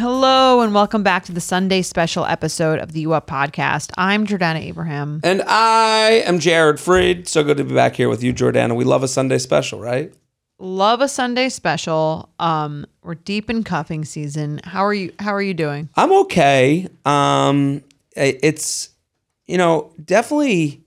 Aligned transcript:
Hello 0.00 0.62
and 0.62 0.72
welcome 0.72 1.02
back 1.02 1.26
to 1.26 1.32
the 1.32 1.42
Sunday 1.42 1.82
special 1.82 2.24
episode 2.24 2.78
of 2.78 2.92
the 2.92 3.02
U 3.02 3.12
Up 3.12 3.26
podcast. 3.26 3.90
I'm 3.98 4.26
Jordana 4.26 4.58
Abraham. 4.58 5.20
And 5.22 5.42
I 5.46 6.22
am 6.24 6.38
Jared 6.38 6.76
Freid. 6.76 7.28
So 7.28 7.44
good 7.44 7.58
to 7.58 7.64
be 7.64 7.74
back 7.74 7.96
here 7.96 8.08
with 8.08 8.22
you, 8.22 8.32
Jordana. 8.32 8.74
We 8.74 8.84
love 8.84 9.02
a 9.02 9.08
Sunday 9.08 9.36
special, 9.36 9.78
right? 9.78 10.10
Love 10.58 11.02
a 11.02 11.06
Sunday 11.06 11.50
special. 11.50 12.30
Um, 12.38 12.86
we're 13.02 13.14
deep 13.14 13.50
in 13.50 13.62
cuffing 13.62 14.06
season. 14.06 14.62
How 14.64 14.86
are 14.86 14.94
you? 14.94 15.12
How 15.18 15.34
are 15.34 15.42
you 15.42 15.52
doing? 15.52 15.90
I'm 15.96 16.12
okay. 16.20 16.88
Um, 17.04 17.84
it's 18.16 18.88
you 19.46 19.58
know 19.58 19.92
definitely 20.02 20.82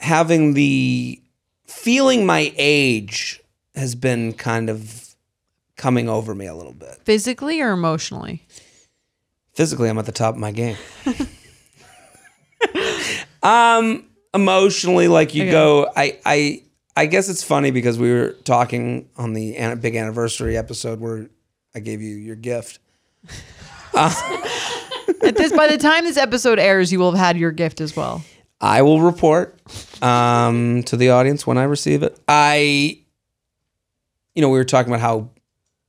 having 0.00 0.52
the 0.52 1.22
feeling 1.64 2.26
my 2.26 2.52
age 2.58 3.40
has 3.74 3.94
been 3.94 4.34
kind 4.34 4.68
of 4.68 5.03
coming 5.76 6.08
over 6.08 6.34
me 6.34 6.46
a 6.46 6.54
little 6.54 6.72
bit. 6.72 7.00
Physically 7.04 7.60
or 7.60 7.72
emotionally? 7.72 8.46
Physically, 9.54 9.88
I'm 9.88 9.98
at 9.98 10.06
the 10.06 10.12
top 10.12 10.34
of 10.34 10.40
my 10.40 10.52
game. 10.52 10.76
um, 13.42 14.04
emotionally, 14.32 15.08
like 15.08 15.34
you 15.34 15.44
Okay. 15.44 15.50
go, 15.52 15.90
I, 15.96 16.18
I, 16.24 16.62
I 16.96 17.06
guess 17.06 17.28
it's 17.28 17.42
funny 17.42 17.70
because 17.70 17.98
we 17.98 18.12
were 18.12 18.30
talking 18.44 19.08
on 19.16 19.32
the 19.32 19.56
an- 19.56 19.78
big 19.80 19.96
anniversary 19.96 20.56
episode 20.56 21.00
where 21.00 21.28
I 21.74 21.80
gave 21.80 22.00
you 22.02 22.16
your 22.16 22.36
gift. 22.36 22.78
At 23.94 25.36
this, 25.36 25.52
by 25.52 25.68
the 25.68 25.78
time 25.78 26.04
this 26.04 26.16
episode 26.16 26.58
airs, 26.58 26.92
you 26.92 26.98
will 26.98 27.12
have 27.12 27.26
had 27.26 27.36
your 27.38 27.52
gift 27.52 27.80
as 27.80 27.96
well. 27.96 28.22
I 28.60 28.82
will 28.82 29.00
report 29.00 29.58
um, 30.02 30.82
to 30.84 30.96
the 30.96 31.10
audience 31.10 31.46
when 31.46 31.58
I 31.58 31.64
receive 31.64 32.02
it. 32.02 32.18
I, 32.28 32.98
you 34.34 34.42
know, 34.42 34.48
we 34.50 34.58
were 34.58 34.64
talking 34.64 34.92
about 34.92 35.00
how 35.00 35.30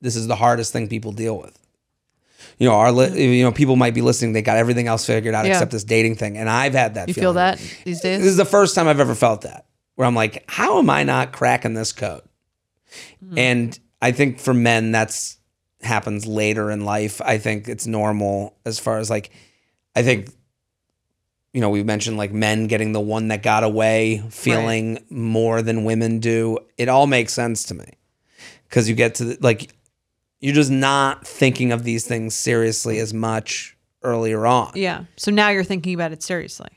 this 0.02 0.16
is 0.16 0.28
the 0.28 0.36
hardest 0.36 0.72
thing 0.74 0.88
people 0.88 1.12
deal 1.12 1.38
with. 1.38 1.58
You 2.58 2.68
know, 2.70 2.76
our 2.76 2.92
li- 2.92 3.38
you 3.38 3.44
know 3.44 3.52
people 3.52 3.76
might 3.76 3.94
be 3.94 4.02
listening. 4.02 4.34
They 4.34 4.42
got 4.42 4.58
everything 4.58 4.88
else 4.88 5.06
figured 5.06 5.36
out 5.36 5.46
Yeah. 5.46 5.54
except 5.54 5.72
this 5.72 5.84
dating 5.84 6.16
thing, 6.16 6.38
and 6.38 6.50
I've 6.50 6.74
had 6.74 6.96
that. 6.96 7.08
You 7.08 7.14
feel 7.14 7.24
feeling. 7.34 7.36
that 7.36 7.60
these 7.86 8.02
days? 8.02 8.20
This 8.22 8.30
is 8.30 8.38
the 8.38 8.46
first 8.46 8.76
time 8.76 8.88
I've 8.88 9.00
ever 9.00 9.16
felt 9.16 9.42
that, 9.42 9.66
where 9.96 10.08
I'm 10.08 10.16
like, 10.16 10.44
how 10.48 10.80
am 10.80 10.90
I 10.90 11.04
not 11.04 11.32
cracking 11.34 11.74
this 11.74 11.92
code? 11.92 12.22
Hmm. 13.28 13.38
And 13.38 13.80
I 14.02 14.12
think 14.12 14.40
for 14.40 14.54
men, 14.54 14.92
that's 14.92 15.38
happens 15.82 16.26
later 16.26 16.72
in 16.72 16.86
life. 16.86 17.22
I 17.22 17.38
think 17.38 17.68
it's 17.68 17.86
normal 17.86 18.56
as 18.66 18.80
far 18.80 18.98
as 19.00 19.10
like, 19.10 19.30
I 19.96 20.02
think, 20.04 20.30
you 21.54 21.62
know, 21.62 21.70
we 21.70 21.84
mentioned 21.84 22.18
like 22.18 22.32
men 22.34 22.68
getting 22.68 22.92
the 22.92 23.00
one 23.02 23.28
that 23.30 23.44
got 23.44 23.64
away 23.64 24.24
feeling 24.30 25.04
more 25.10 25.62
than 25.62 25.84
women 25.84 26.20
do. 26.20 26.58
It 26.78 26.90
all 26.90 27.06
makes 27.08 27.34
sense 27.34 27.64
to 27.66 27.74
me 27.76 27.86
because 28.68 28.90
you 28.90 28.96
get 28.96 29.16
to 29.16 29.26
the, 29.26 29.38
like, 29.42 29.72
you're 30.40 30.56
just 30.56 30.72
not 30.72 31.26
thinking 31.26 31.72
of 31.72 31.84
these 31.84 32.06
things 32.06 32.36
seriously 32.36 33.00
as 33.00 33.14
much 33.14 33.78
earlier 34.04 34.46
on. 34.46 34.72
Yeah. 34.76 35.06
So 35.18 35.32
now 35.32 35.50
you're 35.50 35.64
thinking 35.64 35.94
about 35.94 36.12
it 36.12 36.22
seriously. 36.22 36.70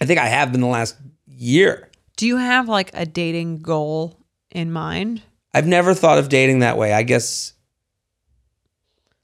I 0.00 0.06
think 0.06 0.18
I 0.20 0.26
have 0.26 0.52
been 0.52 0.60
the 0.60 0.66
last 0.66 0.96
year. 1.26 1.90
Do 2.16 2.26
you 2.26 2.36
have 2.36 2.68
like 2.68 2.90
a 2.94 3.04
dating 3.04 3.58
goal 3.58 4.18
in 4.50 4.72
mind? 4.72 5.22
I've 5.52 5.66
never 5.66 5.94
thought 5.94 6.18
of 6.18 6.28
dating 6.28 6.60
that 6.60 6.78
way. 6.78 6.92
I 6.92 7.02
guess 7.02 7.52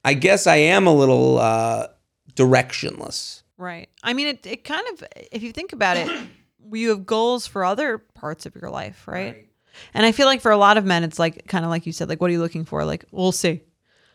I 0.04 0.14
guess 0.14 0.46
I 0.46 0.56
am 0.56 0.86
a 0.86 0.94
little 0.94 1.38
uh 1.38 1.88
directionless. 2.34 3.42
Right. 3.58 3.88
I 4.02 4.12
mean, 4.12 4.26
it, 4.26 4.46
it 4.46 4.64
kind 4.64 4.84
of, 4.92 5.04
if 5.30 5.42
you 5.42 5.52
think 5.52 5.72
about 5.72 5.96
it, 5.96 6.10
you 6.72 6.88
have 6.88 7.06
goals 7.06 7.46
for 7.46 7.64
other 7.64 7.98
parts 7.98 8.44
of 8.44 8.56
your 8.56 8.70
life, 8.70 9.06
right? 9.06 9.46
And 9.94 10.04
I 10.06 10.12
feel 10.12 10.26
like 10.26 10.40
for 10.40 10.50
a 10.50 10.56
lot 10.56 10.76
of 10.78 10.84
men, 10.84 11.04
it's 11.04 11.18
like, 11.18 11.46
kind 11.48 11.64
of 11.64 11.70
like 11.70 11.86
you 11.86 11.92
said, 11.92 12.08
like, 12.08 12.20
what 12.20 12.28
are 12.30 12.32
you 12.32 12.40
looking 12.40 12.64
for? 12.64 12.84
Like, 12.84 13.04
we'll 13.10 13.32
see. 13.32 13.60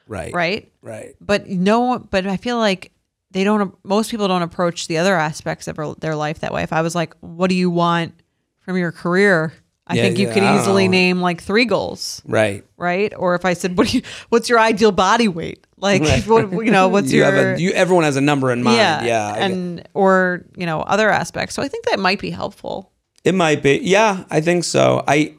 Right. 0.07 0.33
Right. 0.33 0.72
Right. 0.81 1.16
But 1.19 1.47
no, 1.50 2.00
but 2.00 2.25
I 2.28 2.38
feel 2.38 2.57
like 2.57 2.91
they 3.31 3.44
don't, 3.44 3.75
most 3.83 4.09
people 4.11 4.27
don't 4.27 4.41
approach 4.41 4.88
the 4.88 4.97
other 4.97 5.16
aspects 5.16 5.67
of 5.67 5.77
their 6.00 6.16
life 6.16 6.39
that 6.39 6.53
way. 6.53 6.63
If 6.63 6.72
I 6.73 6.81
was 6.81 6.95
like, 6.95 7.13
what 7.19 7.50
do 7.50 7.56
you 7.56 7.69
want 7.69 8.13
from 8.61 8.77
your 8.77 8.91
career? 8.91 9.53
I 9.89 9.95
Yeah, 9.95 10.01
think 10.03 10.17
you 10.17 10.27
yeah, 10.27 10.33
could 10.33 10.44
easily 10.44 10.88
know. 10.88 10.91
name 10.91 11.22
like 11.22 11.41
three 11.41 11.63
goals, 11.66 12.22
Right. 12.25 12.66
right? 12.75 13.13
Or 13.16 13.35
if 13.35 13.45
I 13.45 13.53
said, 13.53 13.77
what 13.77 13.88
do 13.88 13.97
you, 13.97 14.03
what's 14.29 14.50
your 14.50 14.59
ideal 14.59 14.91
body 14.91 15.29
weight? 15.29 15.66
Like, 15.77 16.01
Right. 16.01 16.27
what, 16.27 16.51
you 16.66 16.72
know, 16.72 16.89
what's 16.89 17.09
you 17.11 17.19
your, 17.19 17.31
have 17.31 17.57
a 17.57 17.61
you 17.61 17.72
everyone 17.72 18.03
has 18.03 18.17
a 18.17 18.22
number 18.22 18.51
in 18.51 18.63
mind. 18.63 18.77
yeah, 18.77 19.03
Yeah. 19.06 19.35
And 19.35 19.88
or 19.94 20.44
you 20.57 20.66
know 20.66 20.81
other 20.81 21.09
aspects. 21.09 21.56
So 21.56 21.61
I 21.61 21.69
think 21.69 21.85
that 21.85 22.00
might 22.00 22.19
be 22.19 22.31
helpful. 22.31 22.91
it 23.23 23.33
might 23.35 23.61
be. 23.63 23.79
Yeah, 23.81 24.25
I 24.29 24.41
think 24.41 24.63
so. 24.66 25.03
I 25.07 25.35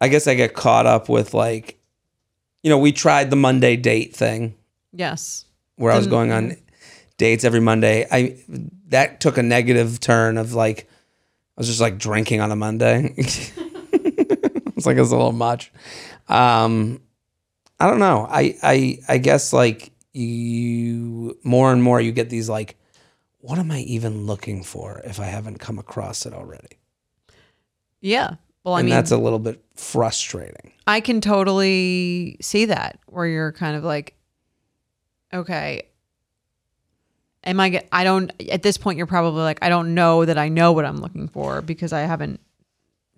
I 0.00 0.08
guess 0.08 0.26
I 0.26 0.34
get 0.34 0.54
caught 0.54 0.86
up 0.86 1.08
with 1.08 1.34
like 1.34 1.78
you 2.62 2.70
know, 2.70 2.78
we 2.78 2.90
tried 2.90 3.30
the 3.30 3.36
Monday 3.36 3.76
date 3.76 4.16
thing. 4.16 4.56
Yes. 4.92 5.44
where 5.76 5.92
I 5.92 5.96
was 5.96 6.06
going 6.08 6.32
on 6.32 6.56
dates 7.16 7.44
every 7.44 7.60
Monday. 7.60 8.06
I 8.10 8.38
that 8.88 9.20
took 9.20 9.38
a 9.38 9.42
negative 9.42 10.00
turn 10.00 10.36
of 10.36 10.52
like 10.52 10.88
I 11.56 11.60
was 11.60 11.68
just 11.68 11.80
like 11.80 11.98
drinking 11.98 12.40
on 12.40 12.50
a 12.50 12.56
Monday. 12.56 13.14
it's 13.16 14.86
like 14.86 14.96
it's 14.96 15.10
a 15.10 15.16
little 15.16 15.32
much. 15.32 15.72
Um, 16.28 17.00
I 17.78 17.86
don't 17.86 18.00
know. 18.00 18.26
I 18.28 18.56
I 18.62 18.98
I 19.08 19.18
guess 19.18 19.52
like 19.52 19.92
you 20.12 21.38
more 21.44 21.72
and 21.72 21.82
more 21.82 22.00
you 22.00 22.10
get 22.10 22.30
these 22.30 22.48
like, 22.48 22.76
what 23.38 23.58
am 23.58 23.70
I 23.70 23.80
even 23.80 24.26
looking 24.26 24.62
for 24.62 25.00
if 25.04 25.20
I 25.20 25.26
haven't 25.26 25.58
come 25.58 25.78
across 25.78 26.26
it 26.26 26.32
already? 26.32 26.78
Yeah. 28.00 28.36
Well, 28.66 28.74
I 28.74 28.80
and 28.80 28.86
mean, 28.86 28.94
that's 28.96 29.12
a 29.12 29.16
little 29.16 29.38
bit 29.38 29.62
frustrating. 29.76 30.72
I 30.88 31.00
can 31.00 31.20
totally 31.20 32.36
see 32.40 32.64
that 32.64 32.98
where 33.06 33.24
you're 33.24 33.52
kind 33.52 33.76
of 33.76 33.84
like, 33.84 34.14
okay, 35.32 35.84
am 37.44 37.60
I 37.60 37.68
get? 37.68 37.88
I 37.92 38.02
don't. 38.02 38.32
At 38.50 38.64
this 38.64 38.76
point, 38.76 38.98
you're 38.98 39.06
probably 39.06 39.42
like, 39.42 39.60
I 39.62 39.68
don't 39.68 39.94
know 39.94 40.24
that 40.24 40.36
I 40.36 40.48
know 40.48 40.72
what 40.72 40.84
I'm 40.84 41.00
looking 41.00 41.28
for 41.28 41.62
because 41.62 41.92
I 41.92 42.00
haven't 42.00 42.40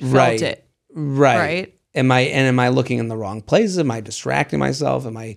felt 0.01 0.13
Right. 0.13 0.43
it. 0.43 0.65
Right. 0.95 1.39
Right. 1.39 1.75
Am 1.95 2.13
I 2.13 2.21
and 2.21 2.47
am 2.47 2.61
I 2.61 2.69
looking 2.69 2.99
in 2.99 3.09
the 3.09 3.17
wrong 3.17 3.41
places? 3.41 3.79
Am 3.79 3.91
I 3.91 4.01
distracting 4.03 4.59
myself? 4.59 5.07
Am 5.07 5.17
I 5.17 5.37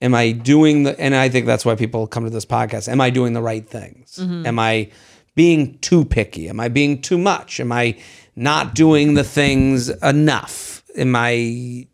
am 0.00 0.14
I 0.14 0.30
doing 0.30 0.84
the 0.84 0.98
and 1.00 1.12
I 1.14 1.28
think 1.28 1.46
that's 1.46 1.64
why 1.64 1.74
people 1.74 2.06
come 2.06 2.22
to 2.22 2.30
this 2.30 2.46
podcast. 2.46 2.88
Am 2.88 3.00
I 3.00 3.10
doing 3.10 3.32
the 3.32 3.42
right 3.42 3.68
things? 3.68 4.16
Mm-hmm. 4.22 4.46
Am 4.46 4.58
I 4.60 4.90
being 5.34 5.78
too 5.78 6.04
picky? 6.04 6.48
Am 6.48 6.60
I 6.60 6.68
being 6.68 7.00
too 7.00 7.18
much? 7.18 7.60
Am 7.60 7.72
I 7.72 7.98
not 8.36 8.74
doing 8.74 9.14
the 9.14 9.24
things 9.24 9.88
enough? 9.88 10.82
Am 10.96 11.14
I 11.16 11.86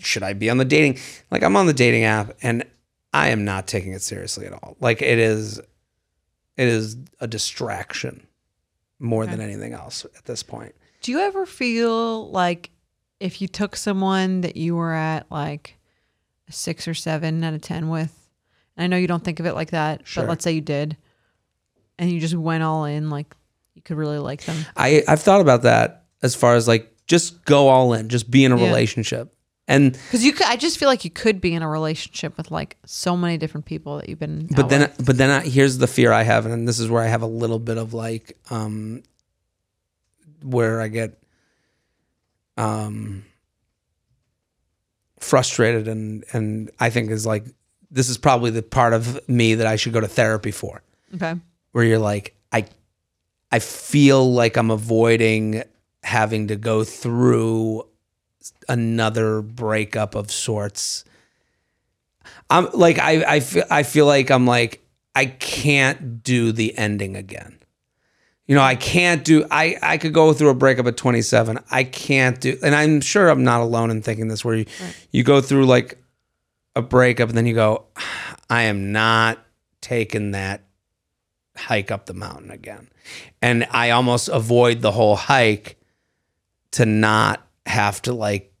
should 0.00 0.22
I 0.24 0.32
be 0.32 0.50
on 0.50 0.58
the 0.58 0.64
dating 0.64 0.98
like 1.30 1.42
I'm 1.44 1.56
on 1.56 1.66
the 1.66 1.72
dating 1.72 2.02
app 2.04 2.36
and 2.42 2.64
I 3.12 3.28
am 3.28 3.44
not 3.44 3.68
taking 3.68 3.92
it 3.92 4.02
seriously 4.02 4.44
at 4.46 4.52
all. 4.52 4.76
Like 4.80 5.00
it 5.02 5.18
is 5.18 5.58
it 5.58 6.68
is 6.68 6.96
a 7.20 7.26
distraction 7.28 8.26
more 8.98 9.26
than 9.26 9.40
anything 9.40 9.72
else 9.72 10.04
at 10.16 10.24
this 10.24 10.42
point. 10.42 10.74
Do 11.02 11.12
you 11.12 11.20
ever 11.20 11.46
feel 11.46 12.30
like 12.30 12.70
if 13.20 13.40
you 13.40 13.48
took 13.48 13.76
someone 13.76 14.40
that 14.40 14.56
you 14.56 14.74
were 14.74 14.92
at 14.94 15.30
like 15.30 15.76
a 16.48 16.52
six 16.52 16.88
or 16.88 16.94
seven 16.94 17.42
out 17.44 17.54
of 17.54 17.62
10 17.62 17.88
with, 17.88 18.28
and 18.76 18.84
I 18.84 18.86
know 18.88 18.96
you 18.96 19.06
don't 19.06 19.22
think 19.24 19.40
of 19.40 19.46
it 19.46 19.54
like 19.54 19.70
that, 19.70 20.06
Sure. 20.06 20.24
but 20.24 20.30
let's 20.30 20.44
say 20.44 20.52
you 20.52 20.60
did, 20.60 20.96
and 21.98 22.10
you 22.10 22.20
just 22.20 22.34
went 22.34 22.62
all 22.62 22.84
in, 22.84 23.10
like 23.10 23.34
you 23.74 23.82
could 23.82 23.96
really 23.96 24.18
like 24.18 24.44
them. 24.44 24.64
I 24.76 25.02
I've 25.08 25.20
thought 25.22 25.40
about 25.40 25.62
that 25.62 26.04
as 26.22 26.34
far 26.34 26.54
as 26.54 26.66
like 26.68 26.90
just 27.06 27.44
go 27.44 27.68
all 27.68 27.92
in, 27.94 28.08
just 28.08 28.30
be 28.30 28.44
in 28.44 28.52
a 28.52 28.58
Yeah. 28.58 28.66
relationship. 28.66 29.30
And 29.66 29.92
Because 29.92 30.22
you 30.24 30.32
could, 30.34 30.46
I 30.46 30.56
just 30.56 30.76
feel 30.78 30.88
like 30.90 31.04
you 31.06 31.10
could 31.10 31.40
be 31.40 31.54
in 31.54 31.62
a 31.62 31.68
relationship 31.68 32.36
with 32.36 32.50
like 32.50 32.76
so 32.84 33.16
many 33.16 33.38
different 33.38 33.64
people 33.64 33.96
that 33.96 34.08
you've 34.10 34.18
been. 34.18 34.46
but 34.54 34.68
then 34.68 34.80
with. 34.82 35.06
but 35.06 35.16
then 35.16 35.30
I, 35.30 35.40
here's 35.40 35.78
the 35.78 35.86
fear 35.86 36.12
I 36.12 36.22
have 36.22 36.44
and 36.44 36.68
this 36.68 36.78
is 36.78 36.90
where 36.90 37.02
I 37.02 37.06
have 37.06 37.22
a 37.22 37.26
little 37.26 37.58
bit 37.58 37.78
of 37.78 37.94
like 37.94 38.36
um 38.50 39.02
where 40.42 40.80
I 40.82 40.88
get 40.88 41.18
um 42.58 43.24
frustrated 45.18 45.88
and 45.88 46.24
and 46.32 46.70
I 46.78 46.90
think 46.90 47.10
is 47.10 47.24
like 47.26 47.44
this 47.90 48.08
is 48.08 48.18
probably 48.18 48.50
the 48.50 48.62
part 48.62 48.92
of 48.92 49.26
me 49.28 49.54
that 49.54 49.66
I 49.66 49.76
should 49.76 49.92
go 49.92 50.00
to 50.00 50.08
therapy 50.08 50.50
for. 50.50 50.82
okay, 51.14 51.34
where 51.74 51.82
you're 51.82 51.98
like 51.98 52.36
I 52.52 52.66
I 53.50 53.58
feel 53.58 54.32
like 54.32 54.56
I'm 54.56 54.70
avoiding 54.70 55.64
having 56.04 56.48
to 56.48 56.56
go 56.56 56.84
through 56.84 57.88
another 58.68 59.42
breakup 59.42 60.14
of 60.14 60.30
sorts. 60.30 61.04
I'm 62.48 62.68
like 62.72 63.00
I 63.00 63.24
I 63.24 63.40
feel 63.40 63.64
I 63.68 63.82
feel 63.82 64.06
like 64.06 64.30
I'm 64.30 64.46
like 64.46 64.86
I 65.16 65.26
can't 65.26 66.22
do 66.22 66.52
the 66.52 66.78
ending 66.78 67.16
again. 67.16 67.58
You 68.46 68.54
know, 68.54 68.62
I 68.62 68.76
can't 68.76 69.24
do 69.24 69.44
I 69.50 69.76
I 69.82 69.98
could 69.98 70.14
go 70.14 70.32
through 70.32 70.50
a 70.50 70.54
breakup 70.54 70.86
at 70.86 70.96
27. 70.96 71.58
I 71.72 71.82
can't 71.82 72.40
do 72.40 72.56
and 72.62 72.72
I'm 72.72 73.00
sure 73.00 73.28
I'm 73.28 73.42
not 73.42 73.62
alone 73.62 73.90
in 73.90 74.00
thinking 74.00 74.28
this 74.28 74.44
where 74.44 74.54
you, 74.54 74.66
you 75.10 75.24
go 75.24 75.40
through 75.40 75.66
like 75.66 75.98
a 76.76 76.82
breakup 76.82 77.30
and 77.30 77.36
then 77.36 77.46
you 77.46 77.54
go 77.54 77.86
I 78.48 78.62
am 78.62 78.92
not 78.92 79.44
taking 79.80 80.30
that 80.30 80.60
hike 81.56 81.90
up 81.90 82.06
the 82.06 82.14
mountain 82.14 82.50
again. 82.50 82.88
And 83.42 83.66
I 83.70 83.90
almost 83.90 84.28
avoid 84.28 84.80
the 84.80 84.92
whole 84.92 85.16
hike 85.16 85.78
to 86.72 86.86
not 86.86 87.46
have 87.66 88.02
to 88.02 88.12
like 88.12 88.52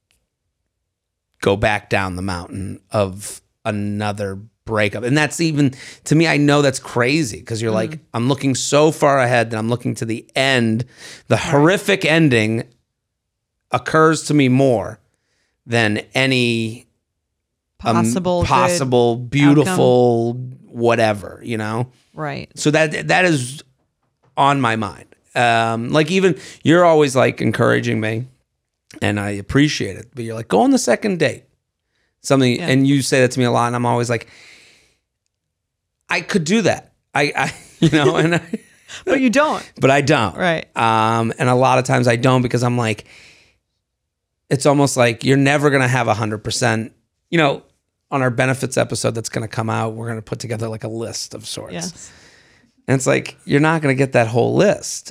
go 1.40 1.56
back 1.56 1.90
down 1.90 2.16
the 2.16 2.22
mountain 2.22 2.80
of 2.90 3.42
another 3.64 4.38
breakup. 4.64 5.04
And 5.04 5.16
that's 5.16 5.40
even 5.40 5.74
to 6.04 6.14
me, 6.14 6.26
I 6.26 6.36
know 6.36 6.62
that's 6.62 6.78
crazy 6.78 7.38
because 7.38 7.60
you're 7.60 7.70
like, 7.72 7.98
I'm 8.14 8.28
looking 8.28 8.54
so 8.54 8.90
far 8.90 9.18
ahead 9.18 9.50
that 9.50 9.58
I'm 9.58 9.68
looking 9.68 9.94
to 9.96 10.04
the 10.04 10.26
end. 10.34 10.84
The 11.28 11.36
horrific 11.36 12.04
ending 12.04 12.64
occurs 13.70 14.24
to 14.24 14.34
me 14.34 14.48
more 14.48 15.00
than 15.66 15.98
any 16.14 16.86
um, 17.84 17.96
Possible, 17.96 18.42
good 18.42 18.48
possible, 18.48 19.16
beautiful, 19.16 20.34
whatever, 20.66 21.40
you 21.44 21.58
know? 21.58 21.90
Right. 22.14 22.50
So 22.58 22.70
that 22.70 23.08
that 23.08 23.24
is 23.26 23.62
on 24.36 24.60
my 24.60 24.76
mind. 24.76 25.06
Um, 25.34 25.90
like 25.90 26.10
even 26.10 26.38
you're 26.62 26.84
always 26.84 27.14
like 27.16 27.40
encouraging 27.42 28.00
me, 28.00 28.26
and 29.02 29.18
I 29.20 29.30
appreciate 29.30 29.96
it. 29.96 30.06
But 30.14 30.24
you're 30.24 30.34
like, 30.34 30.48
go 30.48 30.60
on 30.62 30.70
the 30.70 30.78
second 30.78 31.18
date, 31.18 31.44
something, 32.22 32.56
Yeah. 32.56 32.68
and 32.68 32.86
you 32.86 33.02
say 33.02 33.20
that 33.20 33.32
to 33.32 33.38
me 33.38 33.44
a 33.44 33.50
lot, 33.50 33.66
and 33.66 33.76
I'm 33.76 33.84
always 33.86 34.08
like, 34.08 34.28
I 36.08 36.20
could 36.20 36.44
do 36.44 36.62
that. 36.62 36.92
I, 37.14 37.32
I 37.36 37.54
you 37.80 37.90
know, 37.90 38.16
and 38.16 38.36
I, 38.36 38.42
But 39.04 39.20
you 39.20 39.28
don't. 39.30 39.68
but 39.80 39.90
I 39.90 40.02
don't. 40.02 40.36
Right. 40.36 40.66
Um, 40.76 41.32
and 41.38 41.48
a 41.48 41.54
lot 41.56 41.78
of 41.80 41.84
times 41.84 42.06
I 42.06 42.14
don't 42.16 42.42
because 42.42 42.62
I'm 42.62 42.78
like, 42.78 43.06
it's 44.48 44.66
almost 44.66 44.96
like 44.96 45.24
you're 45.24 45.36
never 45.36 45.68
gonna 45.70 45.88
have 45.88 46.06
a 46.06 46.14
hundred 46.14 46.44
percent. 46.44 46.92
You 47.30 47.38
know, 47.38 47.62
on 48.14 48.22
our 48.22 48.30
benefits 48.30 48.76
episode 48.76 49.14
that's 49.14 49.28
gonna 49.28 49.48
come 49.48 49.68
out, 49.68 49.94
we're 49.94 50.08
gonna 50.08 50.22
put 50.22 50.38
together 50.38 50.68
like 50.68 50.84
a 50.84 50.88
list 50.88 51.34
of 51.34 51.46
sorts. 51.46 51.74
Yes. 51.74 52.12
And 52.86 52.94
it's 52.94 53.06
like 53.06 53.36
you're 53.44 53.60
not 53.60 53.80
going 53.80 53.94
to 53.94 53.98
get 53.98 54.12
that 54.12 54.26
whole 54.26 54.54
list. 54.56 55.10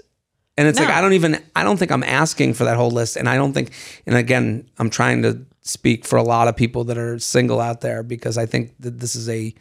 And 0.57 0.67
it's 0.67 0.79
like 0.79 0.89
I 0.89 1.01
don't 1.01 1.13
even 1.13 1.41
I 1.55 1.63
don't 1.63 1.77
think 1.77 1.91
I'm 1.91 2.03
asking 2.03 2.53
for 2.53 2.65
that 2.65 2.77
whole 2.77 2.91
list 2.91 3.15
and 3.17 3.27
I 3.27 3.35
don't 3.35 3.53
think 3.53 3.71
and 4.05 4.15
again, 4.15 4.69
I'm 4.77 4.91
trying 4.91 5.23
to 5.23 5.43
speak 5.61 6.05
for 6.05 6.17
a 6.17 6.23
lot 6.23 6.47
of 6.47 6.55
people 6.55 6.83
that 6.83 6.99
are 6.99 7.17
single 7.17 7.59
out 7.59 7.81
there 7.81 8.03
because 8.03 8.37
I 8.37 8.45
think 8.45 8.75
that 8.81 8.99
this 8.99 9.15
is 9.15 9.27
a 9.27 9.55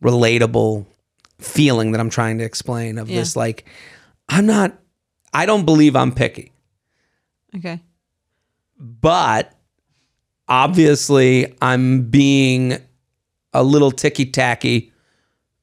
relatable 0.00 0.86
feeling 1.40 1.90
that 1.90 2.00
I'm 2.00 2.10
trying 2.10 2.38
to 2.38 2.44
explain 2.44 2.98
of 2.98 3.10
Yeah. 3.10 3.18
this 3.18 3.34
like 3.34 3.64
I'm 4.28 4.46
not 4.46 4.78
I 5.34 5.44
don't 5.44 5.64
believe 5.64 5.96
I'm 5.96 6.12
picky. 6.12 6.52
Okay. 7.56 7.80
But 8.78 9.52
obviously 10.48 11.54
I'm 11.60 12.02
being 12.02 12.78
a 13.52 13.62
little 13.62 13.90
ticky 13.90 14.26
tacky 14.26 14.92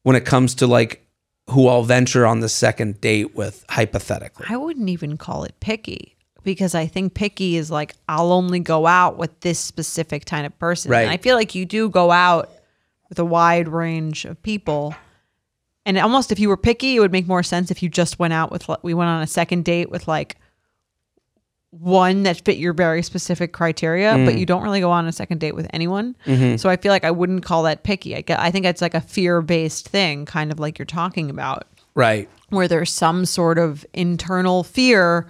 when 0.04 0.16
it 0.16 0.26
comes 0.26 0.56
to 0.56 0.68
like 0.68 1.06
who 1.50 1.68
I'll 1.68 1.84
venture 1.84 2.26
on 2.26 2.40
the 2.40 2.50
second 2.50 3.02
date 3.02 3.36
with 3.36 3.66
hypothetically. 3.70 4.48
I 4.50 4.58
wouldn't 4.58 4.90
even 4.90 5.18
call 5.18 5.44
it 5.44 5.60
picky 5.60 6.16
because 6.44 6.74
I 6.76 6.88
think 6.88 7.14
picky 7.14 7.56
is 7.56 7.70
like 7.70 7.96
I'll 8.08 8.32
only 8.32 8.60
go 8.60 8.88
out 8.88 9.18
with 9.18 9.40
this 9.42 9.60
specific 9.60 10.26
kind 10.26 10.46
of 10.46 10.58
person. 10.58 10.92
Right. 10.92 11.02
And 11.02 11.12
I 11.12 11.18
feel 11.18 11.36
like 11.36 11.56
you 11.56 11.66
do 11.66 11.90
go 11.90 12.12
out 12.12 12.50
with 13.10 13.20
a 13.20 13.26
wide 13.26 13.68
range 13.68 14.26
of 14.26 14.42
people. 14.42 14.96
And 15.86 15.98
almost 16.00 16.32
if 16.32 16.40
you 16.40 16.50
were 16.50 16.58
picky, 16.58 16.96
it 16.96 17.00
would 17.00 17.12
make 17.12 17.28
more 17.28 17.44
sense 17.44 17.70
if 17.70 17.84
you 17.84 17.90
just 17.90 18.18
went 18.18 18.34
out 18.34 18.52
with 18.52 18.68
we 18.82 18.94
went 18.94 19.10
on 19.10 19.22
a 19.22 19.28
second 19.28 19.66
date 19.66 19.92
with 19.92 20.08
like 20.08 20.38
one 21.80 22.24
that 22.24 22.44
fit 22.46 22.58
your 22.58 22.74
very 22.74 23.02
specific 23.04 23.52
criteria, 23.52 24.14
Mm. 24.14 24.26
but 24.26 24.38
you 24.38 24.46
don't 24.46 24.64
really 24.64 24.80
go 24.80 24.92
on 24.92 25.06
a 25.08 25.12
second 25.12 25.40
date 25.40 25.56
with 25.56 25.68
anyone. 25.74 26.16
Mm-hmm. 26.26 26.56
So 26.58 26.70
I 26.70 26.78
feel 26.78 26.92
like 26.92 27.04
I 27.04 27.12
wouldn't 27.12 27.44
call 27.44 27.64
that 27.64 27.84
picky. 27.84 28.16
I, 28.16 28.22
get, 28.22 28.40
I 28.40 28.50
think 28.52 28.66
it's 28.66 28.82
like 28.82 28.94
a 28.94 29.02
fear 29.02 29.42
based 29.42 29.88
thing, 29.90 30.26
kind 30.26 30.52
of 30.52 30.60
like 30.60 30.80
you're 30.80 30.86
talking 30.86 31.30
about 31.30 31.66
Right. 31.94 32.30
where 32.50 32.68
there's 32.68 32.92
some 32.94 33.26
sort 33.26 33.58
of 33.58 33.86
internal 33.94 34.64
fear 34.64 35.28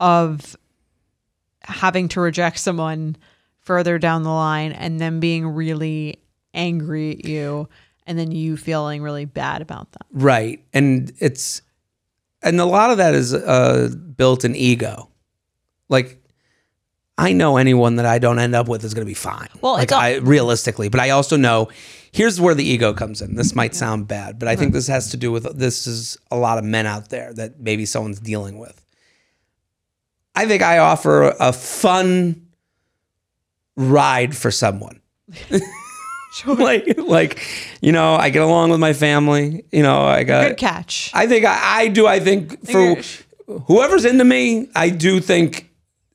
of 0.00 0.56
having 1.62 2.08
to 2.08 2.20
reject 2.20 2.58
someone 2.58 3.16
further 3.60 3.98
down 3.98 4.22
the 4.22 4.30
line 4.30 4.72
and 4.72 5.00
them 5.00 5.18
being 5.20 5.46
really 5.46 6.18
angry 6.52 7.12
at 7.12 7.24
you 7.24 7.68
and 8.06 8.18
then 8.18 8.30
you 8.30 8.56
feeling 8.56 9.02
really 9.02 9.24
bad 9.24 9.62
about 9.62 9.90
that. 9.92 10.06
Right. 10.12 10.62
And 10.74 11.10
it's 11.18 11.62
and 12.42 12.60
a 12.60 12.66
lot 12.66 12.90
of 12.90 12.98
that 12.98 13.14
is 13.14 13.32
uh 13.32 13.94
built 14.16 14.44
in 14.44 14.54
ego. 14.54 15.08
Like 15.88 16.20
I 17.16 17.32
know 17.32 17.56
anyone 17.56 17.96
that 17.96 18.06
I 18.06 18.18
don't 18.18 18.38
end 18.38 18.54
up 18.54 18.68
with 18.68 18.84
is 18.84 18.94
going 18.94 19.06
to 19.06 19.10
be 19.10 19.14
fine. 19.14 19.48
Well, 19.60 19.74
like 19.74 19.92
all- 19.92 20.00
I 20.00 20.16
realistically, 20.16 20.88
but 20.88 21.00
I 21.00 21.10
also 21.10 21.36
know 21.36 21.68
here's 22.12 22.40
where 22.40 22.54
the 22.54 22.64
ego 22.64 22.92
comes 22.92 23.22
in. 23.22 23.36
This 23.36 23.54
might 23.54 23.74
sound 23.74 24.08
bad, 24.08 24.38
but 24.38 24.48
I 24.48 24.56
think 24.56 24.72
this 24.72 24.88
has 24.88 25.10
to 25.10 25.16
do 25.16 25.30
with 25.30 25.58
this 25.58 25.86
is 25.86 26.18
a 26.30 26.36
lot 26.36 26.58
of 26.58 26.64
men 26.64 26.86
out 26.86 27.10
there 27.10 27.32
that 27.34 27.60
maybe 27.60 27.86
someone's 27.86 28.20
dealing 28.20 28.58
with. 28.58 28.84
I 30.34 30.46
think 30.46 30.62
I 30.62 30.78
offer 30.78 31.34
a 31.38 31.52
fun 31.52 32.46
ride 33.76 34.36
for 34.36 34.50
someone. 34.50 35.00
like 36.46 36.98
like 36.98 37.40
you 37.80 37.92
know, 37.92 38.14
I 38.16 38.30
get 38.30 38.42
along 38.42 38.70
with 38.70 38.80
my 38.80 38.92
family, 38.92 39.64
you 39.70 39.82
know, 39.82 40.02
I 40.02 40.24
got 40.24 40.48
Good 40.48 40.56
catch. 40.56 41.10
I 41.14 41.26
think 41.26 41.44
I, 41.44 41.82
I 41.82 41.88
do. 41.88 42.06
I 42.06 42.18
think 42.18 42.66
for 42.66 42.96
whoever's 43.66 44.04
into 44.04 44.24
me, 44.24 44.68
I 44.74 44.88
do 44.88 45.20
think 45.20 45.70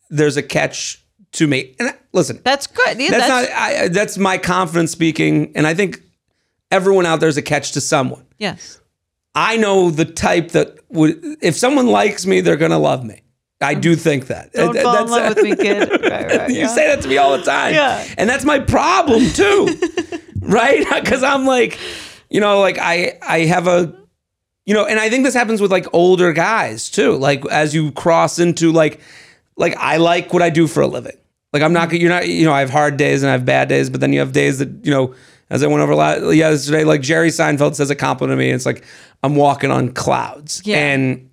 there's 0.10 0.38
a 0.38 0.44
catch 0.44 1.04
to 1.34 1.48
me. 1.48 1.76
And 1.80 1.94
listen, 2.12 2.40
That's 2.44 2.68
good. 2.68 3.00
Yeah, 3.00 3.12
that's, 3.12 3.28
that's, 3.28 3.50
not. 3.50 3.58
I, 3.58 3.88
that's 3.90 4.18
my 4.18 4.38
confidence 4.38 4.92
speaking, 4.92 5.52
and 5.56 5.68
I 5.68 5.74
think 5.74 6.02
everyone 6.72 7.06
out 7.06 7.20
there's 7.20 7.38
a 7.38 7.42
catch 7.42 7.72
to 7.74 7.82
someone. 7.82 8.26
yes. 8.38 8.80
I 9.36 9.58
know 9.58 9.92
the 9.92 10.06
type 10.06 10.50
that 10.52 10.80
would, 10.90 11.24
if 11.42 11.56
someone 11.56 11.86
likes 11.88 12.26
me, 12.26 12.42
they're 12.42 12.58
gonna 12.58 12.80
love 12.80 13.06
me. 13.06 13.22
I 13.62 13.76
do 13.76 13.96
think 13.96 14.26
that. 14.28 14.52
Don't 14.54 14.76
Uh, 14.76 14.82
fall 14.82 15.04
in 15.04 15.10
love 15.12 15.36
with 15.36 15.44
me, 15.44 15.56
kid. 15.56 15.88
Right, 16.02 16.26
right, 16.36 16.50
you 16.50 16.62
yeah. 16.62 16.68
say 16.68 16.88
that 16.88 17.02
to 17.04 17.08
me 17.08 17.18
all 17.18 17.38
the 17.38 17.44
time. 17.44 17.74
Yeah. 17.76 18.04
And 18.18 18.28
that's 18.28 18.44
my 18.44 18.58
problem 18.60 19.30
too. 19.30 19.80
right? 20.42 20.84
Cuz 21.06 21.22
I'm 21.22 21.46
like, 21.46 21.78
you 22.32 22.42
know, 22.42 22.60
like 22.60 22.80
I 22.80 23.20
I 23.22 23.42
have 23.42 23.68
a 23.68 23.94
you 24.66 24.74
know, 24.74 24.86
and 24.86 25.00
I 25.00 25.10
think 25.10 25.24
this 25.26 25.36
happens 25.36 25.62
with 25.62 25.72
like 25.72 25.86
older 25.94 26.34
guys 26.34 26.90
too. 26.90 27.16
Like 27.16 27.46
as 27.52 27.74
you 27.76 27.92
cross 27.92 28.40
into 28.40 28.72
like 28.72 29.00
like 29.60 29.76
I 29.78 29.98
like 29.98 30.34
what 30.34 30.42
I 30.42 30.50
do 30.50 30.66
for 30.66 30.82
a 30.82 30.88
living. 30.88 31.18
Like 31.54 31.62
I'm 31.62 31.74
not 31.74 31.90
mm-hmm. 31.90 31.98
you're 31.98 32.10
not 32.10 32.28
you 32.28 32.46
know, 32.46 32.54
I 32.54 32.62
have 32.62 32.72
hard 32.72 32.98
days 32.98 33.22
and 33.22 33.30
I 33.30 33.34
have 33.34 33.46
bad 33.46 33.70
days, 33.70 33.92
but 33.92 34.02
then 34.02 34.14
you 34.14 34.20
have 34.20 34.32
days 34.32 34.58
that, 34.58 34.70
you 34.84 34.92
know, 34.92 35.14
as 35.52 35.62
I 35.62 35.68
went 35.68 35.82
over 35.82 35.94
last, 35.94 36.34
yesterday, 36.34 36.84
like 36.84 37.02
Jerry 37.02 37.30
Seinfeld 37.30 37.76
says 37.76 37.90
a 37.90 37.96
compliment 37.96 38.38
to 38.38 38.44
me. 38.44 38.50
It's 38.52 38.66
like 38.66 38.84
I'm 39.22 39.36
walking 39.36 39.70
on 39.70 39.92
clouds. 39.92 40.62
Yeah. 40.66 40.78
And 40.78 41.30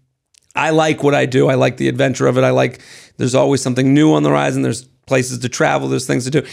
I 0.54 0.70
like 0.70 1.02
what 1.02 1.14
I 1.14 1.26
do. 1.26 1.48
I 1.48 1.54
like 1.54 1.76
the 1.76 1.88
adventure 1.88 2.26
of 2.26 2.36
it. 2.36 2.44
I 2.44 2.50
like 2.50 2.80
there's 3.16 3.34
always 3.34 3.62
something 3.62 3.94
new 3.94 4.12
on 4.12 4.22
the 4.22 4.30
horizon. 4.30 4.62
There's 4.62 4.84
places 5.06 5.38
to 5.38 5.48
travel. 5.48 5.88
There's 5.88 6.06
things 6.06 6.24
to 6.24 6.30
do. 6.30 6.46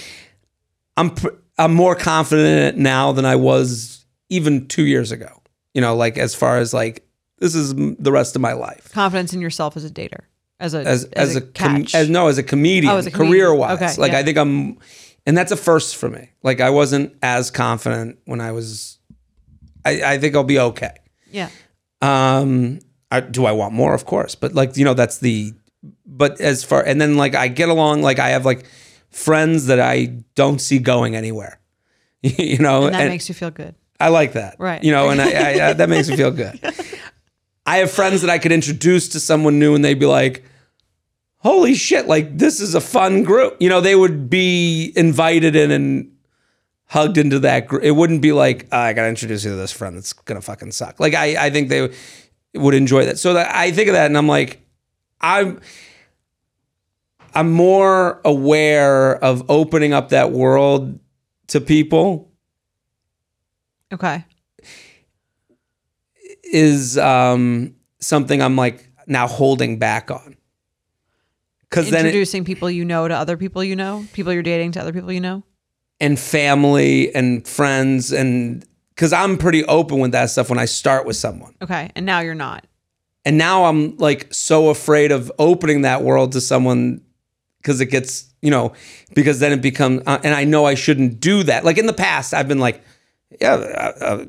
I'm 0.96 1.10
pr- 1.12 1.30
I'm 1.58 1.74
more 1.74 1.96
confident 1.96 2.48
in 2.48 2.58
it 2.58 2.78
now 2.78 3.12
than 3.12 3.26
I 3.26 3.36
was 3.36 4.06
even 4.30 4.68
two 4.68 4.84
years 4.84 5.12
ago. 5.12 5.42
You 5.74 5.82
know, 5.82 5.96
like 5.96 6.18
as 6.18 6.36
far 6.36 6.60
as 6.60 6.74
like 6.74 7.08
this 7.40 7.56
is 7.56 7.74
the 7.76 8.12
rest 8.12 8.36
of 8.36 8.42
my 8.42 8.54
life 8.54 8.92
Confidence 8.92 9.34
in 9.34 9.42
yourself 9.42 9.76
as 9.76 9.84
a 9.84 9.90
dater. 9.90 10.22
As 10.64 10.74
a 10.74 10.80
as 10.80 11.04
as, 11.06 11.36
a, 11.36 11.42
com- 11.42 11.82
catch. 11.84 11.94
as 11.94 12.10
no 12.10 12.28
as 12.28 12.38
a 12.38 12.44
comedian, 12.44 12.92
Oh, 12.94 12.98
as 12.98 13.06
a 13.06 13.12
career 13.12 13.54
wise. 13.54 13.76
Okay, 13.82 14.02
like 14.02 14.14
yeah. 14.14 14.20
I 14.20 14.24
think 14.24 14.38
I'm, 14.38 14.78
and 15.26 15.38
that's 15.38 15.52
a 15.52 15.58
first 15.58 15.98
for 15.98 16.10
me. 16.10 16.30
Like 16.42 16.62
I 16.62 16.70
wasn't 16.70 17.16
as 17.22 17.52
confident 17.52 18.18
when 18.26 18.40
I 18.40 18.52
was. 18.54 18.98
I, 19.86 20.14
I 20.14 20.18
think 20.20 20.36
I'll 20.36 20.46
be 20.46 20.60
okay. 20.60 20.96
yeah. 21.32 21.50
Um, 22.02 22.80
I, 23.12 23.20
do 23.20 23.46
I 23.46 23.52
want 23.52 23.74
more? 23.74 23.94
Of 23.94 24.06
course, 24.06 24.36
but 24.36 24.54
like 24.54 24.78
you 24.78 24.86
know, 24.86 24.94
that's 24.94 25.18
the. 25.20 25.54
But 26.06 26.40
as 26.40 26.64
far 26.64 26.82
and 26.82 27.02
then 27.02 27.18
like 27.18 27.36
I 27.36 27.50
get 27.50 27.68
along, 27.70 28.02
like 28.02 28.20
I 28.20 28.30
have 28.30 28.46
like 28.46 28.66
friends 29.10 29.66
that 29.68 29.80
I 29.82 30.06
don't 30.36 30.60
see 30.60 30.80
going 30.80 31.16
anywhere. 31.16 31.60
you 32.22 32.58
know, 32.60 32.86
And 32.86 32.96
that 32.96 33.02
and 33.02 33.10
makes 33.10 33.28
you 33.28 33.36
feel 33.36 33.52
good. 33.52 33.76
I 34.00 34.08
like 34.10 34.34
that. 34.34 34.56
Right. 34.60 34.82
You 34.84 34.92
know, 34.94 35.10
and 35.10 35.22
I, 35.22 35.32
I, 35.32 35.70
I 35.70 35.74
that 35.74 35.90
makes 35.90 36.08
me 36.10 36.16
feel 36.16 36.32
good. 36.44 36.58
I 37.66 37.78
have 37.78 37.92
friends 37.92 38.22
that 38.22 38.30
I 38.30 38.40
could 38.40 38.52
introduce 38.52 39.10
to 39.10 39.20
someone 39.20 39.60
new, 39.60 39.76
and 39.76 39.84
they'd 39.84 40.00
be 40.00 40.06
like, 40.06 40.44
"Holy 41.44 41.76
shit! 41.76 42.08
Like 42.08 42.38
this 42.38 42.60
is 42.60 42.74
a 42.74 42.82
fun 42.82 43.24
group." 43.24 43.58
You 43.60 43.70
know, 43.70 43.82
they 43.82 43.96
would 43.96 44.30
be 44.30 44.92
invited 44.96 45.56
in 45.56 45.72
and 45.72 46.12
hugged 46.88 47.18
into 47.18 47.40
that 47.40 47.68
group. 47.68 47.84
It 47.84 47.92
wouldn't 47.92 48.22
be 48.22 48.32
like, 48.32 48.68
oh, 48.72 48.78
"I 48.80 48.94
got 48.94 49.04
to 49.04 49.10
introduce 49.10 49.44
you 49.44 49.52
to 49.52 49.58
this 49.58 49.72
friend 49.72 49.96
that's 49.96 50.14
gonna 50.14 50.42
fucking 50.42 50.72
suck." 50.72 51.00
Like 51.00 51.14
I, 51.14 51.46
I 51.46 51.50
think 51.50 51.70
they 51.70 51.92
would 52.56 52.74
enjoy 52.74 53.06
that. 53.06 53.20
So 53.20 53.34
that 53.34 53.54
I 53.56 53.72
think 53.72 53.88
of 53.90 53.94
that, 53.94 54.08
and 54.08 54.18
I'm 54.18 54.28
like, 54.28 54.62
I'm. 55.22 55.62
I'm 57.36 57.52
more 57.52 58.22
aware 58.24 59.16
of 59.16 59.50
opening 59.50 59.92
up 59.92 60.10
that 60.10 60.32
world 60.32 61.00
to 61.48 61.60
people 61.60 62.32
Okay. 63.92 64.24
is 66.44 66.98
um, 66.98 67.74
something 68.00 68.40
I'm 68.40 68.56
like 68.56 68.88
now 69.08 69.28
holding 69.28 69.80
back 69.80 70.12
on. 70.12 70.36
Because 71.74 71.90
then, 71.90 72.06
Introducing 72.06 72.46
people 72.46 72.70
you 72.70 72.86
know 72.86 73.08
to 73.08 73.16
other 73.16 73.36
people 73.36 73.64
you 73.64 73.76
know, 73.76 74.06
people 74.14 74.32
you're 74.32 74.44
dating 74.44 74.74
to 74.74 74.82
other 74.82 74.94
people 74.94 75.12
you 75.12 75.20
know. 75.20 75.44
and 76.00 76.20
family 76.20 77.14
and 77.16 77.48
friends, 77.48 78.12
and 78.12 78.64
because 78.90 79.12
I'm 79.12 79.40
pretty 79.40 79.66
open 79.66 79.98
with 79.98 80.12
that 80.12 80.30
stuff 80.30 80.52
when 80.52 80.60
I 80.60 80.66
start 80.66 81.08
with 81.08 81.16
someone. 81.16 81.56
Okay. 81.64 81.90
And 81.96 82.06
now 82.06 82.20
you're 82.20 82.36
not. 82.36 82.68
And 83.26 83.40
now 83.40 83.66
I'm 83.66 83.98
like 83.98 84.32
so 84.32 84.70
afraid 84.70 85.12
of 85.12 85.32
opening 85.40 85.82
that 85.82 86.04
world 86.04 86.34
to 86.34 86.42
someone 86.42 87.02
because 87.58 87.82
it 87.82 87.88
gets, 87.88 88.32
you 88.44 88.52
know, 88.52 88.74
because 89.16 89.40
then 89.40 89.52
it 89.52 89.62
becomes, 89.64 90.04
uh, 90.06 90.20
and 90.24 90.36
I 90.36 90.44
know 90.44 90.66
I 90.66 90.76
shouldn't 90.76 91.20
do 91.20 91.42
that. 91.44 91.66
Like 91.66 91.80
in 91.80 91.88
the 91.88 91.94
past, 91.94 92.36
I've 92.36 92.48
been 92.48 92.60
like, 92.60 92.84
yeah, 93.42 93.54
uh, 93.54 93.94
uh, 94.00 94.26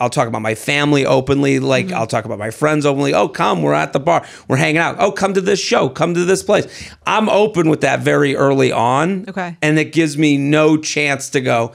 I'll 0.00 0.10
talk 0.10 0.26
about 0.26 0.42
my 0.42 0.54
family 0.54 1.04
openly. 1.04 1.60
Like 1.60 1.86
mm-hmm. 1.86 1.94
I'll 1.94 2.06
talk 2.06 2.24
about 2.24 2.38
my 2.38 2.50
friends 2.50 2.86
openly. 2.86 3.12
Oh, 3.14 3.28
come, 3.28 3.62
we're 3.62 3.74
at 3.74 3.92
the 3.92 4.00
bar, 4.00 4.26
we're 4.48 4.56
hanging 4.56 4.78
out. 4.78 4.96
Oh, 4.98 5.12
come 5.12 5.34
to 5.34 5.40
this 5.40 5.60
show, 5.60 5.88
come 5.88 6.14
to 6.14 6.24
this 6.24 6.42
place. 6.42 6.66
I'm 7.06 7.28
open 7.28 7.68
with 7.68 7.82
that 7.82 8.00
very 8.00 8.34
early 8.34 8.72
on. 8.72 9.26
Okay. 9.28 9.56
And 9.62 9.78
it 9.78 9.92
gives 9.92 10.16
me 10.16 10.36
no 10.38 10.76
chance 10.76 11.30
to 11.30 11.40
go, 11.40 11.72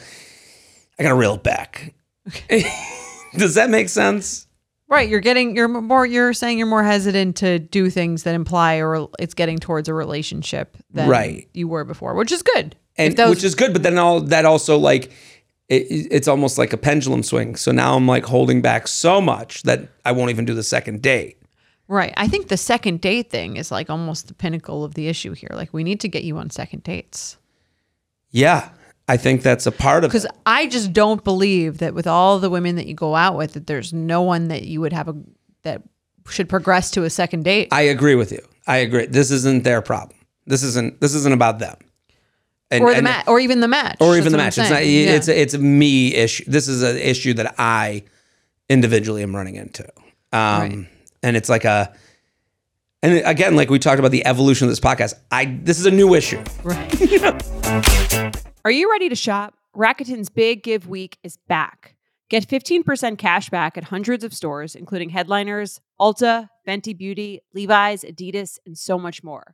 I 0.99 1.03
got 1.03 1.09
to 1.09 1.15
reel 1.15 1.35
it 1.35 1.43
back. 1.43 1.93
Okay. 2.27 2.63
Does 3.37 3.55
that 3.55 3.69
make 3.69 3.89
sense? 3.89 4.47
Right. 4.87 5.09
You're 5.09 5.19
getting, 5.19 5.55
you're 5.55 5.67
more, 5.67 6.05
you're 6.05 6.31
saying 6.33 6.57
you're 6.57 6.67
more 6.67 6.83
hesitant 6.83 7.37
to 7.37 7.59
do 7.59 7.89
things 7.89 8.23
that 8.23 8.33
imply 8.35 8.77
or 8.77 9.09
it's 9.19 9.33
getting 9.33 9.57
towards 9.57 9.89
a 9.89 9.93
relationship 9.93 10.77
than 10.91 11.09
Right. 11.09 11.49
you 11.53 11.67
were 11.67 11.83
before, 11.83 12.13
which 12.13 12.31
is 12.31 12.41
good. 12.43 12.75
and 12.97 13.17
those- 13.17 13.29
which 13.29 13.43
is 13.43 13.55
good. 13.55 13.73
But 13.73 13.83
then 13.83 13.97
all 13.97 14.21
that 14.21 14.45
also 14.45 14.77
like 14.77 15.11
it, 15.69 16.07
it's 16.11 16.27
almost 16.27 16.57
like 16.57 16.73
a 16.73 16.77
pendulum 16.77 17.23
swing. 17.23 17.55
So 17.55 17.71
now 17.71 17.95
I'm 17.95 18.07
like 18.07 18.25
holding 18.25 18.61
back 18.61 18.87
so 18.87 19.19
much 19.19 19.63
that 19.63 19.89
I 20.05 20.11
won't 20.11 20.29
even 20.29 20.45
do 20.45 20.53
the 20.53 20.63
second 20.63 21.01
date. 21.01 21.41
Right. 21.87 22.13
I 22.17 22.27
think 22.27 22.47
the 22.47 22.57
second 22.57 23.01
date 23.01 23.29
thing 23.29 23.57
is 23.57 23.71
like 23.71 23.89
almost 23.89 24.27
the 24.27 24.33
pinnacle 24.33 24.83
of 24.83 24.95
the 24.95 25.07
issue 25.07 25.33
here. 25.33 25.51
Like 25.53 25.73
we 25.73 25.83
need 25.83 25.99
to 26.01 26.07
get 26.07 26.23
you 26.23 26.37
on 26.37 26.49
second 26.49 26.83
dates. 26.83 27.37
Yeah, 28.31 28.69
I 29.07 29.17
think 29.17 29.43
that's 29.43 29.65
a 29.65 29.71
part 29.71 30.03
of 30.03 30.09
Because 30.09 30.25
it. 30.25 30.31
I 30.45 30.67
just 30.67 30.91
don't 30.91 31.23
believe 31.23 31.77
that 31.77 31.93
with 31.93 32.07
all 32.07 32.39
the 32.39 32.49
women 32.49 32.75
that 32.75 32.87
you 32.87 32.95
go 32.95 33.15
out 33.15 33.37
with, 33.37 33.53
that 33.53 33.67
there's 33.67 33.93
no 33.93 34.23
one 34.23 34.47
that 34.47 34.63
you 34.63 34.81
would 34.81 34.93
have 34.93 35.07
a 35.07 35.15
that 35.63 35.83
should 36.27 36.49
progress 36.49 36.91
to 36.91 37.03
a 37.03 37.09
second 37.09 37.43
date. 37.43 37.69
I 37.71 37.83
agree 37.83 38.15
with 38.15 38.31
you. 38.31 38.41
I 38.67 38.77
agree. 38.77 39.05
This 39.05 39.29
isn't 39.29 39.63
their 39.63 39.81
problem. 39.81 40.19
This 40.47 40.63
isn't. 40.63 40.99
This 41.01 41.13
isn't 41.13 41.33
about 41.33 41.59
them. 41.59 41.77
And, 42.75 42.83
or 42.83 42.91
the 42.91 42.97
and- 42.97 43.03
match, 43.03 43.27
or 43.27 43.39
even 43.39 43.59
the 43.59 43.67
match, 43.67 43.97
or 43.99 44.17
even 44.17 44.31
the 44.31 44.37
match. 44.37 44.57
It's 44.57 44.69
not. 44.69 44.85
Yeah. 44.85 45.11
It's 45.11 45.27
it's 45.27 45.53
a 45.53 45.59
me 45.59 46.13
issue. 46.13 46.43
This 46.47 46.67
is 46.67 46.81
an 46.83 46.97
issue 46.97 47.33
that 47.35 47.55
I 47.57 48.03
individually 48.69 49.23
am 49.23 49.35
running 49.35 49.55
into. 49.55 49.83
Um, 50.31 50.39
Right. 50.61 50.87
and 51.23 51.37
it's 51.37 51.49
like 51.49 51.65
a. 51.65 51.93
And 53.03 53.21
again, 53.25 53.55
like 53.55 53.69
we 53.69 53.77
talked 53.77 53.99
about 53.99 54.11
the 54.11 54.25
evolution 54.25 54.65
of 54.65 54.71
this 54.71 54.79
podcast, 54.79 55.13
I 55.31 55.45
this 55.63 55.79
is 55.79 55.85
a 55.85 55.91
new 55.91 56.13
issue. 56.15 56.41
Right. 56.63 56.91
Are 58.65 58.71
you 58.71 58.89
ready 58.91 59.09
to 59.09 59.15
shop? 59.15 59.53
Rakuten's 59.75 60.29
Big 60.29 60.63
Give 60.63 60.87
Week 60.87 61.17
is 61.23 61.37
back. 61.47 61.95
Get 62.29 62.47
15% 62.47 63.19
cash 63.19 63.49
back 63.51 63.77
at 63.77 63.83
hundreds 63.85 64.23
of 64.23 64.33
stores, 64.33 64.73
including 64.73 65.09
headliners, 65.09 65.79
Ulta, 66.01 66.49
Fenty 66.67 66.97
Beauty, 66.97 67.41
Levi's, 67.53 68.03
Adidas, 68.03 68.57
and 68.65 68.75
so 68.75 68.97
much 68.97 69.23
more. 69.23 69.53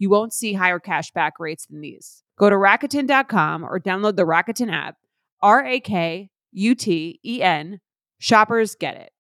You 0.00 0.08
won't 0.08 0.32
see 0.32 0.54
higher 0.54 0.80
cashback 0.80 1.32
rates 1.38 1.66
than 1.66 1.82
these. 1.82 2.24
Go 2.38 2.48
to 2.48 2.56
Rakuten.com 2.56 3.62
or 3.62 3.78
download 3.78 4.16
the 4.16 4.24
Rakuten 4.24 4.72
app. 4.72 4.96
R 5.42 5.62
A 5.62 5.78
K 5.78 6.30
U 6.52 6.74
T 6.74 7.20
E 7.22 7.42
N. 7.42 7.80
Shoppers 8.18 8.74
get 8.74 8.96
it. 8.96 9.12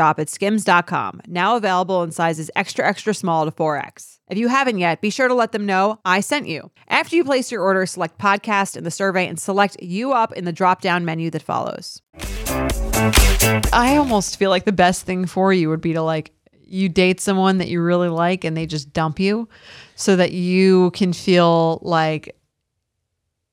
at 0.00 0.28
skims.com, 0.28 1.20
now 1.26 1.56
available 1.56 2.02
in 2.02 2.10
sizes 2.10 2.50
extra, 2.56 2.86
extra 2.86 3.14
small 3.14 3.44
to 3.44 3.50
4X. 3.50 4.18
If 4.30 4.38
you 4.38 4.48
haven't 4.48 4.78
yet, 4.78 5.00
be 5.00 5.10
sure 5.10 5.28
to 5.28 5.34
let 5.34 5.52
them 5.52 5.66
know 5.66 5.98
I 6.04 6.20
sent 6.20 6.46
you. 6.46 6.70
After 6.88 7.16
you 7.16 7.24
place 7.24 7.50
your 7.50 7.62
order, 7.62 7.84
select 7.84 8.18
podcast 8.18 8.76
in 8.76 8.84
the 8.84 8.90
survey 8.90 9.26
and 9.26 9.38
select 9.38 9.82
U 9.82 10.12
Up 10.12 10.32
in 10.32 10.44
the 10.44 10.52
drop 10.52 10.80
down 10.80 11.04
menu 11.04 11.30
that 11.30 11.42
follows. 11.42 12.00
I 13.72 13.96
almost 13.98 14.36
feel 14.38 14.50
like 14.50 14.64
the 14.64 14.72
best 14.72 15.04
thing 15.04 15.26
for 15.26 15.52
you 15.52 15.68
would 15.68 15.80
be 15.80 15.92
to 15.92 16.02
like 16.02 16.32
you 16.62 16.88
date 16.88 17.20
someone 17.20 17.58
that 17.58 17.68
you 17.68 17.82
really 17.82 18.08
like 18.08 18.44
and 18.44 18.56
they 18.56 18.66
just 18.66 18.92
dump 18.92 19.18
you 19.18 19.48
so 19.96 20.14
that 20.16 20.32
you 20.32 20.92
can 20.92 21.12
feel 21.12 21.80
like 21.82 22.36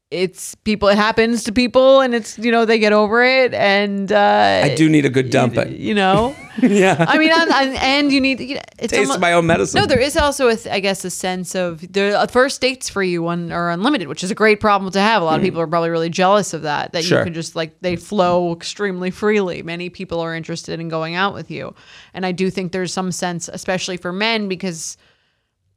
it's 0.09 0.55
people 0.55 0.87
it 0.87 0.95
happens 0.97 1.43
to 1.43 1.51
people 1.51 1.99
and 1.99 2.15
it's 2.15 2.39
you 2.39 2.49
know 2.49 2.63
they 2.63 2.79
get 2.79 2.93
over 2.93 3.21
it 3.25 3.53
and 3.53 4.09
uh 4.09 4.61
I 4.63 4.73
do 4.73 4.87
need 4.87 5.03
a 5.05 5.09
good 5.09 5.29
dump 5.31 5.55
you 5.69 5.93
know 5.93 6.33
yeah. 6.61 7.03
i 7.09 7.17
mean 7.17 7.31
on, 7.33 7.51
on, 7.51 7.67
and 7.75 8.09
you 8.09 8.21
need 8.21 8.39
you 8.39 8.55
know, 8.55 8.61
it's 8.79 8.93
Taste 8.93 9.11
almo- 9.11 9.19
my 9.19 9.33
own 9.33 9.45
medicine. 9.45 9.81
no, 9.81 9.85
there 9.85 9.99
is 9.99 10.15
also, 10.15 10.47
a 10.47 10.55
th- 10.55 10.73
I 10.73 10.79
guess, 10.79 11.03
a 11.03 11.09
sense 11.09 11.55
of 11.55 11.81
the 11.91 12.17
uh, 12.17 12.25
first 12.27 12.61
dates 12.61 12.87
for 12.89 13.03
you 13.03 13.21
one 13.21 13.51
are 13.51 13.69
unlimited, 13.69 14.07
which 14.07 14.23
is 14.23 14.31
a 14.31 14.35
great 14.35 14.59
problem 14.61 14.91
to 14.93 14.99
have. 15.01 15.21
A 15.21 15.25
lot 15.25 15.39
of 15.39 15.43
people 15.43 15.59
are 15.59 15.67
probably 15.67 15.89
really 15.89 16.09
jealous 16.09 16.53
of 16.53 16.61
that. 16.61 16.93
That. 16.93 17.03
Sure. 17.03 17.19
you 17.19 17.23
can 17.25 17.33
just 17.33 17.55
like 17.55 17.79
they 17.81 17.95
flow 17.95 18.53
extremely 18.53 19.11
freely. 19.11 19.61
Many 19.61 19.89
people 19.89 20.19
are 20.21 20.33
interested 20.33 20.79
in 20.79 20.87
going 20.89 21.15
out 21.15 21.33
with 21.33 21.51
you, 21.51 21.75
and 22.13 22.25
I 22.25 22.31
do 22.31 22.49
think 22.49 22.71
there's 22.71 22.93
some 22.93 23.11
sense, 23.11 23.49
especially 23.51 23.97
for 23.97 24.13
men, 24.13 24.47
because 24.47 24.95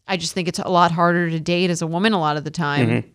I 0.06 0.16
just 0.16 0.34
think 0.34 0.46
it's 0.48 0.58
a 0.60 0.68
lot 0.68 0.92
harder 0.92 1.28
to 1.30 1.40
date 1.40 1.70
as 1.70 1.82
a 1.82 1.86
woman 1.86 2.12
a 2.12 2.20
lot 2.20 2.36
of 2.36 2.44
the 2.44 2.50
time, 2.50 2.88
Mm-hmm. 2.88 3.08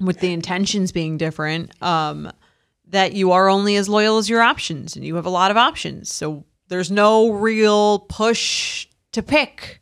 With 0.00 0.20
the 0.20 0.32
intentions 0.32 0.92
being 0.92 1.16
different. 1.16 1.70
Um, 1.82 2.30
that 2.88 3.14
you 3.14 3.32
are 3.32 3.48
only 3.48 3.76
as 3.76 3.88
loyal 3.88 4.18
as 4.18 4.28
your 4.28 4.42
options 4.42 4.94
and 4.94 5.04
you 5.04 5.16
have 5.16 5.26
a 5.26 5.30
lot 5.30 5.50
of 5.50 5.56
options. 5.56 6.12
So 6.12 6.44
there's 6.68 6.90
no 6.90 7.30
real 7.30 8.00
push 8.00 8.86
to 9.12 9.22
pick. 9.22 9.80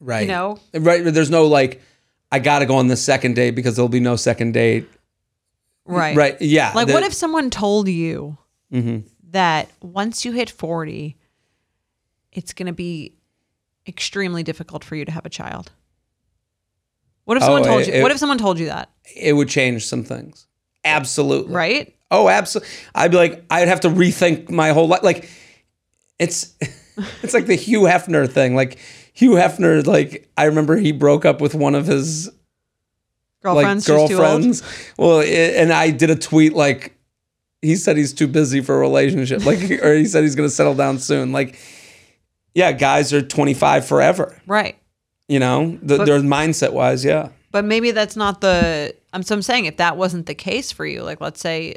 Right. 0.00 0.22
You 0.22 0.28
know? 0.28 0.58
Right. 0.72 1.02
There's 1.04 1.28
no 1.30 1.46
like, 1.46 1.82
I 2.30 2.38
got 2.38 2.60
to 2.60 2.66
go 2.66 2.76
on 2.76 2.86
the 2.86 2.96
second 2.96 3.34
date 3.34 3.50
because 3.52 3.76
there'll 3.76 3.88
be 3.88 4.00
no 4.00 4.14
second 4.16 4.52
date. 4.52 4.88
Right. 5.84 6.16
Right. 6.16 6.40
Yeah. 6.40 6.72
Like 6.74 6.86
the- 6.86 6.92
what 6.94 7.02
if 7.02 7.12
someone 7.12 7.50
told 7.50 7.88
you 7.88 8.38
Mhm. 8.72 9.04
that 9.30 9.68
once 9.82 10.24
you 10.24 10.32
hit 10.32 10.48
40, 10.50 11.16
it's 12.32 12.52
going 12.52 12.66
to 12.66 12.72
be 12.72 13.14
extremely 13.86 14.42
difficult 14.44 14.84
for 14.84 14.94
you 14.94 15.04
to 15.04 15.10
have 15.12 15.26
a 15.26 15.30
child? 15.30 15.72
What 17.24 17.36
if 17.36 17.42
someone 17.42 17.62
Oh, 17.62 17.66
told 17.66 17.80
it- 17.82 17.88
you? 17.88 17.94
it- 17.94 18.02
what 18.02 18.12
if 18.12 18.18
someone 18.18 18.38
told 18.38 18.58
you 18.58 18.66
that? 18.66 18.88
It 19.14 19.32
would 19.34 19.48
change 19.48 19.86
some 19.86 20.04
things? 20.04 20.46
Absolutely. 20.84 21.54
Right? 21.54 21.94
Oh, 22.10 22.28
absolutely. 22.28 22.70
I'd 22.94 23.10
be 23.10 23.16
like, 23.16 23.44
I'd 23.50 23.68
have 23.68 23.80
to 23.80 23.88
rethink 23.88 24.50
my 24.50 24.70
whole 24.70 24.88
life. 24.88 25.02
Like, 25.02 25.30
it's 26.18 26.54
it's 27.22 27.34
like 27.34 27.46
the 27.46 27.54
Hugh 27.54 27.82
Hefner 27.82 28.30
thing. 28.30 28.54
Like 28.54 28.78
Hugh 29.12 29.32
Hefner, 29.32 29.86
like 29.86 30.28
I 30.36 30.44
remember 30.44 30.76
he 30.76 30.92
broke 30.92 31.24
up 31.24 31.40
with 31.40 31.54
one 31.54 31.74
of 31.74 31.86
his 31.86 32.30
Girlfriends, 33.42 33.88
like 33.88 34.08
girlfriends. 34.08 34.62
Well, 34.98 35.20
it, 35.20 35.54
and 35.56 35.72
I 35.72 35.90
did 35.90 36.10
a 36.10 36.16
tweet 36.16 36.54
like 36.54 36.96
he 37.62 37.76
said 37.76 37.96
he's 37.96 38.12
too 38.12 38.26
busy 38.26 38.60
for 38.60 38.74
a 38.74 38.78
relationship, 38.78 39.44
like 39.46 39.70
or 39.82 39.94
he 39.94 40.06
said 40.06 40.22
he's 40.24 40.34
going 40.34 40.48
to 40.48 40.54
settle 40.54 40.74
down 40.74 40.98
soon. 40.98 41.32
Like, 41.32 41.58
yeah, 42.54 42.72
guys 42.72 43.12
are 43.12 43.22
twenty 43.22 43.54
five 43.54 43.86
forever. 43.86 44.40
Right. 44.46 44.76
You 45.28 45.38
know, 45.38 45.78
the, 45.82 45.98
But- 45.98 46.06
their 46.06 46.20
mindset 46.20 46.72
wise, 46.72 47.04
yeah. 47.04 47.28
But 47.50 47.64
maybe 47.64 47.92
that's 47.92 48.16
not 48.16 48.40
the. 48.40 48.94
I'm 49.12 49.22
so 49.22 49.34
I'm 49.34 49.42
saying 49.42 49.66
if 49.66 49.76
that 49.78 49.96
wasn't 49.96 50.26
the 50.26 50.34
case 50.34 50.72
for 50.72 50.86
you, 50.86 51.02
like 51.02 51.20
let's 51.20 51.40
say 51.40 51.76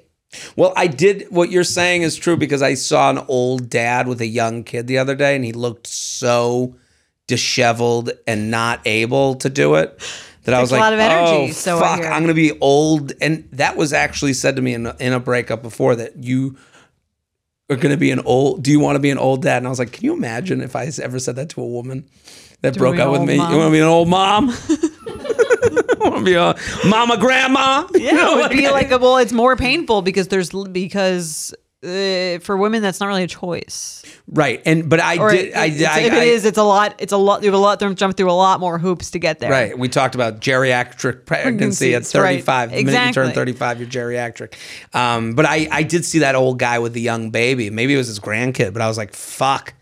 Well, 0.55 0.73
I 0.75 0.87
did. 0.87 1.27
What 1.29 1.51
you're 1.51 1.63
saying 1.63 2.03
is 2.03 2.15
true 2.15 2.37
because 2.37 2.61
I 2.61 2.73
saw 2.73 3.09
an 3.09 3.19
old 3.27 3.69
dad 3.69 4.07
with 4.07 4.21
a 4.21 4.27
young 4.27 4.63
kid 4.63 4.87
the 4.87 4.97
other 4.97 5.15
day, 5.15 5.35
and 5.35 5.45
he 5.45 5.53
looked 5.53 5.87
so 5.87 6.75
disheveled 7.27 8.11
and 8.27 8.51
not 8.51 8.81
able 8.85 9.35
to 9.35 9.49
do 9.49 9.75
it 9.75 10.01
that 10.43 10.55
I 10.55 10.61
was 10.61 10.71
like, 10.71 10.81
lot 10.81 10.93
of 10.93 10.99
energy, 10.99 11.49
"Oh 11.49 11.51
so 11.51 11.79
fuck. 11.79 12.01
I'm 12.01 12.23
gonna 12.23 12.33
be 12.33 12.57
old." 12.59 13.13
And 13.21 13.47
that 13.53 13.77
was 13.77 13.93
actually 13.93 14.33
said 14.33 14.55
to 14.55 14.61
me 14.61 14.73
in 14.73 14.85
a, 14.87 14.95
in 14.99 15.13
a 15.13 15.19
breakup 15.19 15.61
before 15.61 15.95
that 15.95 16.17
you 16.17 16.57
are 17.69 17.75
gonna 17.75 17.97
be 17.97 18.11
an 18.11 18.19
old. 18.21 18.63
Do 18.63 18.71
you 18.71 18.79
want 18.79 18.95
to 18.95 18.99
be 18.99 19.11
an 19.11 19.17
old 19.17 19.43
dad? 19.43 19.57
And 19.57 19.67
I 19.67 19.69
was 19.69 19.79
like, 19.79 19.91
can 19.91 20.03
you 20.03 20.13
imagine 20.13 20.61
if 20.61 20.75
I 20.75 20.91
ever 21.01 21.19
said 21.19 21.35
that 21.37 21.49
to 21.49 21.61
a 21.61 21.67
woman 21.67 22.05
that 22.61 22.73
Do 22.73 22.79
broke 22.79 22.99
up 22.99 23.11
with 23.11 23.21
me? 23.21 23.39
old 23.39 23.51
You 23.51 23.57
want 23.57 23.67
to 23.67 23.71
be 23.71 23.79
an 23.79 23.85
old 23.85 24.09
mom? 24.09 24.53
I 26.01 26.21
be 26.23 26.33
a 26.35 26.55
mama, 26.87 27.17
grandma. 27.17 27.87
yeah, 27.93 28.33
it 28.33 28.37
would 28.37 28.51
be 28.51 28.69
like 28.69 28.91
a, 28.91 28.97
well, 28.97 29.17
it's 29.17 29.33
more 29.33 29.55
painful 29.55 30.01
because 30.01 30.27
there's 30.29 30.49
because 30.51 31.53
uh, 31.83 32.37
for 32.39 32.55
women 32.57 32.81
that's 32.83 32.99
not 32.99 33.07
really 33.07 33.23
a 33.23 33.27
choice. 33.27 34.03
right. 34.27 34.61
And 34.67 34.87
but 34.87 34.99
I 34.99 35.17
Or 35.17 35.31
did. 35.31 35.47
it- 35.47 35.55
I, 35.55 35.63
I, 35.63 35.65
if 35.65 35.87
I, 35.89 35.99
it 36.01 36.13
is, 36.27 36.45
it's 36.45 36.57
a 36.59 36.63
lot. 36.63 36.95
It's 36.99 37.11
a 37.13 37.17
lot. 37.17 37.41
You 37.41 37.47
have 37.47 37.55
a 37.55 37.57
lot. 37.57 37.79
to 37.79 37.93
Jump 37.95 38.15
through 38.17 38.29
a 38.29 38.33
lot 38.33 38.59
more 38.59 38.77
hoops 38.77 39.11
to 39.11 39.19
get 39.19 39.39
there. 39.39 39.49
Right. 39.49 39.77
We 39.77 39.89
talked 39.89 40.13
about 40.13 40.41
geriatric 40.41 41.25
pregnancy 41.25 41.95
at 41.95 42.03
Pregnancies, 42.03 42.15
right. 42.15 42.43
35. 42.43 42.69
The 42.71 42.83
minute 42.83 43.07
you 43.07 43.13
turn 43.13 43.31
35, 43.31 43.79
you're 43.79 43.89
geriatric. 43.89 44.53
Um, 44.93 45.33
but 45.33 45.45
I, 45.47 45.67
I 45.71 45.81
did 45.83 46.05
see 46.05 46.19
that 46.19 46.35
old 46.35 46.59
guy 46.59 46.77
with 46.79 46.93
the 46.93 47.01
young 47.01 47.31
baby. 47.31 47.69
Maybe 47.71 47.95
it 47.95 47.97
was 47.97 48.07
his 48.07 48.19
grandkid, 48.19 48.73
but 48.73 48.81
I 48.83 48.87
was 48.87 48.97
like, 48.97 49.13
fuck. 49.15 49.73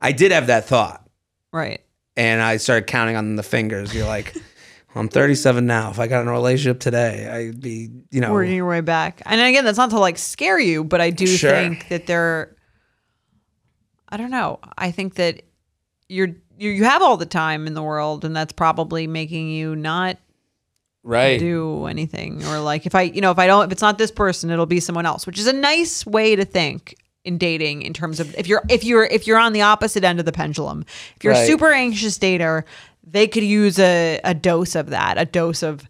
I 0.00 0.10
did 0.12 0.32
have 0.32 0.48
that 0.48 0.66
thought. 0.66 1.08
Right. 1.52 1.80
And 2.16 2.42
I 2.42 2.56
started 2.56 2.86
counting 2.86 3.14
on 3.14 3.36
the 3.36 3.42
fingers. 3.44 3.94
You're 3.94 4.06
like, 4.06 4.34
I'm 4.96 5.08
37 5.08 5.66
now. 5.66 5.90
If 5.90 5.98
I 6.00 6.06
got 6.06 6.22
in 6.22 6.28
a 6.28 6.32
relationship 6.32 6.80
today, 6.80 7.28
I'd 7.28 7.60
be, 7.60 7.90
you 8.10 8.20
know. 8.20 8.32
Working 8.32 8.54
your 8.56 8.66
way 8.68 8.80
back. 8.80 9.20
And 9.26 9.40
again, 9.40 9.64
that's 9.64 9.78
not 9.78 9.90
to 9.90 9.98
like 9.98 10.16
scare 10.18 10.58
you, 10.58 10.82
but 10.84 11.00
I 11.00 11.10
do 11.10 11.26
Sure. 11.26 11.50
think 11.50 11.88
that 11.88 12.06
there. 12.06 12.56
I 14.08 14.16
don't 14.16 14.30
know. 14.30 14.58
I 14.78 14.90
think 14.90 15.14
that 15.16 15.42
you're 16.08 16.28
you 16.58 16.70
you 16.70 16.84
have 16.84 17.02
all 17.02 17.16
the 17.16 17.26
time 17.26 17.66
in 17.66 17.74
the 17.74 17.82
world, 17.82 18.24
and 18.24 18.34
that's 18.34 18.52
probably 18.52 19.06
making 19.06 19.50
you 19.50 19.76
not 19.76 20.16
Right. 21.02 21.38
do 21.38 21.86
anything 21.86 22.44
or 22.46 22.58
like 22.58 22.84
if 22.84 22.94
I 22.96 23.02
you 23.02 23.20
know 23.20 23.30
if 23.30 23.38
I 23.38 23.46
don't 23.46 23.66
if 23.66 23.70
it's 23.70 23.80
not 23.82 23.96
this 23.96 24.10
person 24.10 24.50
it'll 24.50 24.66
be 24.66 24.80
someone 24.80 25.06
else 25.06 25.24
which 25.24 25.38
is 25.38 25.46
a 25.46 25.52
nice 25.52 26.04
way 26.04 26.34
to 26.34 26.44
think 26.44 26.96
in 27.24 27.38
dating 27.38 27.82
in 27.82 27.92
terms 27.92 28.18
of 28.18 28.34
if 28.36 28.48
you're 28.48 28.62
if 28.68 28.82
you're 28.82 29.04
if 29.04 29.24
you're 29.24 29.38
on 29.38 29.52
the 29.52 29.62
opposite 29.62 30.02
end 30.02 30.18
of 30.18 30.24
the 30.26 30.32
pendulum 30.32 30.84
if 31.14 31.22
you're 31.22 31.34
a 31.34 31.46
super 31.46 31.70
anxious 31.72 32.18
dater 32.18 32.64
they 33.06 33.26
could 33.28 33.44
use 33.44 33.78
a, 33.78 34.20
a 34.24 34.34
dose 34.34 34.74
of 34.74 34.90
that 34.90 35.16
a 35.18 35.24
dose 35.24 35.62
of 35.62 35.88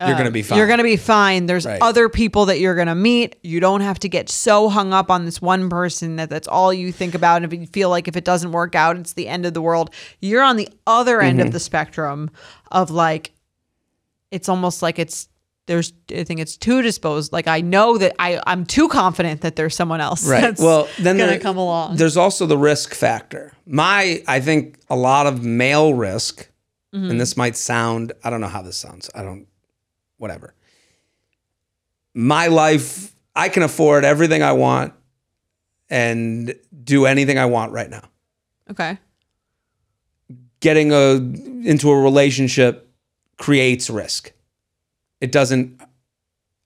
You're 0.00 0.12
going 0.12 0.26
to 0.26 0.30
be 0.30 0.42
fine. 0.42 0.56
you're 0.58 0.68
going 0.68 0.78
to 0.78 0.84
be 0.84 0.96
fine 0.96 1.46
there's 1.46 1.66
Right. 1.66 1.82
other 1.82 2.08
people 2.08 2.46
that 2.46 2.60
you're 2.60 2.76
going 2.76 2.86
to 2.86 2.94
meet 2.94 3.34
you 3.42 3.58
don't 3.58 3.80
have 3.80 3.98
to 4.00 4.08
get 4.08 4.28
so 4.28 4.68
hung 4.68 4.92
up 4.92 5.10
on 5.10 5.24
this 5.24 5.42
one 5.42 5.68
person 5.68 6.14
that 6.16 6.30
that's 6.30 6.46
all 6.46 6.72
you 6.72 6.92
think 6.92 7.14
about 7.16 7.42
and 7.42 7.52
if 7.52 7.58
you 7.60 7.66
feel 7.66 7.90
like 7.90 8.06
if 8.06 8.16
it 8.16 8.24
doesn't 8.24 8.52
work 8.52 8.76
out 8.76 8.96
it's 8.96 9.14
the 9.14 9.26
end 9.26 9.44
of 9.44 9.54
the 9.54 9.60
world 9.62 9.92
you're 10.20 10.42
on 10.42 10.56
the 10.56 10.68
other 10.86 11.20
end 11.20 11.38
Mm-hmm. 11.40 11.48
of 11.48 11.52
the 11.52 11.58
spectrum 11.60 12.30
of 12.70 12.90
like 12.92 13.32
it's 14.30 14.48
almost 14.48 14.82
like 14.82 14.98
it's 15.00 15.28
there's 15.68 15.92
I 16.10 16.24
think 16.24 16.40
it's 16.40 16.56
too 16.56 16.82
disposed. 16.82 17.32
Like 17.32 17.46
I 17.46 17.60
know 17.60 17.96
that 17.98 18.14
I 18.18 18.40
I'm 18.46 18.66
too 18.66 18.88
confident 18.88 19.42
that 19.42 19.54
there's 19.54 19.76
someone 19.76 20.00
else 20.00 20.26
Right. 20.28 20.40
that's 20.42 20.60
well, 20.60 20.88
then 20.98 21.16
gonna 21.16 21.30
there- 21.32 21.40
come 21.40 21.56
along. 21.56 21.96
There's 21.96 22.16
also 22.16 22.44
the 22.46 22.58
risk 22.58 22.92
factor. 22.94 23.52
My, 23.66 24.22
I 24.26 24.40
think 24.40 24.80
a 24.90 24.96
lot 24.96 25.26
of 25.28 25.44
male 25.44 25.94
risk, 25.94 26.48
Mm-hmm. 26.94 27.10
and 27.10 27.20
this 27.20 27.36
might 27.36 27.54
sound, 27.54 28.12
I 28.24 28.30
don't 28.30 28.40
know 28.40 28.48
how 28.48 28.62
this 28.62 28.78
sounds. 28.78 29.10
I 29.14 29.22
don't, 29.22 29.46
whatever. 30.16 30.54
My 32.14 32.46
life, 32.46 33.14
I 33.36 33.50
can 33.50 33.62
afford 33.62 34.06
everything 34.06 34.42
I 34.42 34.52
want 34.52 34.94
and 35.90 36.54
do 36.84 37.04
anything 37.04 37.38
I 37.38 37.44
want 37.44 37.72
right 37.72 37.90
now. 37.90 38.04
Okay. 38.70 38.96
Getting 40.60 40.92
a 40.92 41.12
into 41.68 41.90
a 41.90 42.00
relationship 42.00 42.90
creates 43.36 43.90
risk. 43.90 44.32
It 45.20 45.32
doesn't. 45.32 45.80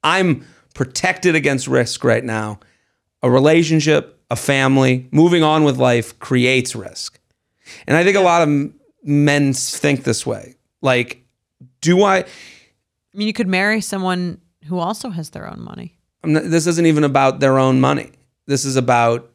I'm 0.03 0.45
protected 0.75 1.35
against 1.35 1.67
risk 1.67 2.05
right 2.05 2.25
now. 2.25 2.61
A 3.23 3.31
relationship, 3.31 4.21
a 4.31 4.37
family, 4.37 5.09
moving 5.13 5.43
on 5.43 5.65
with 5.65 5.77
life 5.79 6.19
creates 6.19 6.75
risk. 6.75 7.19
And 7.87 7.97
I 7.97 8.05
think 8.05 8.17
a 8.17 8.21
lot 8.21 8.43
of 8.43 8.73
men 9.05 9.53
think 9.53 10.05
this 10.05 10.27
way. 10.27 10.57
Like, 10.81 11.25
do 11.81 12.03
I? 12.03 12.19
I 12.19 12.25
mean, 13.15 13.27
you 13.27 13.33
could 13.33 13.49
marry 13.49 13.81
someone 13.81 14.41
who 14.67 14.79
also 14.79 15.11
has 15.11 15.31
their 15.31 15.49
own 15.49 15.61
money. 15.61 15.99
I'm 16.25 16.33
not, 16.33 16.45
this 16.45 16.67
isn't 16.67 16.87
even 16.87 17.05
about 17.05 17.41
their 17.41 17.59
own 17.59 17.81
money. 17.81 18.11
This 18.47 18.65
is 18.65 18.77
about. 18.77 19.29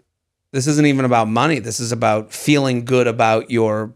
This 0.54 0.66
isn't 0.66 0.86
even 0.86 1.04
about 1.04 1.28
money. 1.28 1.60
This 1.60 1.80
is 1.82 1.92
about 1.92 2.32
feeling 2.32 2.86
good 2.86 3.06
about 3.06 3.52
your 3.52 3.94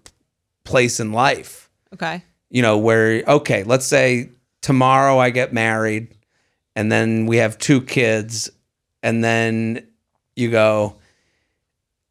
place 0.65 0.99
in 0.99 1.13
life. 1.13 1.69
Okay. 1.93 2.23
you 2.51 2.61
know, 2.61 2.77
where, 2.77 3.23
okay, 3.27 3.63
let's 3.63 3.85
say 3.85 4.29
tomorrow 4.61 5.19
I 5.19 5.29
get 5.29 5.53
married 5.53 6.15
and 6.75 6.91
then 6.91 7.25
we 7.25 7.37
have 7.37 7.57
two 7.57 7.81
kids 7.81 8.49
and 9.03 9.23
then 9.23 9.87
you 10.35 10.51
go 10.51 10.97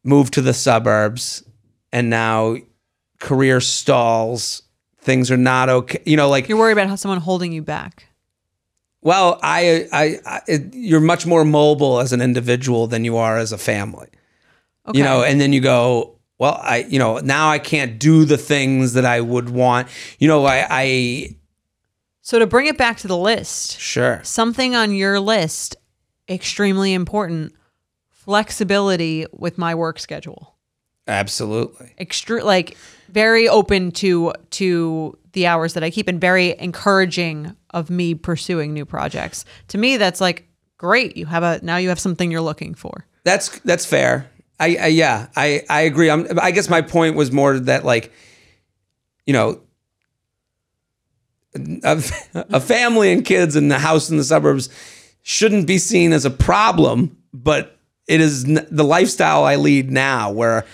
move 0.05 0.31
to 0.33 0.41
the 0.41 0.55
suburbs 0.55 1.45
and 1.93 2.11
now 2.11 2.57
career 3.19 3.61
stalls, 3.61 4.63
things 4.99 5.31
are 5.31 5.37
not 5.37 5.69
okay. 5.69 6.03
You 6.07 6.17
know, 6.17 6.29
like, 6.29 6.49
You're 6.49 6.59
worried 6.59 6.73
about 6.73 6.89
how 6.89 6.97
someone 6.97 7.21
holding 7.21 7.53
you 7.53 7.63
back. 7.63 8.07
well, 9.03 9.39
I, 9.43 9.89
I, 9.93 10.19
I 10.27 10.41
it, 10.47 10.75
you're 10.75 11.01
much 11.01 11.27
more 11.27 11.45
mobile 11.45 12.01
as 12.01 12.13
an 12.13 12.21
individual 12.21 12.87
than 12.87 13.05
you 13.05 13.17
are 13.17 13.39
as 13.39 13.53
a 13.53 13.59
family. 13.59 14.09
Okay. 14.87 14.99
You 14.99 15.05
know, 15.05 15.23
and 15.23 15.41
then 15.41 15.53
you 15.53 15.61
go, 15.61 16.17
well, 16.39 16.59
I, 16.63 16.79
you 16.89 16.99
know, 16.99 17.19
now 17.19 17.51
I 17.51 17.59
can't 17.59 17.99
do 17.99 18.25
the 18.25 18.39
things 18.39 18.95
that 18.95 19.05
I 19.05 19.21
would 19.21 19.51
want. 19.51 19.89
You 20.19 20.29
know, 20.29 20.47
I, 20.47 20.67
I 20.71 21.37
so 22.31 22.38
to 22.38 22.47
bring 22.47 22.66
it 22.66 22.79
back 22.79 22.97
to 22.99 23.09
the 23.09 23.16
list, 23.16 23.81
sure. 23.81 24.21
something 24.23 24.77
on 24.77 24.95
your 24.95 25.19
list 25.19 25.75
extremely 26.29 26.95
important 26.95 27.53
flexibility 28.09 29.27
with 29.33 29.59
my 29.59 29.75
work 29.75 29.99
schedule. 29.99 30.55
Absolutely. 31.09 31.93
extre- 32.01 32.45
like 32.45 32.77
very 33.09 33.49
open 33.49 33.90
to 33.90 34.33
to 34.51 35.19
the 35.33 35.49
hours 35.49 35.75
that 35.75 35.83
I 35.83 35.90
keep 35.90 36.07
and 36.07 36.21
very 36.21 36.57
encouraging 36.57 37.57
of 37.71 37.90
me 37.90 38.14
pursuing 38.14 38.73
new 38.73 38.85
projects. 38.85 39.45
To 39.66 39.79
me 39.79 39.97
that's 39.97 40.21
like 40.21 40.47
great. 40.79 41.16
You 41.16 41.27
have 41.27 41.43
a 41.43 41.59
now 41.64 41.79
you 41.79 41.88
have 41.88 41.99
something 41.99 42.31
you're 42.31 42.40
looking 42.40 42.77
for. 42.77 43.09
That's 43.25 43.59
that's 43.64 43.85
fair. 43.85 44.31
I, 44.61 44.77
I 44.77 44.87
yeah, 44.87 45.27
I 45.35 45.64
I 45.69 45.81
agree. 45.81 46.09
I'm, 46.09 46.29
I 46.40 46.53
guess 46.53 46.71
my 46.71 46.81
point 46.81 47.16
was 47.16 47.33
more 47.33 47.59
that 47.59 47.85
like, 47.85 48.12
you 49.27 49.33
know, 49.33 49.62
a, 51.55 52.03
a 52.35 52.61
family 52.61 53.13
and 53.13 53.25
kids 53.25 53.57
in 53.57 53.69
the 53.69 53.79
house 53.79 54.11
in 54.11 54.17
the 54.17 54.25
suburbs 54.25 54.69
shouldn't 55.23 55.67
be 55.67 55.79
seen 55.79 56.13
as 56.13 56.25
a 56.25 56.31
problem, 56.31 57.17
but 57.33 57.77
it 58.07 58.21
is 58.21 58.45
n- 58.45 58.67
the 58.71 58.85
lifestyle 58.85 59.45
I 59.45 59.57
lead 59.57 59.91
now, 59.91 60.31
where 60.33 60.65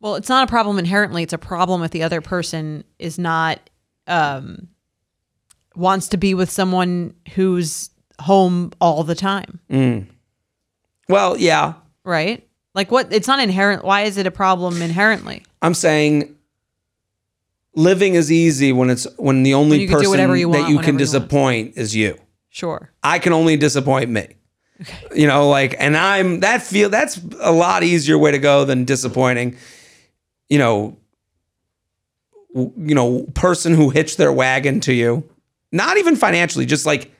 Well, 0.00 0.14
it's 0.16 0.28
not 0.28 0.46
a 0.48 0.50
problem 0.50 0.78
inherently. 0.78 1.22
It's 1.22 1.32
a 1.32 1.38
problem 1.38 1.82
if 1.82 1.90
the 1.90 2.02
other 2.02 2.20
person 2.20 2.84
is 2.98 3.18
not 3.18 3.58
um 4.06 4.68
wants 5.74 6.08
to 6.08 6.16
be 6.16 6.32
with 6.34 6.50
someone 6.50 7.12
who's 7.34 7.90
home 8.20 8.70
all 8.80 9.02
the 9.02 9.14
time, 9.14 9.60
Well, 11.08 11.36
yeah. 11.36 11.74
right? 12.04 12.46
Like 12.74 12.90
what? 12.90 13.12
It's 13.12 13.26
not 13.28 13.40
inherent. 13.40 13.84
Why 13.84 14.02
is 14.02 14.16
it 14.16 14.26
a 14.26 14.30
problem 14.30 14.80
inherently? 14.82 15.44
I'm 15.62 15.74
saying 15.74 16.35
living 17.76 18.14
is 18.16 18.32
easy 18.32 18.72
when 18.72 18.90
it's 18.90 19.06
when 19.18 19.44
the 19.44 19.54
only 19.54 19.76
When 19.78 19.80
you 19.82 19.86
can 19.86 19.94
do 19.94 19.98
person 19.98 20.10
whatever 20.10 20.36
you 20.36 20.50
that 20.50 20.58
want 20.58 20.70
you 20.70 20.76
whenever 20.78 20.82
can 20.84 20.94
you 20.94 20.98
want. 20.98 20.98
disappoint 21.12 21.72
is 21.76 21.94
you. 21.94 22.18
Sure. 22.50 22.90
I 23.02 23.18
can 23.20 23.32
only 23.32 23.56
disappoint 23.56 24.10
me. 24.10 24.26
You 25.14 25.26
know, 25.26 25.48
like, 25.48 25.74
and 25.78 25.96
I'm 25.96 26.40
that 26.40 26.62
feel 26.62 26.88
that's 26.90 27.20
a 27.40 27.52
lot 27.52 27.82
easier 27.84 28.18
way 28.18 28.32
to 28.32 28.38
go 28.38 28.64
than 28.64 28.84
disappointing. 28.84 29.56
You 30.48 30.58
know, 30.58 30.96
w- 32.54 32.72
you 32.76 32.94
know, 32.94 33.22
person 33.34 33.74
who 33.74 33.90
hitched 33.90 34.18
their 34.18 34.32
wagon 34.32 34.80
to 34.80 34.92
you, 34.92 35.28
not 35.72 35.96
even 35.98 36.16
financially, 36.16 36.66
just 36.66 36.86
like 36.86 37.10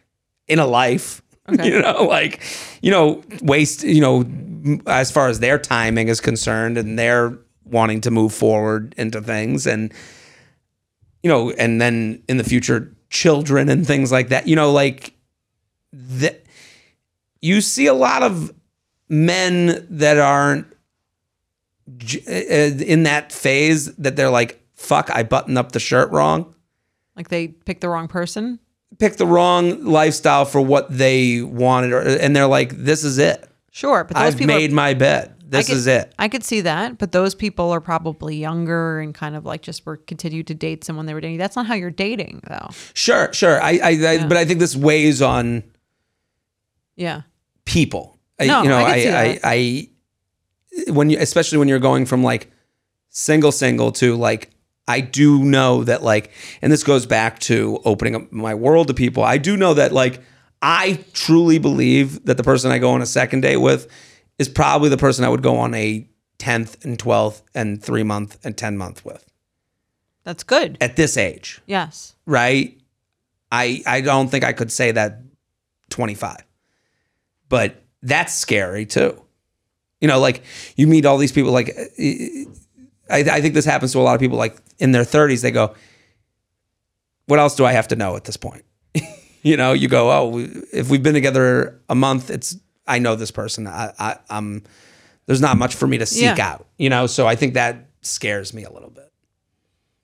in 0.49 0.59
a 0.59 0.66
life. 0.66 1.23
Okay. 1.49 1.69
You 1.69 1.81
know, 1.81 2.03
like, 2.07 2.42
you 2.83 2.90
know, 2.90 3.23
waste. 3.40 3.85
You 3.85 4.01
know, 4.01 4.21
m- 4.23 4.83
as 4.88 5.12
far 5.12 5.29
as 5.29 5.38
their 5.38 5.61
timing 5.61 6.09
is 6.09 6.21
concerned, 6.21 6.77
and 6.77 6.99
they're 6.99 7.38
wanting 7.64 8.01
to 8.01 8.11
move 8.11 8.35
forward 8.35 8.95
into 8.99 9.23
things, 9.23 9.64
and 9.64 9.92
you 11.27 11.33
know, 11.33 11.51
and 11.51 11.81
then 11.81 12.23
in 12.29 12.37
the 12.37 12.45
future, 12.45 12.95
children 13.11 13.69
and 13.69 13.85
things 13.85 14.12
like 14.12 14.29
that. 14.29 14.47
You 14.47 14.55
know, 14.55 14.71
like 14.71 15.12
that 15.93 16.45
you 17.43 17.61
see 17.61 17.87
a 17.89 17.95
lot 17.95 18.23
of 18.23 18.53
men 19.09 19.85
that 19.91 20.19
aren't 20.19 20.69
j- 21.97 22.21
uh, 22.21 22.81
in 22.85 23.03
that 23.03 23.33
phase 23.33 23.93
that 23.97 24.15
they're 24.15 24.31
like 24.31 24.61
fuck 24.75 25.11
i 25.11 25.23
buttoned 25.23 25.57
up 25.59 25.73
the 25.73 25.81
shirt 25.81 26.11
wrong 26.11 26.55
Like 27.17 27.29
they 27.29 27.49
picked 27.49 27.81
the 27.81 27.89
wrong 27.89 28.09
person. 28.09 28.59
pick 28.99 29.17
the 29.17 29.27
wrong 29.27 29.85
lifestyle 29.85 30.45
for 30.45 30.61
what 30.61 30.97
they 30.97 31.41
wanted 31.43 31.93
or, 31.93 32.01
and 32.01 32.35
they're 32.37 32.47
like 32.49 32.77
this 32.77 33.03
is 33.05 33.19
it 33.19 33.49
Sure, 33.71 34.05
but 34.05 34.17
those 34.17 34.23
i've 34.35 34.39
people 34.39 34.55
are- 34.55 34.59
made 34.59 34.73
my 34.73 34.95
bed 34.95 35.33
this 35.48 35.66
could- 35.68 35.76
is 35.76 35.87
it 35.87 36.12
I 36.18 36.28
could 36.28 36.42
see 36.44 36.61
that, 36.62 36.98
but 36.98 37.12
those 37.12 37.35
people 37.35 37.70
are 37.70 37.80
probably 37.80 38.37
younger 38.37 39.00
and 39.00 39.14
kind 39.14 39.37
of 39.37 39.44
like 39.44 39.62
just 39.62 39.87
were 39.87 39.96
continued 39.96 40.46
to 40.48 40.54
date 40.54 40.85
someone 40.85 41.06
they 41.06 41.14
were 41.14 41.20
dating. 41.20 41.38
That's 41.38 41.56
not 41.56 41.66
how 41.66 41.74
you're 41.74 41.90
dating, 41.90 42.42
though. 42.48 42.68
sure 42.94 43.32
sure 43.32 43.62
i, 43.62 43.78
I, 43.82 43.90
I 43.90 44.26
but 44.26 44.37
i 44.37 44.44
think 44.44 44.59
this 44.61 44.74
weighs 44.76 45.22
on 45.22 45.62
Yeah. 46.96 47.22
people. 47.64 48.18
I- 48.38 48.46
No, 48.46 48.62
you 48.62 48.68
know, 48.68 48.76
I 48.78 48.82
I, 48.82 49.22
I. 49.22 49.40
I, 49.44 49.88
when 50.92 51.09
you, 51.11 51.18
especially 51.18 51.59
when 51.59 51.68
you're 51.68 51.78
going 51.78 52.04
from 52.06 52.22
like 52.22 52.50
single, 53.09 53.50
single 53.52 53.92
to 53.92 54.14
like, 54.14 54.50
I 54.87 55.00
do 55.00 55.42
know 55.42 55.85
that 55.85 56.02
like, 56.02 56.30
and 56.62 56.70
this 56.70 56.82
goes 56.85 57.06
back 57.06 57.38
to 57.40 57.80
opening 57.85 58.14
up 58.14 58.30
my 58.32 58.54
world 58.54 58.88
to 58.88 58.94
people. 58.94 59.22
I 59.24 59.38
do 59.38 59.56
know 59.56 59.74
that 59.74 59.92
like, 59.92 60.20
I 60.62 61.02
truly 61.12 61.59
believe 61.59 62.24
that 62.26 62.37
the 62.37 62.42
person 62.42 62.70
I 62.70 62.78
go 62.78 62.90
on 62.92 63.00
a 63.02 63.06
second 63.06 63.40
date 63.40 63.56
with 63.56 63.88
is 64.38 64.49
probably 64.49 64.88
the 64.88 64.96
person 64.96 65.25
I 65.25 65.29
would 65.29 65.42
go 65.42 65.57
on 65.59 65.75
a 65.75 66.09
10th 66.38 66.85
and 66.85 66.99
12th 66.99 67.42
and 67.55 67.83
three 67.83 68.03
month 68.03 68.38
and 68.44 68.57
10 68.57 68.77
month 68.77 69.05
with 69.05 69.25
That's 70.25 70.42
good. 70.42 70.77
at 70.81 70.96
this 70.96 71.16
age 71.16 71.61
Yes. 71.66 72.14
right? 72.27 72.79
I 73.51 73.83
I 73.87 74.01
don't 74.01 74.29
think 74.29 74.44
I 74.44 74.53
could 74.53 74.70
say 74.72 74.90
that 74.92 75.20
25. 75.90 76.37
But 77.49 77.83
that's 78.03 78.35
scary 78.35 78.85
too. 78.87 79.22
You 80.01 80.09
know, 80.09 80.18
like 80.18 80.42
you 80.77 80.87
meet 80.87 81.07
all 81.07 81.16
these 81.16 81.33
people 81.33 81.53
like 81.53 81.70
I, 83.09 83.20
I 83.20 83.40
think 83.40 83.55
this 83.55 83.64
happens 83.64 83.92
to 83.92 83.99
a 83.99 84.03
lot 84.03 84.14
of 84.14 84.20
people 84.20 84.37
like 84.37 84.57
in 84.79 84.92
their 84.92 85.05
30s 85.05 85.42
they 85.42 85.51
go 85.53 85.75
what 87.27 87.38
else 87.38 87.55
do 87.57 87.64
I 87.64 87.72
have 87.72 87.88
to 87.88 87.96
know 87.96 88.14
at 88.16 88.25
this 88.25 88.37
point? 88.37 88.64
you 89.42 89.57
know, 89.57 89.72
you 89.72 89.88
go, 89.88 90.11
"Oh, 90.12 90.38
if 90.72 90.90
we've 90.90 91.03
been 91.03 91.14
together 91.14 91.81
a 91.88 91.94
month, 91.96 92.31
it's 92.31 92.57
I 92.87 92.99
know 92.99 93.16
this 93.16 93.31
person. 93.31 93.66
I, 93.66 93.92
I 93.99 94.16
I'm 94.31 94.62
there's 95.27 95.40
not 95.40 95.57
much 95.59 95.75
for 95.75 95.87
me 95.87 95.99
to 95.99 96.07
seek 96.07 96.22
Yeah. 96.37 96.53
out." 96.53 96.66
You 96.79 96.88
know, 96.90 97.07
so 97.07 97.27
I 97.27 97.35
think 97.37 97.55
that 97.55 97.87
scares 98.03 98.53
me 98.55 98.64
a 98.64 98.70
little 98.70 98.90
bit. 98.90 99.12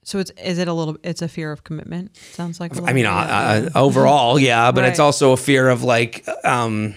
So 0.05 0.18
it's 0.18 0.31
is 0.33 0.59
it 0.59 0.66
a 0.68 0.73
little? 0.73 0.97
It's 1.05 1.23
a 1.23 1.29
fear 1.29 1.53
of 1.53 1.62
commitment. 1.64 2.16
Sounds 2.16 2.59
like. 2.59 2.73
I 2.83 2.92
mean, 2.92 3.07
uh, 3.07 3.11
uh, 3.11 3.71
overall, 3.79 4.38
yeah, 4.38 4.73
but 4.73 4.85
it's 4.85 4.99
also 4.99 5.33
a 5.33 5.37
fear 5.37 5.68
of 5.68 5.85
like, 5.85 6.27
um, 6.45 6.95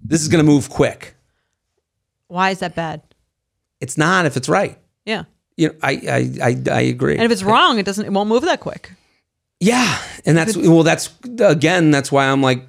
this 0.00 0.20
is 0.22 0.28
going 0.28 0.44
to 0.44 0.50
move 0.50 0.68
quick. 0.70 1.14
Why 2.26 2.50
is 2.50 2.58
that 2.60 2.74
bad? 2.74 3.02
It's 3.80 3.96
not 3.96 4.26
if 4.26 4.36
it's 4.36 4.48
right. 4.48 4.76
Yeah. 5.04 5.24
You 5.56 5.68
know, 5.68 5.74
I, 5.82 5.92
I, 6.42 6.48
I, 6.48 6.62
I 6.70 6.80
agree. 6.82 7.14
And 7.14 7.24
if 7.24 7.30
it's 7.30 7.42
wrong, 7.42 7.78
it 7.78 7.84
doesn't. 7.86 8.04
It 8.04 8.12
won't 8.12 8.28
move 8.28 8.42
that 8.42 8.60
quick. 8.60 8.90
yeah, 9.60 9.98
and 10.24 10.36
that's 10.36 10.56
well, 10.56 10.82
that's 10.82 11.10
again, 11.38 11.90
that's 11.90 12.10
why 12.10 12.26
I'm 12.26 12.42
like, 12.42 12.66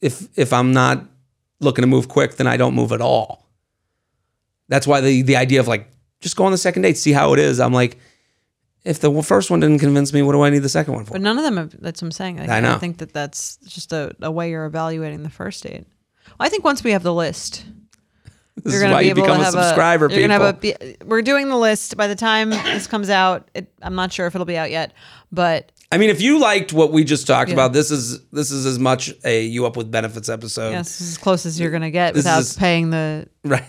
if 0.00 0.28
if 0.38 0.52
I'm 0.52 0.72
not 0.72 1.04
looking 1.60 1.82
to 1.82 1.86
move 1.86 2.08
quick, 2.08 2.36
then 2.36 2.46
I 2.46 2.56
don't 2.56 2.74
move 2.74 2.92
at 2.92 3.00
all. 3.00 3.46
That's 4.68 4.86
why 4.86 5.00
the 5.00 5.22
the 5.22 5.36
idea 5.36 5.60
of 5.60 5.68
like 5.68 5.88
just 6.20 6.36
go 6.36 6.44
on 6.44 6.52
the 6.52 6.58
second 6.58 6.82
date, 6.82 6.96
see 6.96 7.12
how 7.12 7.32
it 7.32 7.38
is. 7.38 7.60
I'm 7.60 7.72
like, 7.72 7.98
if 8.84 9.00
the 9.00 9.22
first 9.22 9.50
one 9.50 9.60
didn't 9.60 9.80
convince 9.80 10.12
me, 10.12 10.22
what 10.22 10.32
do 10.32 10.42
I 10.42 10.50
need 10.50 10.60
the 10.60 10.68
second 10.68 10.94
one 10.94 11.04
for? 11.04 11.12
But 11.12 11.20
none 11.20 11.38
of 11.38 11.44
them. 11.44 11.56
Have, 11.56 11.80
that's 11.80 12.00
what 12.00 12.06
I'm 12.06 12.12
saying. 12.12 12.38
Like, 12.38 12.48
I 12.48 12.60
know. 12.60 12.78
think 12.78 12.98
that 12.98 13.12
that's 13.12 13.56
just 13.58 13.92
a, 13.92 14.14
a 14.22 14.30
way 14.30 14.50
you're 14.50 14.64
evaluating 14.64 15.22
the 15.22 15.30
first 15.30 15.62
date. 15.62 15.86
I 16.38 16.48
think 16.48 16.64
once 16.64 16.82
we 16.84 16.92
have 16.92 17.02
the 17.02 17.14
list, 17.14 17.64
this 18.56 18.72
you're 18.72 18.82
gonna 18.82 18.94
why 18.94 19.00
be 19.02 19.06
you 19.06 19.10
able 19.10 19.22
become 19.22 19.40
to 19.40 19.48
a 19.48 19.50
subscriber. 19.50 20.06
A, 20.06 20.10
you're 20.10 20.20
people. 20.28 20.38
gonna 20.38 20.46
have 20.46 20.64
a. 20.64 20.96
We're 21.04 21.22
doing 21.22 21.48
the 21.48 21.56
list. 21.56 21.96
By 21.96 22.06
the 22.06 22.14
time 22.14 22.50
this 22.50 22.86
comes 22.86 23.10
out, 23.10 23.50
it, 23.54 23.72
I'm 23.82 23.94
not 23.94 24.12
sure 24.12 24.26
if 24.26 24.34
it'll 24.34 24.44
be 24.44 24.56
out 24.56 24.70
yet. 24.70 24.92
But 25.32 25.72
I 25.92 25.98
mean, 25.98 26.10
if 26.10 26.20
you 26.20 26.40
liked 26.40 26.72
what 26.72 26.90
we 26.92 27.04
just 27.04 27.26
talked 27.26 27.48
Yeah. 27.50 27.54
about, 27.54 27.72
this 27.72 27.90
is 27.90 28.20
this 28.30 28.50
is 28.50 28.66
as 28.66 28.78
much 28.78 29.12
a 29.24 29.44
you 29.44 29.66
up 29.66 29.76
with 29.76 29.90
benefits 29.90 30.28
episode, 30.28 30.70
yes, 30.72 30.98
this 30.98 31.08
as 31.10 31.18
close 31.18 31.46
as 31.46 31.60
you're 31.60 31.70
gonna 31.70 31.90
get 31.92 32.14
This 32.14 32.24
without 32.24 32.40
is- 32.40 32.56
paying 32.56 32.90
the 32.90 33.28
right? 33.44 33.64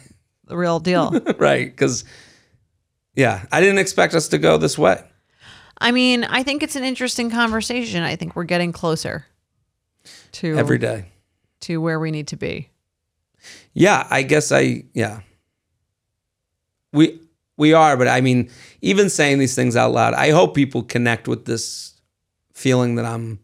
the 0.46 0.58
real 0.58 0.80
deal. 0.80 1.12
Right? 1.40 1.66
Because 1.66 2.04
yeah, 3.16 3.46
I 3.52 3.62
didn't 3.62 3.78
expect 3.80 4.14
us 4.16 4.28
to 4.30 4.38
go 4.38 4.58
this 4.58 4.78
way. 4.78 5.02
I 5.80 5.92
mean, 5.92 6.24
I 6.24 6.42
think 6.44 6.64
it's 6.64 6.76
an 6.76 6.84
interesting 6.84 7.30
conversation. 7.30 8.02
I 8.04 8.16
think 8.16 8.36
we're 8.36 8.46
getting 8.46 8.72
closer 8.72 9.26
to 10.34 10.58
Every 10.58 10.80
day. 10.80 11.06
to 11.62 11.80
where 11.82 12.00
we 12.00 12.10
need 12.12 12.28
to 12.30 12.36
be. 12.38 12.70
Yeah, 13.74 14.08
I 14.10 14.24
guess 14.24 14.52
I 14.52 14.84
yeah. 14.94 15.20
We 16.94 17.20
we 17.58 17.74
are, 17.74 17.98
but 17.98 18.08
I 18.08 18.22
mean, 18.22 18.50
even 18.82 19.10
saying 19.10 19.40
these 19.40 19.56
things 19.56 19.76
out 19.76 19.92
loud, 19.92 20.14
I 20.14 20.32
hope 20.32 20.56
people 20.56 20.82
connect 20.84 21.28
with 21.28 21.46
this 21.46 21.94
feeling 22.58 22.96
that 22.96 23.06
I'm 23.06 23.40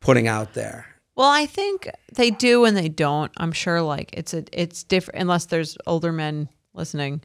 putting 0.00 0.26
out 0.26 0.54
there. 0.54 0.86
Well, 1.14 1.28
I 1.28 1.44
think 1.46 1.88
they 2.14 2.30
do 2.30 2.64
and 2.64 2.74
they 2.76 2.88
don't. 2.88 3.30
I'm 3.36 3.52
sure 3.52 3.82
like 3.82 4.10
it's 4.14 4.32
a 4.32 4.44
it's 4.52 4.82
different 4.82 5.20
unless 5.20 5.46
there's 5.46 5.76
older 5.86 6.10
men 6.12 6.48
listening. 6.72 7.20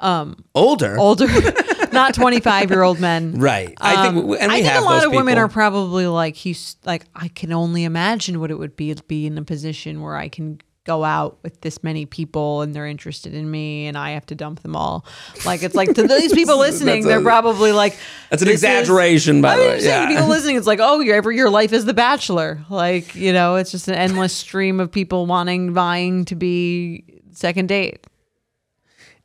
Um 0.00 0.44
Older, 0.54 0.98
Older 0.98 1.26
not 1.92 2.14
25 2.14 2.70
year 2.70 2.82
old 2.82 3.00
men. 3.00 3.38
right? 3.38 3.74
I 3.80 4.02
think, 4.10 4.16
Um, 4.24 4.32
and 4.40 4.52
we 4.52 4.58
I 4.58 4.62
think 4.62 4.74
a 4.74 4.80
lot 4.84 5.04
of 5.06 5.12
women 5.12 5.38
are 5.38 5.48
probably 5.48 6.06
like 6.06 6.36
he's 6.36 6.76
like 6.84 7.06
I 7.14 7.28
can 7.28 7.52
only 7.52 7.84
imagine 7.84 8.40
what 8.40 8.50
it 8.50 8.58
would 8.58 8.76
be 8.76 8.94
to 8.94 9.02
be 9.04 9.26
in 9.26 9.38
a 9.38 9.42
position 9.44 10.02
where 10.02 10.16
I 10.16 10.28
can 10.28 10.60
go 10.84 11.04
out 11.04 11.38
with 11.42 11.60
this 11.60 11.82
many 11.84 12.06
people 12.06 12.62
and 12.62 12.74
they're 12.74 12.86
interested 12.86 13.34
in 13.34 13.50
me 13.50 13.86
and 13.86 13.98
I 13.98 14.12
have 14.12 14.24
to 14.26 14.34
dump 14.34 14.60
them 14.62 14.74
all. 14.74 15.04
Like 15.44 15.62
it's 15.62 15.74
like 15.74 15.92
to 15.94 16.02
these 16.08 16.32
people 16.32 16.58
listening, 16.58 17.04
they're 17.04 17.20
a- 17.20 17.22
probably 17.22 17.72
like 17.72 17.98
That's 18.30 18.40
an 18.42 18.48
this 18.48 18.56
is- 18.56 18.64
exaggeration, 18.64 19.42
by 19.42 19.52
I 19.54 19.56
the 19.56 19.62
way. 19.62 19.74
I'm 19.76 19.84
Yeah. 19.84 20.08
people 20.08 20.26
listening, 20.28 20.56
it's 20.56 20.66
like, 20.66 20.80
oh, 20.80 21.00
your 21.00 21.30
your 21.32 21.50
life 21.50 21.72
is 21.74 21.84
the 21.84 21.94
Bachelor. 21.94 22.64
Like 22.70 23.14
you 23.14 23.32
know, 23.32 23.56
it's 23.56 23.70
just 23.70 23.88
an 23.88 23.94
endless 23.94 24.34
stream 24.34 24.80
of 24.80 24.90
people 24.90 25.26
wanting, 25.26 25.72
vying 25.74 26.24
to 26.26 26.34
be 26.34 27.04
second 27.32 27.68
date. 27.68 28.06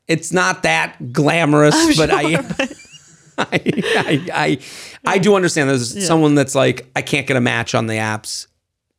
it's 0.08 0.32
not 0.34 0.64
that 0.64 1.12
glamorous, 1.14 1.98
but 1.98 2.12
I, 2.12 2.36
I, 3.38 3.48
I, 3.50 4.28
I, 4.34 4.60
I 5.06 5.18
do 5.18 5.36
understand. 5.36 5.70
There's 5.70 6.06
someone 6.06 6.36
that's 6.36 6.54
like, 6.54 6.90
I 6.96 7.02
can't 7.02 7.26
get 7.28 7.38
a 7.38 7.42
match 7.42 7.74
on 7.76 7.88
the 7.88 7.96
apps 7.96 8.48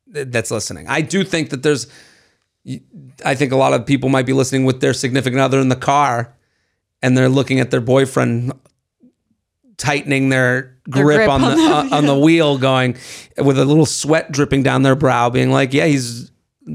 that's 0.09 0.51
listening. 0.51 0.87
I 0.89 1.01
do 1.03 1.23
think 1.25 1.51
that 1.51 1.63
there's, 1.63 1.87
I 3.25 3.35
think 3.35 3.53
a 3.53 3.57
lot 3.57 3.73
of 3.73 3.87
people 3.87 4.09
might 4.09 4.27
be 4.27 4.33
listening 4.33 4.65
with 4.65 4.81
their 4.81 4.93
significant 4.95 5.41
other 5.41 5.61
in 5.61 5.69
the 5.69 5.77
car, 5.77 6.35
and 7.03 7.17
they're 7.17 7.29
looking 7.29 7.61
at 7.61 7.71
their 7.71 7.81
boyfriend 7.81 8.53
tightening 9.77 10.31
their 10.31 10.77
grip, 10.89 11.05
grip 11.05 11.29
on, 11.29 11.43
on 11.43 11.51
the 11.51 11.57
the- 11.57 11.73
on, 11.73 11.93
on 11.93 12.07
the 12.07 12.19
wheel, 12.25 12.59
going 12.59 12.97
with 13.39 13.59
a 13.59 13.65
little 13.65 13.87
sweat 13.87 14.33
dripping 14.33 14.63
down 14.63 14.83
their 14.83 14.97
brow, 14.97 15.31
being 15.31 15.51
like, 15.51 15.73
"Yeah, 15.73 15.87
he's 15.87 16.31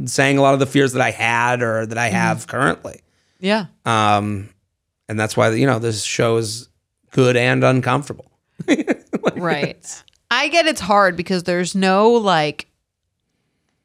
saying 0.05 0.37
a 0.37 0.41
lot 0.41 0.53
of 0.53 0.59
the 0.59 0.65
fears 0.65 0.93
that 0.93 1.01
I 1.01 1.11
had 1.11 1.61
or 1.61 1.85
that 1.85 1.97
I 1.97 2.07
have 2.07 2.47
currently." 2.47 3.01
Yeah. 3.39 3.65
Um, 3.85 4.49
and 5.09 5.19
that's 5.19 5.35
why 5.35 5.49
you 5.51 5.65
know 5.65 5.79
this 5.79 6.03
show 6.03 6.37
is 6.37 6.69
good 7.11 7.35
and 7.35 7.63
uncomfortable. 7.63 8.31
right. 9.35 10.03
I 10.29 10.47
get 10.47 10.65
it's 10.67 10.79
hard 10.79 11.17
because 11.17 11.43
there's 11.43 11.75
no 11.75 12.11
like 12.11 12.67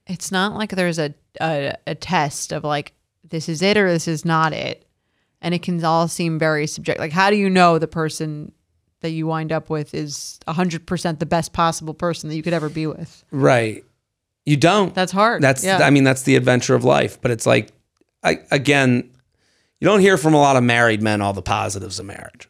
it's 0.06 0.30
not 0.30 0.54
like 0.54 0.70
there's 0.70 0.98
a, 0.98 1.14
a 1.40 1.76
a 1.86 1.94
test 1.94 2.52
of 2.52 2.64
like 2.64 2.92
this 3.28 3.48
is 3.48 3.62
it 3.62 3.76
or 3.76 3.90
this 3.90 4.08
is 4.08 4.24
not 4.24 4.52
it. 4.52 4.84
And 5.42 5.54
it 5.54 5.62
can 5.62 5.82
all 5.84 6.08
seem 6.08 6.38
very 6.38 6.66
subjective. 6.66 7.00
Like 7.00 7.12
how 7.12 7.30
do 7.30 7.36
you 7.36 7.50
know 7.50 7.78
the 7.78 7.86
person 7.86 8.52
that 9.00 9.10
you 9.10 9.26
wind 9.26 9.52
up 9.52 9.68
with 9.68 9.94
is 9.94 10.40
100% 10.48 11.18
the 11.18 11.26
best 11.26 11.52
possible 11.52 11.94
person 11.94 12.28
that 12.28 12.36
you 12.36 12.42
could 12.42 12.54
ever 12.54 12.68
be 12.68 12.86
with? 12.86 13.24
Right. 13.30 13.84
You 14.44 14.56
don't. 14.56 14.94
That's 14.94 15.12
hard. 15.12 15.42
That's 15.42 15.62
Yeah. 15.62 15.78
I 15.78 15.90
mean 15.90 16.04
that's 16.04 16.22
the 16.22 16.36
adventure 16.36 16.74
of 16.74 16.84
life. 16.84 17.20
But 17.20 17.30
it's 17.30 17.46
like, 17.46 17.70
I, 18.22 18.38
again, 18.50 19.10
you 19.80 19.86
don't 19.86 20.00
hear 20.00 20.16
from 20.16 20.34
a 20.34 20.38
lot 20.38 20.56
of 20.56 20.64
married 20.64 21.02
men 21.02 21.20
all 21.20 21.32
the 21.32 21.42
positives 21.42 21.98
of 21.98 22.06
marriage. 22.06 22.48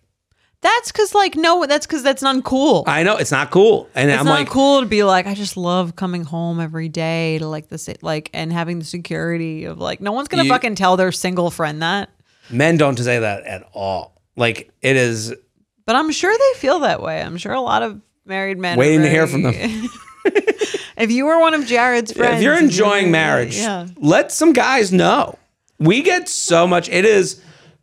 That's 0.63 0.91
because 0.91 1.15
like 1.15 1.37
no, 1.37 1.65
that's 1.67 1.87
because 1.87 2.03
that's 2.03 2.23
not 2.23 2.43
cool. 2.45 2.85
I 2.87 3.03
know 3.03 3.17
it's 3.17 3.31
not 3.31 3.51
cool, 3.51 3.89
and 3.95 4.11
it's 4.11 4.19
I'm 4.19 4.27
not 4.27 4.41
like, 4.41 4.49
cool 4.49 4.81
to 4.81 4.87
be 4.87 5.05
like 5.05 5.27
I 5.27 5.35
just 5.35 5.57
love 5.57 5.97
coming 5.97 6.25
home 6.25 6.61
every 6.61 6.89
day 6.89 7.39
to 7.39 7.47
like 7.47 7.69
this 7.69 7.89
like 8.03 8.31
and 8.33 8.53
having 8.53 8.79
the 8.79 8.85
security 8.85 9.65
of 9.65 9.79
like 9.79 10.01
no 10.01 10.13
one's 10.13 10.29
gonna 10.29 10.45
You- 10.45 10.51
fucking 10.51 10.75
tell 10.75 10.97
their 10.97 11.13
single 11.13 11.51
friend 11.51 11.83
that. 11.83 12.11
men 12.51 12.77
don't 12.77 12.99
say 12.99 13.19
that 13.19 13.45
at 13.45 13.69
all. 13.75 14.21
Like 14.37 14.73
it 14.83 14.97
is 14.97 15.35
But 15.85 15.97
I'm 15.97 16.11
sure 16.11 16.37
they 16.37 16.59
feel 16.59 16.81
that 16.81 17.03
way. 17.03 17.23
I'm 17.23 17.37
sure 17.37 17.53
a 17.53 17.61
lot 17.61 17.83
of 17.83 18.01
married 18.25 18.59
men 18.59 18.77
are 18.77 18.81
Waiting 18.81 19.03
to 19.03 19.09
hear 19.11 19.27
from 19.27 19.43
them. 19.43 19.55
if 20.97 21.11
you 21.11 21.27
were 21.27 21.39
one 21.39 21.55
of 21.55 21.67
Jared's 21.67 22.13
friends, 22.13 22.37
if 22.37 22.43
you're 22.43 22.59
enjoying 22.59 23.11
marriage, 23.11 23.57
yeah. 23.57 23.87
let 23.97 24.33
some 24.33 24.53
guys 24.53 24.93
know. 24.93 25.39
We 25.79 26.03
get 26.03 26.29
so 26.29 26.67
much. 26.67 26.89
It 26.89 27.05
is 27.05 27.41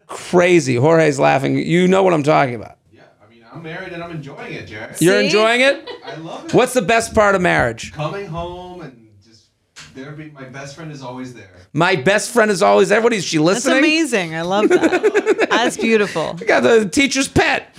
crazy. 0.08 0.76
Jorge's 0.76 1.20
laughing. 1.20 1.58
You 1.58 1.88
know 1.88 2.04
what 2.04 2.14
I'm 2.14 2.24
talking 2.24 2.56
about. 2.56 2.78
Yeah, 2.92 3.04
I 3.26 3.30
mean, 3.30 3.44
I'm 3.52 3.62
married 3.64 3.94
and 3.94 4.04
I'm 4.04 4.12
enjoying 4.12 4.54
it, 4.54 4.66
Jared. 4.68 5.00
You're 5.02 5.20
See? 5.20 5.26
enjoying 5.26 5.62
it. 5.62 5.90
I 6.06 6.16
love 6.16 6.46
it. 6.46 6.54
What's 6.54 6.74
the 6.74 6.82
best 6.82 7.14
part 7.14 7.36
of 7.36 7.42
marriage? 7.42 7.92
Coming 7.94 8.26
home 8.28 8.82
and 8.82 9.10
just 9.26 9.48
there 9.96 10.12
being 10.12 10.34
my 10.34 10.46
best 10.46 10.76
friend 10.76 10.92
is 10.92 11.02
always 11.02 11.34
there. 11.34 11.50
My 11.74 11.96
best 11.96 12.32
friend 12.32 12.52
is 12.52 12.62
always 12.62 12.90
there. 12.90 13.02
What 13.02 13.14
is 13.14 13.24
she 13.26 13.40
listening? 13.40 13.82
That's 13.82 14.10
listening? 14.12 14.30
amazing. 14.32 14.36
I 14.36 14.42
love 14.42 14.70
that. 14.70 15.48
That's 15.50 15.78
beautiful. 15.78 16.38
I 16.42 16.44
got 16.46 16.62
the 16.62 16.88
teacher's 16.88 17.28
pet. 17.28 17.74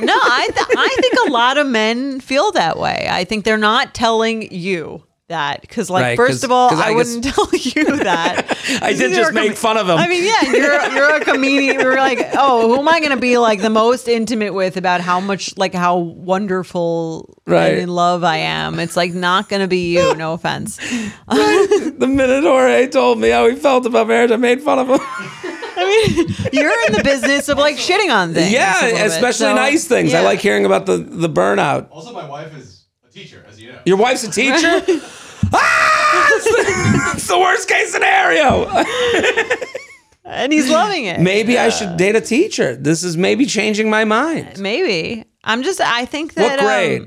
No, 0.00 0.14
I 0.14 0.48
th- 0.54 0.66
I 0.78 0.96
think 1.00 1.28
a 1.28 1.32
lot 1.32 1.58
of 1.58 1.66
men 1.66 2.20
feel 2.20 2.52
that 2.52 2.78
way. 2.78 3.06
I 3.10 3.24
think 3.24 3.44
they're 3.44 3.58
not 3.58 3.92
telling 3.92 4.50
you 4.52 5.04
that 5.30 5.60
because, 5.62 5.90
like, 5.90 6.02
Right, 6.02 6.16
first 6.16 6.30
'cause- 6.34 6.44
of 6.44 6.52
all, 6.52 6.68
'cause 6.70 6.78
I, 6.78 6.88
I 6.90 6.94
guess- 6.94 7.14
wouldn't 7.16 7.24
tell 7.34 7.48
you 7.52 7.96
that. 8.04 8.56
I 8.82 8.92
did 8.92 9.12
just 9.12 9.30
a 9.30 9.34
make 9.34 9.56
fun 9.56 9.76
of 9.76 9.88
him. 9.88 9.96
I 9.98 10.06
mean, 10.06 10.24
yeah, 10.24 10.52
you're 10.52 10.92
you're 10.94 11.16
a 11.16 11.20
comedian. 11.24 11.80
You're 11.80 11.96
like, 11.96 12.20
oh, 12.34 12.68
who 12.68 12.78
am 12.78 12.88
I 12.88 13.00
going 13.00 13.10
to 13.12 13.16
be 13.16 13.38
like 13.38 13.60
the 13.62 13.70
most 13.70 14.06
intimate 14.06 14.54
with 14.54 14.76
about 14.76 15.00
how 15.00 15.18
much, 15.18 15.56
like, 15.56 15.74
how 15.74 15.96
wonderful 15.96 17.34
Right. 17.46 17.72
and 17.72 17.80
in 17.82 17.88
love 17.88 18.22
I 18.22 18.36
am? 18.38 18.78
It's 18.78 18.96
like 18.96 19.12
not 19.14 19.48
going 19.48 19.62
to 19.62 19.68
be 19.68 19.92
you. 19.96 20.14
No 20.14 20.34
offense. 20.34 20.76
the 20.76 22.06
minute 22.08 22.44
Jorge 22.44 22.88
told 22.88 23.18
me 23.18 23.30
how 23.30 23.48
he 23.48 23.56
felt 23.56 23.86
about 23.86 24.08
marriage, 24.08 24.30
I 24.30 24.36
made 24.36 24.62
fun 24.62 24.78
of 24.78 24.88
him. 24.88 25.00
I 25.02 25.86
mean, 25.86 26.26
you're 26.52 26.86
in 26.88 26.92
the 26.92 27.02
business 27.02 27.48
of 27.48 27.56
like 27.56 27.76
shitting 27.76 28.12
on 28.14 28.34
things. 28.34 28.52
yeah, 28.52 28.80
little 28.82 28.98
bit, 28.98 29.06
especially 29.06 29.46
so, 29.46 29.54
nice 29.54 29.86
things. 29.86 30.12
I 30.12 30.20
like 30.20 30.40
hearing 30.40 30.66
about 30.66 30.84
the 30.86 30.98
the 30.98 31.28
burnout. 31.28 31.88
Also, 31.90 32.12
my 32.12 32.28
wife 32.28 32.54
is 32.56 32.79
a 32.79 32.79
teacher, 33.22 33.44
as 33.48 33.60
you 33.60 33.72
know. 33.72 33.78
Your 33.84 33.96
wife's 33.96 34.24
a 34.24 34.30
teacher. 34.30 34.54
ah, 35.52 36.28
it's 36.32 36.44
the, 36.44 37.12
it's 37.16 37.26
the 37.28 37.38
worst 37.38 37.68
case 37.68 37.92
scenario. 37.92 38.68
and 40.24 40.52
he's 40.52 40.70
loving 40.70 41.04
it. 41.06 41.20
maybe 41.20 41.58
I 41.58 41.68
should 41.70 41.96
date 41.96 42.16
a 42.16 42.20
teacher. 42.20 42.76
This 42.76 43.02
is 43.04 43.16
maybe 43.16 43.46
changing 43.46 43.90
my 43.90 44.04
mind. 44.04 44.58
Maybe. 44.58 45.24
I'm 45.44 45.62
just. 45.62 45.80
I 45.80 46.04
think 46.04 46.34
that. 46.34 46.42
What 46.42 46.60
grade? 46.60 47.02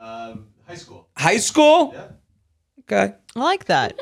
Um, 0.00 0.08
Um, 0.08 0.46
high 0.66 0.74
school. 0.76 1.08
High 1.16 1.36
school. 1.38 1.92
Yeah. 1.94 2.04
Okay. 2.80 3.14
I 3.36 3.40
like 3.40 3.64
that. 3.66 3.98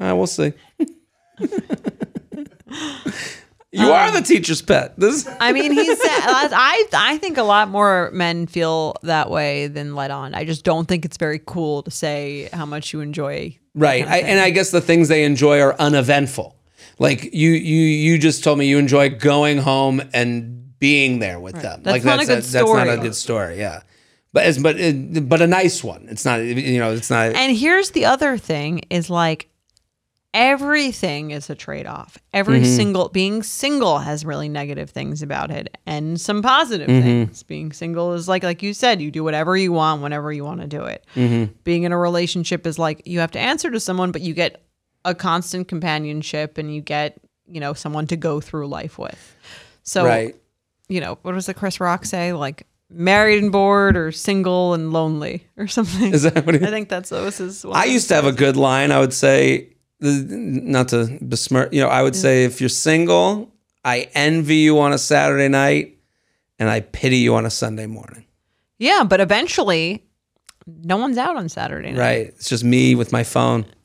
All 0.00 0.06
right, 0.06 0.12
we'll 0.12 0.26
see. 0.26 0.52
you 3.74 3.90
are 3.90 4.08
um, 4.08 4.14
the 4.14 4.22
teacher's 4.22 4.62
pet. 4.62 4.98
This. 4.98 5.28
I 5.40 5.52
mean, 5.52 5.72
he's. 5.72 5.98
I 6.04 6.86
I 6.92 7.18
think 7.18 7.38
a 7.38 7.42
lot 7.42 7.68
more 7.68 8.10
men 8.12 8.46
feel 8.46 8.96
that 9.02 9.30
way 9.30 9.66
than 9.66 9.94
let 9.94 10.10
on. 10.10 10.34
I 10.34 10.44
just 10.44 10.64
don't 10.64 10.86
think 10.86 11.04
it's 11.04 11.16
very 11.16 11.40
cool 11.44 11.82
to 11.82 11.90
say 11.90 12.48
how 12.52 12.66
much 12.66 12.92
you 12.92 13.00
enjoy. 13.00 13.58
Right. 13.74 14.06
I, 14.06 14.18
and 14.18 14.40
I 14.40 14.50
guess 14.50 14.70
the 14.70 14.80
things 14.80 15.08
they 15.08 15.24
enjoy 15.24 15.60
are 15.60 15.74
uneventful. 15.80 16.56
Like 16.98 17.34
you 17.34 17.50
you 17.50 17.80
you 17.80 18.18
just 18.18 18.44
told 18.44 18.58
me 18.58 18.66
you 18.66 18.78
enjoy 18.78 19.10
going 19.10 19.58
home 19.58 20.00
and 20.12 20.78
being 20.78 21.18
there 21.18 21.40
with 21.40 21.60
them. 21.60 21.82
That's 21.82 21.92
like 21.92 22.04
not 22.04 22.22
a 22.22 22.26
good 22.26 22.44
story. 22.44 22.76
that's 22.76 22.86
not 22.86 22.98
a 22.98 23.02
good 23.02 23.16
story. 23.16 23.58
Yeah. 23.58 23.82
But 24.32 24.44
as 24.44 24.58
but 24.58 24.76
but 25.28 25.40
a 25.40 25.46
nice 25.46 25.82
one. 25.82 26.06
It's 26.08 26.24
not 26.24 26.36
you 26.36 26.78
know, 26.78 26.92
it's 26.92 27.10
not 27.10 27.34
And 27.34 27.56
here's 27.56 27.90
the 27.90 28.04
other 28.04 28.36
thing: 28.36 28.82
is 28.90 29.10
like 29.10 29.48
everything 30.34 31.30
is 31.30 31.48
a 31.48 31.54
trade 31.54 31.86
off. 31.86 32.18
Every 32.34 32.60
Mm-hmm. 32.60 32.76
single 32.76 33.08
being 33.08 33.42
single 33.42 33.98
has 34.00 34.24
really 34.24 34.48
negative 34.48 34.90
things 34.90 35.22
about 35.22 35.50
it, 35.50 35.78
and 35.86 36.20
some 36.20 36.42
positive 36.42 36.88
Mm-hmm. 36.88 37.02
things. 37.02 37.42
Being 37.44 37.72
single 37.72 38.12
is 38.12 38.28
like 38.28 38.42
like 38.42 38.62
you 38.62 38.74
said, 38.74 39.00
you 39.00 39.10
do 39.10 39.24
whatever 39.24 39.56
you 39.56 39.72
want 39.72 40.02
whenever 40.02 40.32
you 40.32 40.44
want 40.44 40.60
to 40.60 40.66
do 40.66 40.82
it. 40.84 41.06
Mm-hmm. 41.14 41.52
Being 41.64 41.84
in 41.84 41.92
a 41.92 41.98
relationship 41.98 42.66
is 42.66 42.78
like 42.78 43.02
you 43.06 43.20
have 43.20 43.30
to 43.30 43.38
answer 43.38 43.70
to 43.70 43.80
someone, 43.80 44.12
but 44.12 44.20
you 44.20 44.34
get 44.34 44.62
a 45.06 45.14
constant 45.14 45.68
companionship, 45.68 46.58
and 46.58 46.74
you 46.74 46.80
get 46.82 47.16
you 47.46 47.60
know 47.60 47.72
someone 47.72 48.06
to 48.08 48.16
go 48.16 48.40
through 48.40 48.66
life 48.68 48.98
with. 48.98 49.36
So 49.84 50.04
right. 50.04 50.34
you 50.88 51.00
know, 51.00 51.18
what 51.22 51.32
does 51.32 51.46
the 51.46 51.54
Chris 51.54 51.78
Rock 51.80 52.04
say? 52.04 52.32
Like 52.32 52.66
married 52.90 53.42
and 53.42 53.50
bored 53.52 53.96
or 53.96 54.12
single 54.12 54.74
and 54.74 54.92
lonely 54.92 55.46
or 55.56 55.66
something. 55.66 56.12
Is 56.12 56.22
that 56.22 56.44
what 56.46 56.54
I 56.56 56.58
think 56.58 56.88
that's 56.88 57.10
that 57.10 57.22
was 57.22 57.38
his. 57.38 57.64
I 57.64 57.84
used 57.84 58.08
to 58.08 58.14
have 58.14 58.26
a 58.26 58.32
good 58.32 58.56
line. 58.56 58.90
I 58.92 59.00
would 59.00 59.12
say 59.12 59.70
not 60.04 60.88
to 60.88 61.18
besmirch, 61.20 61.72
you 61.72 61.80
know, 61.80 61.88
I 61.88 62.02
would 62.02 62.16
say 62.16 62.44
if 62.44 62.60
you're 62.60 62.68
single, 62.68 63.52
I 63.84 64.08
envy 64.14 64.56
you 64.56 64.78
on 64.78 64.92
a 64.92 64.98
Saturday 64.98 65.48
night 65.48 65.98
and 66.58 66.68
I 66.70 66.80
pity 66.80 67.18
you 67.18 67.34
on 67.34 67.46
a 67.46 67.50
Sunday 67.50 67.86
morning. 67.86 68.24
Yeah, 68.78 69.04
but 69.04 69.20
eventually, 69.20 70.04
no 70.66 70.96
one's 70.96 71.18
out 71.18 71.36
on 71.36 71.48
Saturday 71.48 71.92
night. 71.92 71.98
Right. 71.98 72.26
It's 72.28 72.48
just 72.48 72.64
me 72.64 72.94
with 72.94 73.12
my 73.12 73.24
phone 73.24 73.66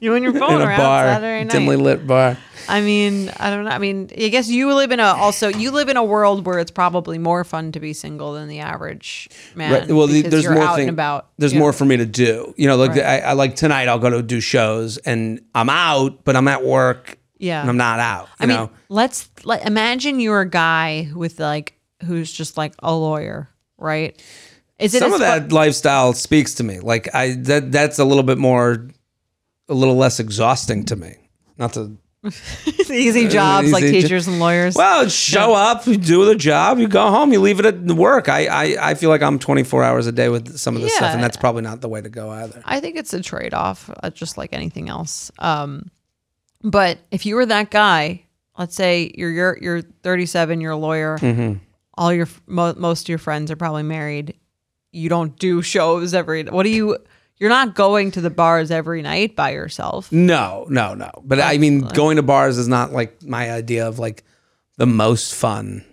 You 0.00 0.14
and 0.14 0.24
your 0.24 0.32
phone 0.32 0.54
in 0.54 0.60
a 0.60 0.64
are 0.64 0.70
out 0.72 0.78
bar, 0.78 1.04
Saturday 1.06 1.44
night. 1.44 1.52
dimly 1.52 1.76
lit 1.76 2.06
bar. 2.06 2.36
I 2.68 2.80
mean, 2.82 3.30
I 3.40 3.50
don't 3.50 3.64
know. 3.64 3.70
I 3.70 3.78
mean, 3.78 4.10
I 4.16 4.28
guess 4.28 4.48
you 4.48 4.72
live 4.74 4.92
in 4.92 5.00
a 5.00 5.04
also 5.04 5.48
you 5.48 5.70
live 5.70 5.88
in 5.88 5.96
a 5.96 6.04
world 6.04 6.46
where 6.46 6.58
it's 6.58 6.70
probably 6.70 7.18
more 7.18 7.42
fun 7.44 7.72
to 7.72 7.80
be 7.80 7.92
single 7.92 8.34
than 8.34 8.48
the 8.48 8.60
average 8.60 9.28
man. 9.54 9.72
Right. 9.72 9.88
Well, 9.88 10.06
the, 10.06 10.22
there's 10.22 10.48
more 10.48 10.62
out 10.62 10.76
thing, 10.76 10.88
and 10.88 10.96
about. 10.96 11.28
There's 11.38 11.52
you 11.52 11.58
know. 11.58 11.64
more 11.64 11.72
for 11.72 11.84
me 11.84 11.96
to 11.96 12.06
do. 12.06 12.54
You 12.56 12.68
know, 12.68 12.76
like 12.76 12.90
Right. 12.90 13.00
I, 13.00 13.18
I 13.20 13.32
like 13.32 13.56
tonight. 13.56 13.88
I'll 13.88 13.98
go 13.98 14.10
to 14.10 14.22
do 14.22 14.40
shows, 14.40 14.98
and 14.98 15.40
I'm 15.54 15.70
out, 15.70 16.24
but 16.24 16.36
I'm 16.36 16.48
at 16.48 16.64
work. 16.64 17.18
Yeah. 17.38 17.60
and 17.60 17.70
I'm 17.70 17.76
not 17.76 18.00
out. 18.00 18.28
You 18.40 18.44
I 18.44 18.46
mean, 18.46 18.70
let's 18.88 19.30
like 19.44 19.64
imagine 19.64 20.18
you're 20.18 20.40
a 20.40 20.48
guy 20.48 21.08
with 21.14 21.38
like 21.38 21.78
who's 22.04 22.32
just 22.32 22.56
like 22.56 22.74
a 22.80 22.92
lawyer, 22.92 23.48
right? 23.78 24.20
Is 24.78 24.94
it 24.94 25.00
some 25.00 25.12
of 25.12 25.20
that 25.20 25.50
lifestyle 25.50 26.12
speaks 26.12 26.54
to 26.54 26.64
me. 26.64 26.80
Like 26.80 27.12
I 27.14 27.32
that 27.42 27.72
that's 27.72 27.98
a 27.98 28.04
little 28.04 28.22
bit 28.22 28.38
more, 28.38 28.88
a 29.68 29.74
little 29.74 29.96
less 29.96 30.20
exhausting 30.20 30.84
to 30.86 30.96
me. 30.96 31.16
Not 31.58 31.72
to 31.74 31.96
easy 32.90 33.28
jobs 33.28 33.70
like 33.72 33.84
easy 33.84 33.92
jo- 33.94 34.00
teachers 34.02 34.26
and 34.28 34.38
lawyers? 34.40 34.74
well, 34.74 35.08
show 35.08 35.54
up, 35.54 35.86
you 35.86 35.96
do 35.96 36.24
the 36.24 36.34
job, 36.34 36.78
you 36.78 36.88
go 36.88 37.10
home, 37.10 37.32
you 37.32 37.40
leave 37.40 37.60
it 37.60 37.66
at 37.66 37.78
work. 37.82 38.28
I 38.28 38.46
I, 38.46 38.90
I 38.90 38.94
feel 38.94 39.08
like 39.10 39.22
I'm 39.22 39.38
24 39.38 39.84
hours 39.84 40.06
a 40.06 40.12
day 40.12 40.28
with 40.28 40.58
some 40.58 40.74
of 40.76 40.82
this 40.82 40.94
stuff, 40.96 41.14
and 41.14 41.22
that's 41.22 41.36
probably 41.36 41.62
not 41.62 41.80
the 41.80 41.88
way 41.88 42.00
to 42.00 42.08
go 42.08 42.30
either. 42.30 42.60
I 42.64 42.80
think 42.80 42.96
it's 42.96 43.12
a 43.14 43.20
trade 43.22 43.54
off, 43.54 43.88
uh, 44.02 44.10
just 44.10 44.36
like 44.36 44.52
anything 44.52 44.88
else. 44.88 45.30
Um, 45.38 45.90
but 46.62 46.98
if 47.10 47.24
you 47.24 47.36
were 47.36 47.46
that 47.46 47.70
guy, 47.70 48.24
let's 48.58 48.74
say 48.74 49.12
you're 49.16 49.30
you're 49.30 49.58
you're 49.60 49.82
37, 49.82 50.60
you're 50.60 50.72
a 50.72 50.76
lawyer, 50.76 51.18
Mm-hmm. 51.18 51.58
all 51.96 52.12
your 52.12 52.28
mo- 52.46 52.74
most 52.76 53.02
of 53.02 53.08
your 53.10 53.18
friends 53.18 53.50
are 53.50 53.56
probably 53.56 53.84
married. 53.84 54.34
You 54.90 55.08
don't 55.08 55.38
do 55.38 55.62
shows 55.62 56.14
every. 56.14 56.44
What 56.44 56.64
do 56.64 56.70
you? 56.70 56.98
You're 57.40 57.50
not 57.50 57.74
going 57.74 58.10
to 58.12 58.20
the 58.20 58.30
bars 58.30 58.70
every 58.70 59.00
night 59.02 59.36
by 59.36 59.50
yourself. 59.50 60.10
No, 60.10 60.66
no, 60.68 60.94
no. 60.94 61.10
But 61.24 61.40
I 61.40 61.58
mean, 61.58 61.80
going 61.80 62.16
to 62.16 62.22
bars 62.22 62.58
is 62.58 62.66
not 62.68 62.92
like 62.92 63.22
my 63.22 63.50
idea 63.52 63.86
of 63.86 63.98
like 63.98 64.24
the 64.76 64.86
most 64.86 65.34
fun. 65.34 65.84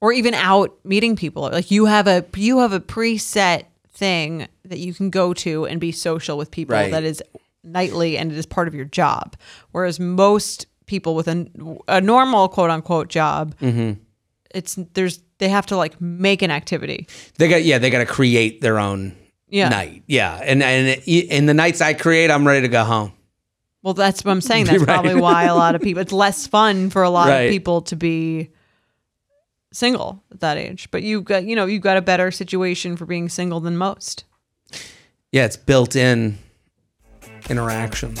or 0.00 0.12
even 0.12 0.32
out 0.34 0.78
meeting 0.84 1.14
people 1.16 1.42
like 1.42 1.70
you 1.70 1.84
have 1.86 2.06
a 2.06 2.24
you 2.36 2.58
have 2.60 2.72
a 2.72 2.80
preset 2.80 3.64
thing 3.92 4.46
that 4.64 4.78
you 4.78 4.94
can 4.94 5.10
go 5.10 5.34
to 5.34 5.66
and 5.66 5.78
be 5.80 5.92
social 5.92 6.38
with 6.38 6.50
people 6.50 6.74
Right. 6.74 6.90
that 6.90 7.04
is 7.04 7.22
nightly 7.62 8.16
and 8.16 8.32
it 8.32 8.38
is 8.38 8.46
part 8.46 8.66
of 8.68 8.74
your 8.74 8.86
job 8.86 9.36
whereas 9.72 10.00
most 10.00 10.66
people 10.86 11.14
with 11.14 11.28
a, 11.28 11.46
a 11.88 12.00
normal 12.00 12.48
quote 12.48 12.70
unquote 12.70 13.08
job 13.08 13.54
Mm-hmm. 13.60 14.00
it's 14.54 14.78
there's 14.94 15.20
they 15.38 15.48
have 15.50 15.66
to 15.66 15.76
like 15.76 16.00
make 16.00 16.40
an 16.42 16.50
activity 16.50 17.06
They 17.36 17.48
got 17.48 17.62
yeah, 17.64 17.76
they 17.78 17.90
got 17.90 17.98
to 17.98 18.06
create 18.06 18.60
their 18.62 18.78
own 18.78 19.14
Yeah. 19.50 19.68
night. 19.68 20.02
Yeah, 20.06 20.34
and 20.42 20.62
and 20.62 21.02
in 21.06 21.46
the 21.46 21.54
nights 21.54 21.80
I 21.80 21.92
create, 21.94 22.30
I'm 22.30 22.46
ready 22.46 22.62
to 22.62 22.68
go 22.68 22.84
home. 22.84 23.12
well 23.82 23.94
that's 23.94 24.22
what 24.24 24.30
i'm 24.32 24.40
saying 24.42 24.64
that's 24.68 24.78
Right. 24.80 24.86
probably 24.86 25.14
why 25.14 25.44
a 25.44 25.54
lot 25.54 25.74
of 25.74 25.80
people 25.80 26.02
it's 26.02 26.12
less 26.12 26.46
fun 26.46 26.90
for 26.90 27.02
a 27.02 27.08
lot 27.10 27.28
Right. 27.28 27.42
of 27.44 27.50
people 27.50 27.80
to 27.82 27.96
be 27.96 28.50
single 29.72 30.22
at 30.32 30.40
that 30.40 30.56
age 30.58 30.90
but 30.90 31.02
you've 31.02 31.24
got 31.24 31.44
you 31.44 31.56
know 31.56 31.64
you've 31.66 31.82
got 31.82 31.96
a 31.96 32.02
better 32.02 32.30
situation 32.30 32.96
for 32.96 33.06
being 33.06 33.28
single 33.30 33.60
than 33.60 33.76
most 33.78 34.24
Yeah, 35.32 35.44
it's 35.46 35.56
built 35.56 35.94
in 35.96 36.38
interactions. 37.48 38.20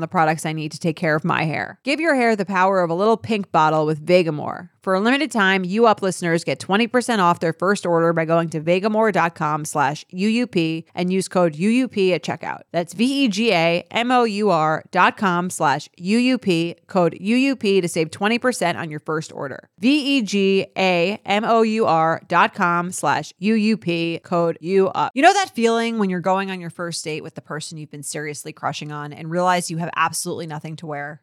the 0.00 0.08
products 0.08 0.46
I 0.46 0.52
need 0.52 0.72
to 0.72 0.78
take 0.78 0.96
care 0.96 1.14
of 1.14 1.24
my 1.24 1.44
hair. 1.44 1.78
Give 1.84 2.00
your 2.00 2.14
hair 2.14 2.36
the 2.36 2.44
power 2.44 2.82
of 2.82 2.90
a 2.90 2.94
little 2.94 3.16
pink 3.16 3.52
bottle 3.52 3.86
with 3.86 4.04
Vegamour. 4.04 4.70
For 4.86 4.94
a 4.94 5.00
limited 5.00 5.32
time, 5.32 5.64
U 5.64 5.86
Up 5.86 6.00
listeners 6.00 6.44
get 6.44 6.60
20% 6.60 7.18
off 7.18 7.40
their 7.40 7.52
first 7.52 7.84
order 7.84 8.12
by 8.12 8.24
going 8.24 8.50
to 8.50 8.60
vegamour.com 8.60 9.64
slash 9.64 10.04
UUP 10.14 10.84
and 10.94 11.12
use 11.12 11.26
code 11.26 11.54
UUP 11.54 12.12
at 12.14 12.22
checkout. 12.22 12.60
That's 12.70 12.94
V-E-G-A-M-O-U-R 12.94 14.84
dot 14.92 15.16
com 15.16 15.50
slash 15.50 15.88
UUP, 15.98 16.76
code 16.86 17.18
UUP 17.20 17.80
to 17.82 17.88
save 17.88 18.12
20% 18.12 18.76
on 18.76 18.88
your 18.88 19.00
first 19.00 19.32
order. 19.32 19.68
V-E-G-A-M-O-U-R 19.80 20.22
dot 22.28 22.54
com 22.54 22.92
slash 22.92 23.32
UUP, 23.42 24.22
code 24.22 24.56
UUP. 24.62 25.08
You 25.14 25.22
know 25.22 25.32
that 25.32 25.50
feeling 25.52 25.98
when 25.98 26.10
you're 26.10 26.20
going 26.20 26.52
on 26.52 26.60
your 26.60 26.70
first 26.70 27.02
date 27.02 27.24
with 27.24 27.34
the 27.34 27.40
person 27.40 27.76
you've 27.76 27.90
been 27.90 28.04
seriously 28.04 28.52
crushing 28.52 28.92
on 28.92 29.12
and 29.12 29.32
realize 29.32 29.68
you 29.68 29.78
have 29.78 29.90
absolutely 29.96 30.46
nothing 30.46 30.76
to 30.76 30.86
wear? 30.86 31.22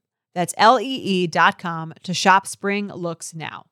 That's 0.33 0.53
lee 0.57 1.27
dot 1.27 1.59
com 1.59 1.93
to 2.03 2.13
shop 2.13 2.47
spring 2.47 2.87
looks 2.87 3.33
now. 3.33 3.65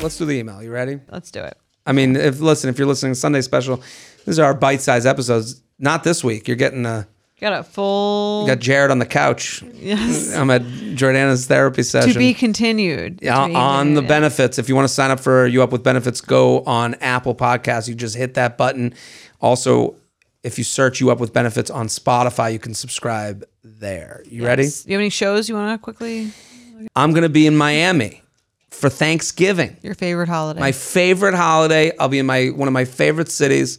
Let's 0.00 0.18
do 0.18 0.24
the 0.24 0.34
email. 0.38 0.62
You 0.62 0.70
ready? 0.70 1.00
Let's 1.10 1.30
do 1.30 1.40
it. 1.40 1.56
I 1.86 1.92
mean, 1.92 2.14
if 2.16 2.40
listen, 2.40 2.70
if 2.70 2.78
you're 2.78 2.86
listening 2.86 3.12
to 3.12 3.18
Sunday 3.18 3.40
special, 3.40 3.82
these 4.24 4.38
are 4.38 4.44
our 4.44 4.54
bite-sized 4.54 5.06
episodes. 5.06 5.62
Not 5.78 6.04
this 6.04 6.22
week. 6.22 6.46
You're 6.46 6.56
getting 6.56 6.86
a 6.86 7.08
Got 7.40 7.54
a 7.58 7.64
full. 7.64 8.42
you 8.42 8.46
got 8.54 8.60
Jared 8.60 8.92
on 8.92 9.00
the 9.00 9.06
couch. 9.06 9.64
yes. 9.74 10.32
I'm 10.32 10.48
at 10.50 10.62
Jordana's 10.62 11.46
therapy 11.46 11.82
session. 11.82 12.12
to 12.12 12.18
be 12.20 12.34
continued. 12.34 13.18
Yeah, 13.20 13.36
on 13.36 13.94
the 13.94 14.02
benefits. 14.02 14.60
If 14.60 14.68
you 14.68 14.76
want 14.76 14.86
to 14.86 14.94
sign 14.94 15.10
up 15.10 15.18
for 15.18 15.44
U 15.48 15.60
Up 15.60 15.72
with 15.72 15.82
Benefits, 15.82 16.20
go 16.20 16.62
on 16.64 16.94
Apple 17.00 17.34
Podcasts. 17.34 17.88
You 17.88 17.96
just 17.96 18.14
hit 18.16 18.34
that 18.34 18.56
button. 18.56 18.94
Also, 19.40 19.96
if 20.42 20.58
you 20.58 20.64
search 20.64 21.00
U 21.00 21.10
Up 21.10 21.20
with 21.20 21.32
Benefits 21.32 21.70
on 21.70 21.86
Spotify, 21.88 22.52
you 22.52 22.58
can 22.58 22.74
subscribe 22.74 23.44
there. 23.62 24.22
You 24.26 24.44
ready? 24.44 24.64
Yes. 24.64 24.82
Do 24.82 24.90
you 24.90 24.94
have 24.96 25.00
any 25.00 25.10
shows 25.10 25.48
you 25.48 25.54
want 25.54 25.78
to 25.80 25.82
quickly? 25.82 26.30
I'm 26.96 27.12
going 27.12 27.22
to 27.22 27.28
be 27.28 27.46
in 27.46 27.56
Miami 27.56 28.22
for 28.70 28.88
Thanksgiving. 28.88 29.76
Your 29.82 29.94
favorite 29.94 30.28
holiday? 30.28 30.58
My 30.60 30.72
favorite 30.72 31.34
holiday. 31.34 31.96
I'll 31.98 32.08
be 32.08 32.18
in 32.18 32.26
my 32.26 32.46
one 32.46 32.66
of 32.68 32.74
my 32.74 32.84
favorite 32.84 33.30
cities. 33.30 33.78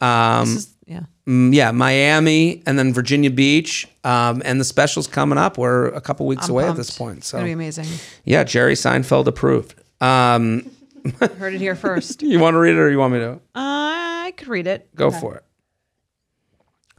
Um, 0.00 0.48
is- 0.48 0.72
yeah. 0.86 1.00
mm, 1.26 1.52
yeah, 1.52 1.72
Miami 1.72 2.62
and 2.66 2.78
then 2.78 2.92
Virginia 2.92 3.30
Beach. 3.30 3.88
Um, 4.04 4.42
and 4.44 4.60
the 4.60 4.64
special's 4.64 5.06
coming 5.08 5.38
up. 5.38 5.58
We're 5.58 5.86
a 5.86 6.00
couple 6.00 6.26
weeks 6.26 6.44
I'm 6.44 6.50
away 6.52 6.68
at 6.68 6.76
this 6.76 6.96
point. 6.96 7.24
So 7.24 7.38
gonna 7.38 7.48
be 7.48 7.52
amazing. 7.52 7.86
yeah, 8.24 8.44
Jerry 8.44 8.74
Seinfeld 8.74 9.26
approved. 9.26 9.74
Um, 10.00 10.70
Heard 11.38 11.54
it 11.54 11.60
here 11.60 11.74
first. 11.74 12.22
you 12.22 12.38
want 12.38 12.54
to 12.54 12.58
read 12.58 12.74
it 12.74 12.78
or 12.78 12.90
you 12.90 12.98
want 12.98 13.14
me 13.14 13.18
to 13.20 13.40
I 13.54 14.32
could 14.36 14.48
read 14.48 14.66
it. 14.66 14.94
go 14.94 15.10
for 15.10 15.36
it? 15.36 15.44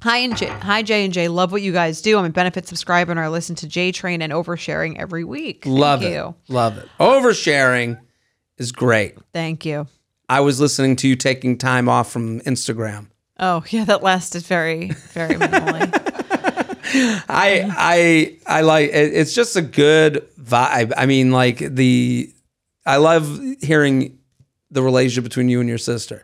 Hi 0.03 0.17
and 0.17 0.38
J, 0.38 0.45
hi 0.47 0.83
J 0.83 1.05
and 1.05 1.13
J. 1.13 1.27
Love 1.27 1.51
what 1.51 1.63
you 1.63 1.71
guys 1.73 2.01
do. 2.01 2.19
I'm 2.19 2.25
a 2.25 2.29
benefit 2.29 2.67
subscriber 2.67 3.10
and 3.12 3.19
I 3.19 3.29
listen 3.29 3.55
to 3.57 3.67
J 3.67 3.91
Train 3.91 4.21
and 4.21 4.31
oversharing 4.31 4.95
every 4.99 5.23
week. 5.23 5.63
Thank 5.63 5.75
Love 5.79 6.03
it. 6.03 6.12
you. 6.12 6.36
Love 6.49 6.77
it. 6.77 6.88
Oversharing 6.99 7.99
is 8.57 8.71
great. 8.71 9.17
Thank 9.33 9.65
you. 9.65 9.88
I 10.29 10.41
was 10.41 10.60
listening 10.60 10.97
to 10.97 11.07
you 11.07 11.15
taking 11.15 11.57
time 11.57 11.89
off 11.89 12.12
from 12.12 12.41
Instagram. 12.41 13.07
Oh 13.39 13.63
yeah, 13.69 13.86
that 13.86 14.03
lasted 14.03 14.43
very 14.43 14.89
very 15.13 15.33
minimally. 15.33 15.89
I 17.27 17.65
I 17.67 18.38
I 18.45 18.62
like 18.62 18.89
it, 18.89 19.13
it's 19.15 19.33
just 19.33 19.55
a 19.55 19.62
good 19.63 20.27
vibe. 20.39 20.93
I 20.95 21.07
mean, 21.07 21.31
like 21.31 21.57
the 21.57 22.31
I 22.86 22.97
love 22.97 23.39
hearing 23.62 24.19
the 24.69 24.83
relationship 24.83 25.23
between 25.23 25.49
you 25.49 25.60
and 25.60 25.67
your 25.67 25.77
sister. 25.79 26.23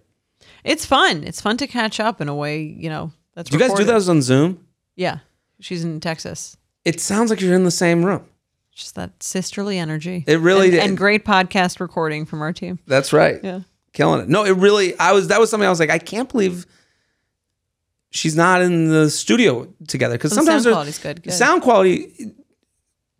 it's 0.64 0.86
fun. 0.86 1.24
It's 1.24 1.42
fun 1.42 1.58
to 1.58 1.66
catch 1.66 2.00
up 2.00 2.22
in 2.22 2.30
a 2.30 2.36
way. 2.36 2.62
You 2.62 2.90
know. 2.90 3.12
That's 3.36 3.50
Do 3.50 3.56
you 3.56 3.60
guys 3.60 3.70
do 3.70 3.74
recorded. 3.74 3.88
those 3.94 4.10
on 4.10 4.22
Zoom? 4.22 4.66
Yeah, 4.96 5.20
she's 5.60 5.84
in 5.84 6.00
Texas. 6.00 6.56
It 6.86 7.00
sounds 7.00 7.30
like 7.30 7.42
you're 7.42 7.56
in 7.56 7.64
the 7.64 7.72
same 7.72 8.06
room. 8.06 8.26
Just 8.72 8.96
that 8.96 9.22
sisterly 9.24 9.78
energy. 9.78 10.24
It 10.28 10.40
really 10.40 10.68
and, 10.68 10.72
did. 10.74 10.84
and 10.84 10.98
great 10.98 11.24
podcast 11.26 11.80
recording 11.80 12.26
from 12.26 12.42
our 12.42 12.52
team. 12.54 12.80
That's 12.88 13.14
right. 13.14 13.40
Yeah. 13.44 13.62
Killing 13.94 14.22
it. 14.22 14.30
No, 14.30 14.44
it 14.44 14.58
really 14.58 14.98
I 15.00 15.12
was 15.14 15.28
that 15.28 15.40
was 15.40 15.50
something 15.52 15.68
I 15.68 15.70
was 15.70 15.80
like, 15.80 15.92
I 15.92 16.00
can't 16.00 16.28
believe 16.30 16.66
she's 18.10 18.36
not 18.36 18.62
in 18.62 18.90
the 18.90 19.10
studio 19.10 19.68
together. 19.88 20.16
Because 20.16 20.32
The 20.32 20.36
sometimes 20.38 20.64
sound 20.64 20.66
there's- 20.66 20.98
quality's 20.98 21.00
good, 21.00 21.24
good. 21.24 21.34
sound 21.34 21.62
quality 21.62 22.34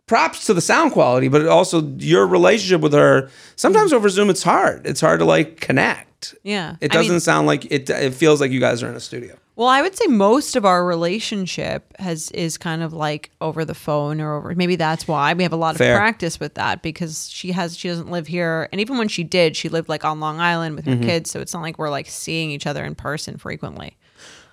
props 0.08 0.46
to 0.48 0.54
the 0.54 0.62
sound 0.62 0.92
quality, 0.92 1.28
but 1.28 1.46
also 1.48 1.82
your 1.98 2.26
relationship 2.28 2.82
with 2.82 2.94
her. 2.94 3.30
Sometimes 3.56 3.94
over 3.94 4.10
Zoom 4.10 4.30
it's 4.30 4.44
hard. 4.44 4.86
It's 4.88 5.02
hard 5.02 5.20
to 5.20 5.26
like 5.26 5.60
connect. 5.60 6.36
Yeah. 6.44 6.78
It 6.82 6.92
I 6.94 6.98
mean- 7.00 7.04
doesn't 7.08 7.20
sound 7.22 7.46
like 7.48 7.66
it 7.72 7.90
it 7.90 8.14
feels 8.16 8.42
like 8.42 8.52
you 8.52 8.60
guys 8.60 8.82
are 8.84 8.90
in 8.90 8.96
a 8.96 9.00
studio. 9.00 9.36
Well, 9.56 9.68
I 9.68 9.84
would 9.84 9.96
say 9.96 10.08
most 10.08 10.56
of 10.56 10.66
our 10.66 10.84
relationship 10.84 11.96
has 12.00 12.32
is 12.32 12.58
kind 12.58 12.82
of 12.82 12.92
like 12.92 13.30
over 13.40 13.64
the 13.64 13.76
phone 13.76 14.20
or 14.20 14.36
over. 14.38 14.56
Maybe 14.56 14.76
that's 14.76 15.08
why 15.08 15.34
we 15.34 15.44
have 15.44 15.54
a 15.54 15.58
lot 15.58 15.76
of 15.76 15.78
Fair. 15.78 15.96
practice 15.96 16.40
with 16.40 16.56
that 16.56 16.82
because 16.82 17.30
she 17.30 17.52
has 17.52 17.78
she 17.78 17.88
doesn't 17.88 18.10
live 18.10 18.26
here, 18.26 18.68
and 18.72 18.82
even 18.82 18.98
when 18.98 19.08
she 19.08 19.24
did, 19.24 19.56
she 19.56 19.70
lived 19.70 19.90
like 19.90 20.04
on 20.04 20.20
Long 20.20 20.40
Island 20.40 20.76
with 20.76 20.86
her 20.86 20.94
Mm-hmm. 20.94 21.04
kids, 21.04 21.30
so 21.30 21.40
it's 21.40 21.54
not 21.54 21.62
like 21.62 21.78
we're 21.78 21.92
like 21.92 22.08
seeing 22.08 22.50
each 22.50 22.66
other 22.66 22.84
in 22.84 22.96
person 22.96 23.38
frequently. 23.38 23.96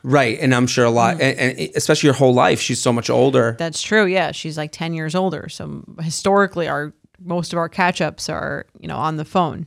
Right. 0.03 0.39
And 0.41 0.55
I'm 0.55 0.67
sure 0.67 0.85
a 0.87 0.91
lot 0.91 1.17
Mm. 1.17 1.21
and, 1.23 1.59
and 1.59 1.71
especially 1.77 2.07
your 2.09 2.15
whole 2.15 2.33
life, 2.35 2.61
she's 2.61 2.81
so 2.81 2.93
much 2.93 3.09
older. 3.11 3.57
That's 3.59 3.81
true. 3.83 4.05
Yeah, 4.07 4.33
she's 4.33 4.57
like 4.59 4.71
ten 4.73 4.93
years 4.93 5.15
older, 5.15 5.49
so 5.49 5.83
historically, 6.03 6.69
our 6.69 6.93
most 7.23 7.53
of 7.55 7.59
our 7.59 7.69
catch 7.71 8.01
ups 8.03 8.29
are 8.29 8.67
you 8.79 8.89
know 8.89 8.97
on 8.99 9.17
the 9.17 9.25
phone. 9.25 9.67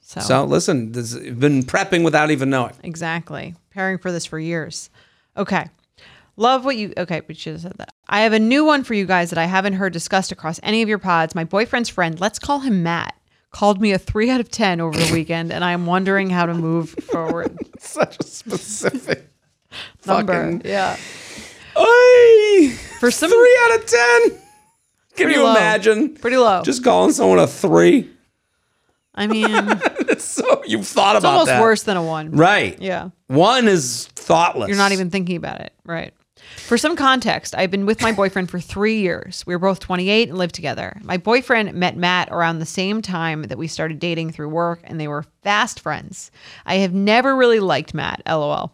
So, 0.00 0.20
So 0.20 0.44
listen, 0.44 0.90
this, 0.92 1.14
been 1.14 1.62
prepping 1.62 2.04
without 2.04 2.30
even 2.32 2.50
knowing. 2.50 2.74
exactly 2.82 3.54
preparing 3.72 3.96
for 3.96 4.12
this 4.12 4.26
for 4.26 4.38
years. 4.38 4.90
Okay. 5.36 5.64
Love 6.36 6.64
what 6.64 6.76
you 6.76 6.92
okay, 6.98 7.22
we 7.26 7.34
should 7.34 7.54
have 7.54 7.62
said 7.62 7.72
that. 7.78 7.94
I 8.08 8.20
have 8.20 8.32
a 8.34 8.38
new 8.38 8.64
one 8.64 8.84
for 8.84 8.92
you 8.94 9.06
guys 9.06 9.30
that 9.30 9.38
I 9.38 9.44
haven't 9.46 9.74
heard 9.74 9.92
discussed 9.94 10.30
across 10.32 10.60
any 10.62 10.82
of 10.82 10.88
your 10.88 10.98
pods. 10.98 11.34
My 11.34 11.44
boyfriend's 11.44 11.88
friend, 11.88 12.18
let's 12.20 12.38
call 12.38 12.60
him 12.60 12.82
Matt, 12.82 13.14
called 13.50 13.80
me 13.80 13.92
a 13.92 13.98
three 13.98 14.28
out 14.30 14.40
of 14.40 14.50
ten 14.50 14.80
over 14.80 14.98
the 14.98 15.10
weekend, 15.12 15.52
and 15.52 15.62
I 15.64 15.72
am 15.72 15.86
wondering 15.86 16.28
how 16.30 16.44
to 16.46 16.54
move 16.54 16.90
forward. 16.90 17.56
Such 17.78 18.18
a 18.20 18.24
specific 18.24 19.28
Number. 20.06 20.32
fucking. 20.34 20.62
Yeah. 20.64 20.96
Oy! 21.78 22.70
For 22.98 23.10
some 23.10 23.30
three 23.30 23.58
out 23.64 23.80
of 23.80 23.86
ten. 23.86 24.20
Can 24.30 25.26
Pretty 25.26 25.34
you 25.34 25.44
low. 25.44 25.52
imagine? 25.56 26.14
pretty 26.14 26.36
low. 26.38 26.62
Just 26.62 26.82
calling 26.84 27.12
someone 27.12 27.38
a 27.38 27.46
three. 27.46 28.10
I 29.14 29.26
mean 29.26 29.48
so 30.42 30.62
you've 30.66 30.86
thought 30.86 31.16
about 31.16 31.32
almost 31.32 31.46
that. 31.46 31.60
worse 31.60 31.82
than 31.84 31.96
a 31.96 32.02
one. 32.02 32.32
Right. 32.32 32.80
Yeah. 32.80 33.10
One 33.28 33.68
is 33.68 34.06
thoughtless. 34.14 34.68
You're 34.68 34.78
not 34.78 34.92
even 34.92 35.10
thinking 35.10 35.36
about 35.36 35.60
it. 35.60 35.72
Right. 35.84 36.12
For 36.56 36.76
some 36.76 36.96
context, 36.96 37.54
I've 37.54 37.70
been 37.70 37.86
with 37.86 38.02
my 38.02 38.12
boyfriend 38.12 38.50
for 38.50 38.60
three 38.60 39.00
years. 39.00 39.44
We 39.46 39.54
were 39.54 39.58
both 39.58 39.80
28 39.80 40.28
and 40.28 40.38
lived 40.38 40.54
together. 40.54 41.00
My 41.02 41.16
boyfriend 41.16 41.72
met 41.74 41.96
Matt 41.96 42.28
around 42.30 42.58
the 42.58 42.66
same 42.66 43.00
time 43.00 43.44
that 43.44 43.58
we 43.58 43.66
started 43.68 43.98
dating 43.98 44.32
through 44.32 44.48
work, 44.48 44.80
and 44.84 45.00
they 45.00 45.08
were 45.08 45.24
fast 45.42 45.80
friends. 45.80 46.30
I 46.66 46.76
have 46.76 46.92
never 46.92 47.36
really 47.36 47.60
liked 47.60 47.94
Matt, 47.94 48.22
lol. 48.26 48.72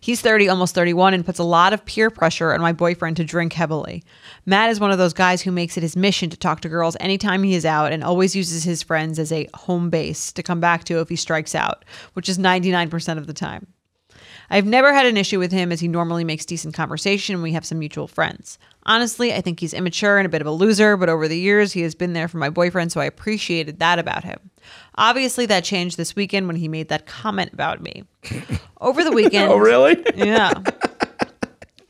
He's 0.00 0.20
30, 0.20 0.48
almost 0.48 0.74
31, 0.74 1.14
and 1.14 1.24
puts 1.24 1.38
a 1.38 1.44
lot 1.44 1.72
of 1.72 1.84
peer 1.84 2.10
pressure 2.10 2.52
on 2.52 2.60
my 2.60 2.72
boyfriend 2.72 3.16
to 3.18 3.24
drink 3.24 3.52
heavily. 3.52 4.02
Matt 4.46 4.70
is 4.70 4.80
one 4.80 4.90
of 4.90 4.98
those 4.98 5.12
guys 5.12 5.42
who 5.42 5.52
makes 5.52 5.76
it 5.76 5.82
his 5.82 5.96
mission 5.96 6.30
to 6.30 6.36
talk 6.36 6.60
to 6.60 6.68
girls 6.68 6.96
anytime 7.00 7.42
he 7.42 7.54
is 7.54 7.64
out 7.64 7.92
and 7.92 8.02
always 8.02 8.36
uses 8.36 8.64
his 8.64 8.82
friends 8.82 9.18
as 9.18 9.32
a 9.32 9.48
home 9.54 9.90
base 9.90 10.32
to 10.32 10.42
come 10.42 10.60
back 10.60 10.84
to 10.84 11.00
if 11.00 11.08
he 11.08 11.16
strikes 11.16 11.54
out, 11.54 11.84
which 12.14 12.28
is 12.28 12.38
99% 12.38 13.18
of 13.18 13.26
the 13.26 13.32
time. 13.32 13.66
I've 14.50 14.66
never 14.66 14.92
had 14.92 15.06
an 15.06 15.16
issue 15.16 15.38
with 15.38 15.52
him 15.52 15.70
as 15.70 15.78
he 15.78 15.86
normally 15.86 16.24
makes 16.24 16.44
decent 16.44 16.74
conversation 16.74 17.36
and 17.36 17.42
we 17.42 17.52
have 17.52 17.64
some 17.64 17.78
mutual 17.78 18.08
friends. 18.08 18.58
Honestly, 18.90 19.32
I 19.32 19.40
think 19.40 19.60
he's 19.60 19.72
immature 19.72 20.18
and 20.18 20.26
a 20.26 20.28
bit 20.28 20.40
of 20.40 20.48
a 20.48 20.50
loser, 20.50 20.96
but 20.96 21.08
over 21.08 21.28
the 21.28 21.38
years 21.38 21.72
he 21.72 21.82
has 21.82 21.94
been 21.94 22.12
there 22.12 22.26
for 22.26 22.38
my 22.38 22.50
boyfriend, 22.50 22.90
so 22.90 23.00
I 23.00 23.04
appreciated 23.04 23.78
that 23.78 24.00
about 24.00 24.24
him. 24.24 24.50
Obviously, 24.96 25.46
that 25.46 25.62
changed 25.62 25.96
this 25.96 26.16
weekend 26.16 26.48
when 26.48 26.56
he 26.56 26.66
made 26.66 26.88
that 26.88 27.06
comment 27.06 27.52
about 27.52 27.80
me. 27.80 28.02
Over 28.80 29.04
the 29.04 29.12
weekend, 29.12 29.52
Oh, 29.52 29.58
really? 29.58 30.04
yeah. 30.16 30.52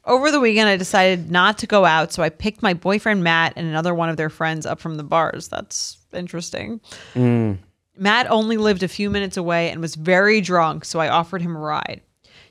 Over 0.05 0.31
the 0.31 0.41
weekend, 0.41 0.69
I 0.69 0.77
decided 0.77 1.31
not 1.31 1.57
to 1.59 1.67
go 1.67 1.87
out, 1.87 2.13
so 2.13 2.23
I 2.23 2.29
picked 2.29 2.61
my 2.61 2.75
boyfriend 2.75 3.25
Matt 3.25 3.55
and 3.57 3.67
another 3.67 3.95
one 3.95 4.11
of 4.11 4.19
their 4.19 4.29
friends 4.29 4.67
up 4.67 4.79
from 4.79 4.97
the 4.97 5.03
bars. 5.03 5.49
That's 5.49 5.97
interesting. 6.13 6.83
Hmm. 7.15 7.55
Matt 7.97 8.31
only 8.31 8.59
lived 8.59 8.83
a 8.83 8.89
few 8.89 9.09
minutes 9.09 9.39
away 9.39 9.71
and 9.71 9.81
was 9.81 9.95
very 9.95 10.43
drunk, 10.43 10.85
so 10.85 11.01
I 11.01 11.09
offered 11.09 11.41
him 11.41 11.57
a 11.57 11.61
ride. 11.61 12.03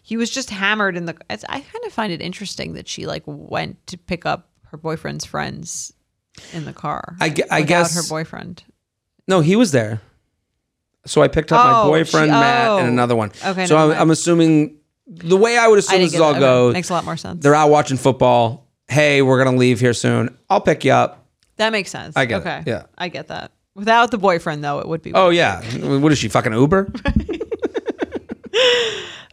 He 0.10 0.18
was 0.18 0.32
just 0.32 0.50
hammered 0.50 0.98
in 0.98 1.06
the. 1.06 1.16
I 1.30 1.36
kind 1.60 1.86
of 1.86 1.94
find 1.94 2.12
it 2.12 2.20
interesting 2.20 2.74
that 2.74 2.88
she 2.88 3.06
like 3.06 3.22
went 3.28 3.86
to 3.86 3.96
pick 3.96 4.26
up 4.26 4.50
her 4.72 4.76
boyfriend's 4.78 5.24
friends 5.24 5.94
in 6.52 6.66
the 6.66 6.74
car. 6.74 7.16
I 7.22 7.26
I 7.52 7.62
guess- 7.62 7.94
her 7.96 8.02
boyfriend. 8.10 8.64
No, 9.28 9.42
he 9.42 9.56
was 9.56 9.72
there. 9.72 10.02
So 11.06 11.22
I 11.22 11.28
picked 11.28 11.52
up 11.52 11.64
Oh, 11.64 11.84
my 11.84 11.90
boyfriend 12.00 12.30
she- 12.30 12.32
Matt 12.32 12.68
oh. 12.70 12.78
and 12.80 12.88
another 12.88 13.16
one. 13.16 13.32
Okay, 13.46 13.68
So 13.68 13.78
I'm. 13.78 13.92
I'm 14.02 14.10
assuming 14.10 14.78
the 15.06 15.38
way 15.38 15.60
I 15.60 15.68
would 15.68 15.78
assume 15.78 16.00
this 16.00 16.20
all. 16.20 16.32
Okay. 16.32 16.40
goes. 16.40 16.74
Makes 16.74 16.90
a 16.90 16.94
lot 16.94 17.06
more 17.06 17.16
sense. 17.16 17.44
They're 17.44 17.54
out 17.54 17.70
watching 17.70 17.98
football. 17.98 18.66
Hey, 18.88 19.22
we're 19.22 19.38
gonna 19.44 19.58
leave 19.58 19.80
here 19.80 19.94
soon. 19.94 20.36
I'll 20.50 20.60
pick 20.60 20.84
you 20.86 20.92
up. 20.92 21.24
that 21.58 21.70
makes 21.72 21.92
sense. 21.92 22.18
I 22.18 22.26
get 22.26 22.38
it. 22.38 22.40
okay. 22.48 22.64
Yeah. 22.66 22.86
I 22.98 23.10
get 23.10 23.28
that. 23.28 23.52
Without 23.76 24.10
the 24.10 24.18
boyfriend, 24.18 24.64
though, 24.64 24.80
it 24.80 24.88
would 24.88 25.04
be. 25.04 25.14
Oh 25.14 25.30
yeah. 25.30 25.62
What 26.00 26.12
is 26.12 26.18
she 26.18 26.30
fucking 26.30 26.54
Uber? 26.54 26.92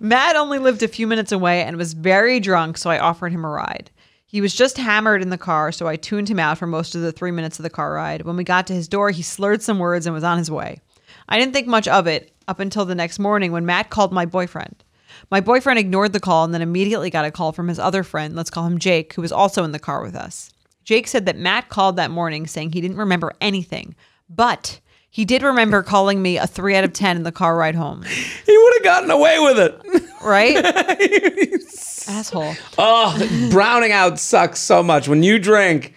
Matt 0.00 0.36
only 0.36 0.58
lived 0.58 0.82
a 0.82 0.88
few 0.88 1.06
minutes 1.06 1.32
away 1.32 1.62
and 1.62 1.76
was 1.76 1.94
very 1.94 2.38
drunk, 2.38 2.76
so 2.76 2.90
I 2.90 2.98
offered 2.98 3.32
him 3.32 3.44
a 3.44 3.48
ride. 3.48 3.90
He 4.26 4.40
was 4.40 4.54
just 4.54 4.76
hammered 4.76 5.22
in 5.22 5.30
the 5.30 5.38
car, 5.38 5.72
so 5.72 5.86
I 5.86 5.96
tuned 5.96 6.28
him 6.28 6.38
out 6.38 6.58
for 6.58 6.66
most 6.66 6.94
of 6.94 7.00
the 7.00 7.12
three 7.12 7.30
minutes 7.30 7.58
of 7.58 7.62
the 7.62 7.70
car 7.70 7.94
ride. 7.94 8.22
When 8.22 8.36
we 8.36 8.44
got 8.44 8.66
to 8.66 8.74
his 8.74 8.88
door, 8.88 9.10
he 9.10 9.22
slurred 9.22 9.62
some 9.62 9.78
words 9.78 10.04
and 10.04 10.14
was 10.14 10.24
on 10.24 10.38
his 10.38 10.50
way. 10.50 10.80
I 11.28 11.38
didn't 11.38 11.54
think 11.54 11.66
much 11.66 11.88
of 11.88 12.06
it 12.06 12.32
up 12.46 12.60
until 12.60 12.84
the 12.84 12.94
next 12.94 13.18
morning 13.18 13.52
when 13.52 13.64
Matt 13.64 13.90
called 13.90 14.12
my 14.12 14.26
boyfriend. 14.26 14.84
My 15.30 15.40
boyfriend 15.40 15.78
ignored 15.78 16.12
the 16.12 16.20
call 16.20 16.44
and 16.44 16.52
then 16.52 16.62
immediately 16.62 17.08
got 17.08 17.24
a 17.24 17.30
call 17.30 17.52
from 17.52 17.68
his 17.68 17.78
other 17.78 18.02
friend, 18.02 18.36
let's 18.36 18.50
call 18.50 18.66
him 18.66 18.78
Jake, 18.78 19.14
who 19.14 19.22
was 19.22 19.32
also 19.32 19.64
in 19.64 19.72
the 19.72 19.78
car 19.78 20.02
with 20.02 20.14
us. 20.14 20.50
Jake 20.84 21.08
said 21.08 21.26
that 21.26 21.38
Matt 21.38 21.68
called 21.68 21.96
that 21.96 22.10
morning 22.10 22.46
saying 22.46 22.72
he 22.72 22.80
didn't 22.80 22.98
remember 22.98 23.32
anything, 23.40 23.94
but 24.28 24.80
he 25.16 25.24
did 25.24 25.42
remember 25.42 25.82
calling 25.82 26.20
me 26.20 26.36
a 26.36 26.46
three 26.46 26.76
out 26.76 26.84
of 26.84 26.92
10 26.92 27.16
in 27.16 27.22
the 27.22 27.32
car 27.32 27.56
ride 27.56 27.74
home, 27.74 28.02
he 28.02 28.58
would 28.58 28.74
have 28.74 28.82
gotten 28.84 29.10
away 29.10 29.38
with 29.38 29.58
it. 29.58 30.04
right? 30.22 30.56
Asshole. 32.06 32.54
oh, 32.76 33.48
browning 33.50 33.92
out 33.92 34.18
sucks 34.18 34.60
so 34.60 34.82
much. 34.82 35.08
When 35.08 35.22
you 35.22 35.38
drink 35.38 35.94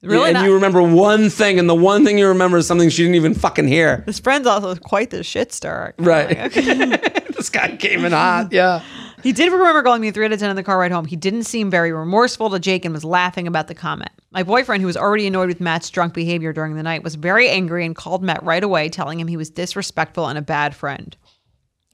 Really 0.00 0.28
and 0.28 0.34
not. 0.34 0.44
you 0.46 0.54
remember 0.54 0.80
one 0.80 1.28
thing, 1.28 1.58
and 1.58 1.68
the 1.68 1.74
one 1.74 2.04
thing 2.04 2.18
you 2.18 2.28
remember 2.28 2.56
is 2.58 2.68
something 2.68 2.88
she 2.88 3.02
didn't 3.02 3.16
even 3.16 3.34
fucking 3.34 3.66
hear. 3.66 4.04
This 4.06 4.20
friend's 4.20 4.46
also 4.46 4.76
quite 4.76 5.10
the 5.10 5.24
shit 5.24 5.52
star. 5.52 5.94
Right. 5.98 6.28
Like, 6.38 6.56
okay. 6.56 6.96
this 7.36 7.50
guy 7.50 7.76
came 7.76 8.04
in 8.04 8.12
hot. 8.12 8.52
Yeah. 8.52 8.82
He 9.22 9.32
did 9.32 9.52
remember 9.52 9.82
calling 9.82 10.00
me 10.00 10.10
three 10.10 10.24
out 10.24 10.32
of 10.32 10.38
10 10.38 10.50
in 10.50 10.56
the 10.56 10.62
car 10.62 10.78
ride 10.78 10.92
home. 10.92 11.04
He 11.04 11.16
didn't 11.16 11.44
seem 11.44 11.70
very 11.70 11.92
remorseful 11.92 12.50
to 12.50 12.58
Jake 12.58 12.84
and 12.84 12.94
was 12.94 13.04
laughing 13.04 13.46
about 13.46 13.68
the 13.68 13.74
comment. 13.74 14.10
My 14.30 14.42
boyfriend, 14.42 14.80
who 14.80 14.86
was 14.86 14.96
already 14.96 15.26
annoyed 15.26 15.48
with 15.48 15.60
Matt's 15.60 15.90
drunk 15.90 16.14
behavior 16.14 16.52
during 16.52 16.74
the 16.74 16.82
night, 16.82 17.02
was 17.02 17.16
very 17.16 17.48
angry 17.48 17.84
and 17.84 17.94
called 17.94 18.22
Matt 18.22 18.42
right 18.42 18.62
away, 18.62 18.88
telling 18.88 19.20
him 19.20 19.28
he 19.28 19.36
was 19.36 19.50
disrespectful 19.50 20.26
and 20.26 20.38
a 20.38 20.42
bad 20.42 20.74
friend. 20.74 21.16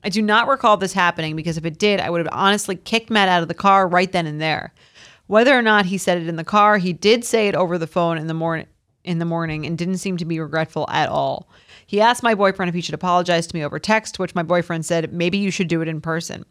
I 0.05 0.09
do 0.09 0.22
not 0.22 0.47
recall 0.47 0.77
this 0.77 0.93
happening 0.93 1.35
because 1.35 1.57
if 1.57 1.64
it 1.64 1.79
did, 1.79 1.99
I 2.01 2.11
would 2.11 2.20
have 2.20 2.33
honestly 2.33 2.77
kicked 2.77 3.11
Matt 3.11 3.29
out 3.29 3.43
of 3.43 3.49
the 3.49 3.55
car 3.55 3.89
right 3.89 4.11
then 4.11 4.27
and 4.27 4.41
there. 4.41 4.72
Whether 5.27 5.59
or 5.59 5.62
not 5.62 5.87
he 5.87 5.99
said 5.99 6.18
it 6.18 6.29
in 6.29 6.37
the 6.37 6.45
car, 6.45 6.79
he 6.79 6.93
did 6.93 7.24
say 7.24 7.49
it 7.49 7.57
over 7.57 7.79
the 7.79 7.89
phone 7.89 8.18
in 8.18 8.27
the 8.29 8.35
morning 8.35 8.66
in 9.07 9.18
the 9.18 9.24
morning 9.24 9.64
and 9.64 9.79
didn't 9.79 9.99
seem 9.99 10.16
to 10.16 10.24
be 10.24 10.41
regretful 10.41 10.85
at 10.91 11.09
all. 11.09 11.49
He 11.87 12.01
asked 12.01 12.24
my 12.24 12.35
boyfriend 12.35 12.68
if 12.68 12.74
he 12.74 12.81
should 12.81 12.95
apologize 12.95 13.47
to 13.47 13.57
me 13.57 13.64
over 13.64 13.79
text, 13.79 14.18
which 14.18 14.35
my 14.35 14.43
boyfriend 14.43 14.85
said, 14.85 15.12
maybe 15.12 15.39
you 15.39 15.53
should 15.53 15.68
do 15.68 15.81
it 15.81 15.89
in 15.89 16.01
person. 16.01 16.45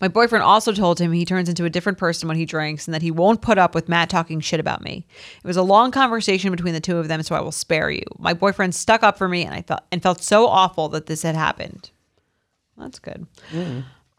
My 0.00 0.08
boyfriend 0.08 0.42
also 0.42 0.72
told 0.72 0.98
him 0.98 1.12
he 1.12 1.24
turns 1.24 1.48
into 1.48 1.64
a 1.64 1.70
different 1.70 1.98
person 1.98 2.28
when 2.28 2.36
he 2.36 2.44
drinks 2.44 2.86
and 2.86 2.94
that 2.94 3.02
he 3.02 3.10
won't 3.10 3.42
put 3.42 3.58
up 3.58 3.74
with 3.74 3.88
Matt 3.88 4.10
talking 4.10 4.40
shit 4.40 4.60
about 4.60 4.82
me. 4.82 5.06
It 5.42 5.46
was 5.46 5.56
a 5.56 5.62
long 5.62 5.90
conversation 5.90 6.50
between 6.50 6.74
the 6.74 6.80
two 6.80 6.98
of 6.98 7.08
them, 7.08 7.22
so 7.22 7.34
I 7.34 7.40
will 7.40 7.52
spare 7.52 7.90
you. 7.90 8.04
My 8.18 8.34
boyfriend 8.34 8.74
stuck 8.74 9.02
up 9.02 9.18
for 9.18 9.28
me 9.28 9.44
and 9.44 9.54
I 9.54 9.62
felt 9.62 9.82
and 9.90 10.02
felt 10.02 10.22
so 10.22 10.46
awful 10.46 10.88
that 10.90 11.06
this 11.06 11.22
had 11.22 11.34
happened. 11.34 11.90
That's 12.76 12.98
good. 12.98 13.26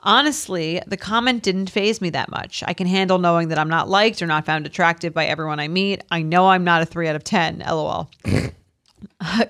Honestly, 0.06 0.82
the 0.86 0.98
comment 0.98 1.44
didn't 1.44 1.70
phase 1.70 2.02
me 2.02 2.10
that 2.10 2.30
much. 2.30 2.62
I 2.68 2.74
can 2.74 2.88
handle 2.88 3.20
knowing 3.20 3.48
that 3.48 3.58
I'm 3.58 3.70
not 3.70 3.88
liked 3.88 4.22
or 4.22 4.28
not 4.28 4.46
found 4.46 4.66
attractive 4.66 5.14
by 5.14 5.26
everyone 5.26 5.62
I 5.62 5.70
meet. 5.70 6.04
I 6.12 6.22
know 6.22 6.50
I'm 6.50 6.66
not 6.66 6.82
a 6.82 6.86
3 6.86 7.08
out 7.08 7.16
of 7.16 7.24
10. 7.24 7.60
LOL. 7.60 8.10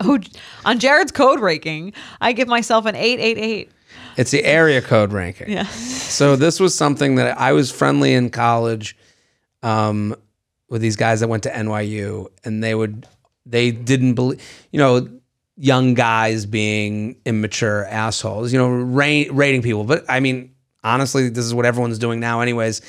oh, 0.01 0.20
on 0.64 0.80
Jared's 0.80 1.12
code 1.12 1.39
breaking, 1.39 1.93
I 2.22 2.34
give 2.34 2.47
myself 2.47 2.86
an 2.86 2.95
888. 2.95 3.72
It's 4.18 4.32
the 4.32 4.43
area 4.43 4.82
code 4.82 5.11
ranking. 5.14 5.49
Yeah. 5.49 5.64
So 5.66 6.36
this 6.36 6.59
was 6.59 6.76
something 6.76 7.16
that 7.16 7.39
I 7.39 7.51
was 7.53 7.72
friendly 7.72 8.14
in 8.14 8.30
college 8.30 8.95
um, 9.61 10.16
with 10.70 10.82
these 10.82 10.95
guys 10.95 11.20
that 11.22 11.28
went 11.28 11.43
to 11.43 11.49
NYU, 11.51 12.28
and 12.43 12.64
they 12.64 12.76
would 12.76 13.07
they 13.45 13.72
didn't 13.72 14.14
believe 14.16 14.41
you 14.72 14.80
know 14.80 15.07
young 15.57 15.93
guys 15.93 16.45
being 16.45 17.16
immature 17.26 17.86
assholes, 17.86 18.51
you 18.51 18.57
know, 18.59 18.70
ra- 18.70 19.24
rating 19.32 19.61
people. 19.61 19.84
But 19.84 20.03
I 20.09 20.20
mean, 20.20 20.53
honestly, 20.84 21.30
this 21.30 21.45
is 21.45 21.53
what 21.53 21.66
everyone's 21.66 21.99
doing 21.99 22.20
now, 22.20 22.41
anyways. 22.41 22.82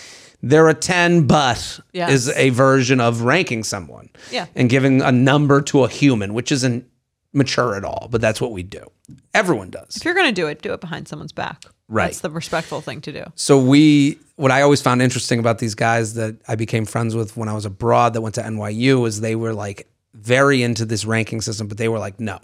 They're 0.42 0.68
a 0.68 0.74
ten, 0.74 1.26
but 1.26 1.80
Yes. 1.92 2.10
is 2.10 2.28
a 2.30 2.50
version 2.50 3.00
of 3.00 3.22
ranking 3.22 3.64
someone, 3.64 4.08
Yeah. 4.30 4.46
and 4.54 4.68
giving 4.68 5.00
a 5.02 5.12
number 5.12 5.60
to 5.62 5.84
a 5.84 5.88
human, 5.88 6.34
which 6.34 6.52
isn't 6.52 6.86
mature 7.34 7.74
at 7.74 7.84
all. 7.84 8.08
But 8.10 8.20
that's 8.20 8.40
what 8.40 8.52
we 8.52 8.62
do. 8.62 8.86
Everyone 9.34 9.70
does. 9.70 9.96
If 9.96 10.04
you're 10.04 10.14
going 10.14 10.26
to 10.26 10.32
do 10.32 10.46
it, 10.46 10.62
do 10.62 10.72
it 10.72 10.80
behind 10.80 11.08
someone's 11.08 11.32
back. 11.32 11.64
Right. 11.88 12.06
That's 12.06 12.20
the 12.20 12.30
respectful 12.30 12.80
thing 12.80 13.00
to 13.02 13.12
do. 13.12 13.24
So 13.34 13.58
we, 13.58 14.18
what 14.36 14.50
I 14.50 14.62
always 14.62 14.80
found 14.80 15.02
interesting 15.02 15.38
about 15.38 15.58
these 15.58 15.74
guys 15.74 16.14
that 16.14 16.36
I 16.48 16.54
became 16.54 16.86
friends 16.86 17.14
with 17.14 17.36
when 17.36 17.48
I 17.48 17.52
was 17.52 17.66
abroad 17.66 18.14
that 18.14 18.22
went 18.22 18.36
to 18.36 18.42
NYU 18.42 19.02
was 19.02 19.20
they 19.20 19.36
were 19.36 19.52
like 19.52 19.86
very 20.14 20.62
into 20.62 20.86
this 20.86 21.04
ranking 21.04 21.40
system, 21.40 21.68
but 21.68 21.76
they 21.76 21.88
were 21.88 21.98
like, 21.98 22.18
no, 22.18 22.38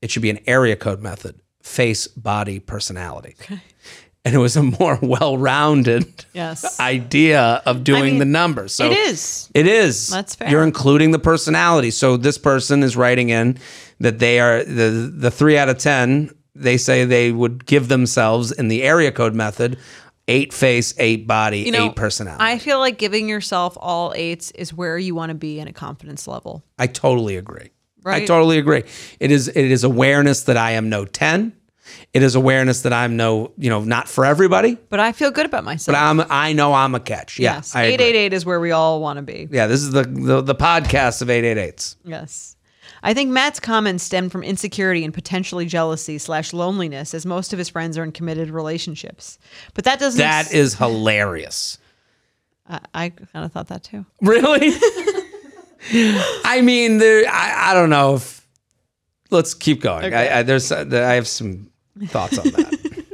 it 0.00 0.10
should 0.10 0.22
be 0.22 0.30
an 0.30 0.38
area 0.46 0.76
code 0.76 1.00
method, 1.00 1.40
face, 1.62 2.06
body, 2.06 2.60
personality. 2.60 3.36
And 4.24 4.34
it 4.34 4.38
was 4.38 4.56
a 4.56 4.62
more 4.62 4.98
well-rounded 5.02 6.26
Yes. 6.34 6.78
idea 6.78 7.62
of 7.64 7.84
doing 7.84 8.04
mean, 8.04 8.18
the 8.18 8.24
numbers. 8.26 8.74
So 8.74 8.90
it 8.90 8.98
is. 8.98 9.50
it 9.54 9.66
is. 9.66 10.08
That's 10.08 10.34
fair. 10.34 10.50
You're 10.50 10.62
including 10.64 11.10
the 11.10 11.18
personality. 11.18 11.90
So 11.90 12.16
this 12.16 12.36
person 12.38 12.82
is 12.82 12.96
writing 12.96 13.30
in 13.30 13.58
that 14.00 14.18
they 14.18 14.40
are 14.40 14.62
the 14.64 15.10
the 15.14 15.30
three 15.30 15.56
out 15.56 15.68
of 15.68 15.78
ten. 15.78 16.30
They 16.54 16.76
say 16.76 17.04
they 17.04 17.32
would 17.32 17.64
give 17.64 17.88
themselves 17.88 18.52
in 18.52 18.68
the 18.68 18.82
area 18.82 19.10
code 19.12 19.34
method 19.34 19.78
eight 20.28 20.52
face, 20.52 20.94
eight 20.98 21.26
body, 21.26 21.60
You 21.60 21.72
know, 21.72 21.86
eight 21.86 21.96
personality. 21.96 22.44
I 22.44 22.58
feel 22.58 22.78
like 22.78 22.98
giving 22.98 23.28
yourself 23.28 23.76
all 23.80 24.12
eights 24.14 24.52
is 24.52 24.72
where 24.72 24.96
you 24.96 25.14
want 25.14 25.30
to 25.30 25.34
be 25.34 25.58
in 25.58 25.66
a 25.66 25.72
confidence 25.72 26.28
level. 26.28 26.62
I 26.78 26.86
totally 26.86 27.36
agree. 27.36 27.70
I 28.06 28.24
totally 28.24 28.58
agree. 28.58 28.84
It 29.18 29.30
is 29.30 29.48
it 29.48 29.56
is 29.56 29.84
awareness 29.84 30.44
that 30.44 30.56
I 30.56 30.72
am 30.72 30.88
no 30.88 31.04
ten. 31.04 31.52
It 32.12 32.22
is 32.22 32.34
awareness 32.34 32.82
that 32.82 32.92
I'm 32.92 33.16
no, 33.16 33.52
you 33.56 33.70
know, 33.70 33.82
not 33.84 34.08
for 34.08 34.24
everybody, 34.24 34.76
But 34.88 35.00
I 35.00 35.12
feel 35.12 35.30
good 35.30 35.46
about 35.46 35.64
myself. 35.64 35.94
but 35.94 36.00
I'm 36.00 36.20
I 36.30 36.52
know 36.52 36.72
I'm 36.72 36.94
a 36.94 37.00
catch. 37.00 37.38
Yeah, 37.38 37.56
yes. 37.56 37.74
888 37.74 38.32
is 38.32 38.44
where 38.44 38.60
we 38.60 38.72
all 38.72 39.00
want 39.00 39.16
to 39.18 39.22
be. 39.22 39.48
Yeah, 39.50 39.66
this 39.66 39.80
is 39.82 39.90
the 39.92 40.02
the, 40.02 40.40
the 40.42 40.54
podcast 40.54 41.22
of 41.22 41.28
888s. 41.28 41.96
Yes. 42.04 42.56
I 43.02 43.14
think 43.14 43.30
Matt's 43.30 43.60
comments 43.60 44.04
stemmed 44.04 44.30
from 44.30 44.42
insecurity 44.42 45.04
and 45.04 45.14
potentially 45.14 45.64
jealousy 45.64 46.18
slash 46.18 46.52
loneliness, 46.52 47.14
as 47.14 47.24
most 47.24 47.52
of 47.54 47.58
his 47.58 47.70
friends 47.70 47.96
are 47.96 48.04
in 48.04 48.12
committed 48.12 48.50
relationships. 48.50 49.38
But 49.72 49.84
that 49.84 49.98
doesn't. 49.98 50.18
That 50.18 50.46
ex- 50.46 50.52
is 50.54 50.74
hilarious. 50.74 51.78
I, 52.68 52.80
I 52.92 53.08
kind 53.08 53.44
of 53.46 53.52
thought 53.52 53.68
that 53.68 53.84
too. 53.84 54.04
Really? 54.20 54.72
I 56.44 56.60
mean, 56.62 56.98
there. 56.98 57.24
I, 57.28 57.70
I 57.70 57.74
don't 57.74 57.90
know 57.90 58.16
if. 58.16 58.46
Let's 59.30 59.54
keep 59.54 59.80
going. 59.80 60.12
I, 60.12 60.40
I, 60.40 60.42
there's. 60.42 60.70
I 60.72 61.14
have 61.14 61.26
some 61.28 61.70
thoughts 62.06 62.38
on 62.38 62.44
that. 62.44 63.06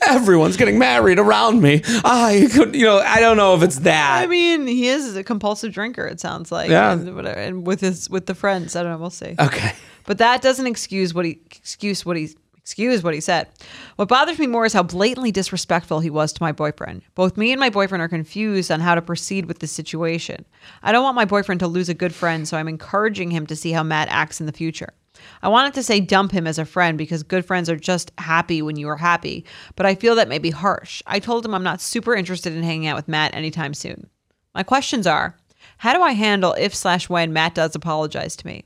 Everyone's 0.08 0.56
getting 0.56 0.78
married 0.78 1.18
around 1.20 1.62
me. 1.62 1.82
I 2.04 2.48
could, 2.52 2.74
you 2.74 2.84
know, 2.84 2.98
I 2.98 3.20
don't 3.20 3.36
know 3.36 3.54
if 3.54 3.62
it's 3.62 3.78
that. 3.80 4.22
I 4.22 4.26
mean, 4.26 4.66
he 4.66 4.88
is 4.88 5.14
a 5.14 5.22
compulsive 5.22 5.72
drinker. 5.72 6.06
It 6.06 6.18
sounds 6.20 6.50
like. 6.50 6.68
Yeah. 6.68 6.92
And, 6.92 7.14
whatever, 7.14 7.38
and 7.38 7.66
with 7.66 7.80
his 7.80 8.10
with 8.10 8.26
the 8.26 8.34
friends, 8.34 8.74
I 8.74 8.82
don't 8.82 8.92
know. 8.92 8.98
We'll 8.98 9.10
see. 9.10 9.36
okay. 9.38 9.72
But 10.04 10.18
that 10.18 10.42
doesn't 10.42 10.66
excuse 10.66 11.14
what 11.14 11.24
he 11.24 11.40
excuse 11.46 12.04
what 12.04 12.16
he 12.16 12.30
excuse 12.56 13.02
what 13.02 13.14
he 13.14 13.20
said. 13.20 13.48
What 13.96 14.08
bothers 14.08 14.38
me 14.38 14.46
more 14.46 14.64
is 14.64 14.72
how 14.72 14.82
blatantly 14.82 15.30
disrespectful 15.30 16.00
he 16.00 16.10
was 16.10 16.32
to 16.32 16.42
my 16.42 16.52
boyfriend. 16.52 17.02
Both 17.14 17.36
me 17.36 17.52
and 17.52 17.60
my 17.60 17.70
boyfriend 17.70 18.02
are 18.02 18.08
confused 18.08 18.70
on 18.70 18.80
how 18.80 18.94
to 18.94 19.02
proceed 19.02 19.46
with 19.46 19.60
this 19.60 19.72
situation. 19.72 20.44
I 20.82 20.90
don't 20.92 21.02
want 21.04 21.16
my 21.16 21.24
boyfriend 21.24 21.60
to 21.60 21.68
lose 21.68 21.88
a 21.88 21.94
good 21.94 22.14
friend, 22.14 22.46
so 22.48 22.56
I'm 22.56 22.68
encouraging 22.68 23.30
him 23.30 23.46
to 23.46 23.56
see 23.56 23.72
how 23.72 23.82
Matt 23.82 24.08
acts 24.10 24.40
in 24.40 24.46
the 24.46 24.52
future. 24.52 24.92
I 25.42 25.48
wanted 25.48 25.74
to 25.74 25.82
say 25.82 26.00
dump 26.00 26.32
him 26.32 26.46
as 26.46 26.58
a 26.58 26.64
friend 26.64 26.96
because 26.96 27.22
good 27.22 27.44
friends 27.44 27.68
are 27.68 27.76
just 27.76 28.12
happy 28.18 28.62
when 28.62 28.76
you 28.76 28.88
are 28.88 28.96
happy, 28.96 29.44
but 29.76 29.86
I 29.86 29.94
feel 29.94 30.14
that 30.14 30.28
may 30.28 30.38
be 30.38 30.50
harsh. 30.50 31.02
I 31.06 31.18
told 31.18 31.44
him 31.44 31.54
I'm 31.54 31.62
not 31.62 31.80
super 31.80 32.14
interested 32.14 32.52
in 32.52 32.62
hanging 32.62 32.86
out 32.86 32.96
with 32.96 33.08
Matt 33.08 33.34
anytime 33.34 33.74
soon. 33.74 34.08
My 34.54 34.62
questions 34.62 35.06
are 35.06 35.36
how 35.78 35.92
do 35.94 36.02
I 36.02 36.12
handle 36.12 36.54
if 36.54 36.74
slash 36.74 37.08
when 37.08 37.32
Matt 37.32 37.54
does 37.54 37.74
apologize 37.74 38.36
to 38.36 38.46
me? 38.46 38.64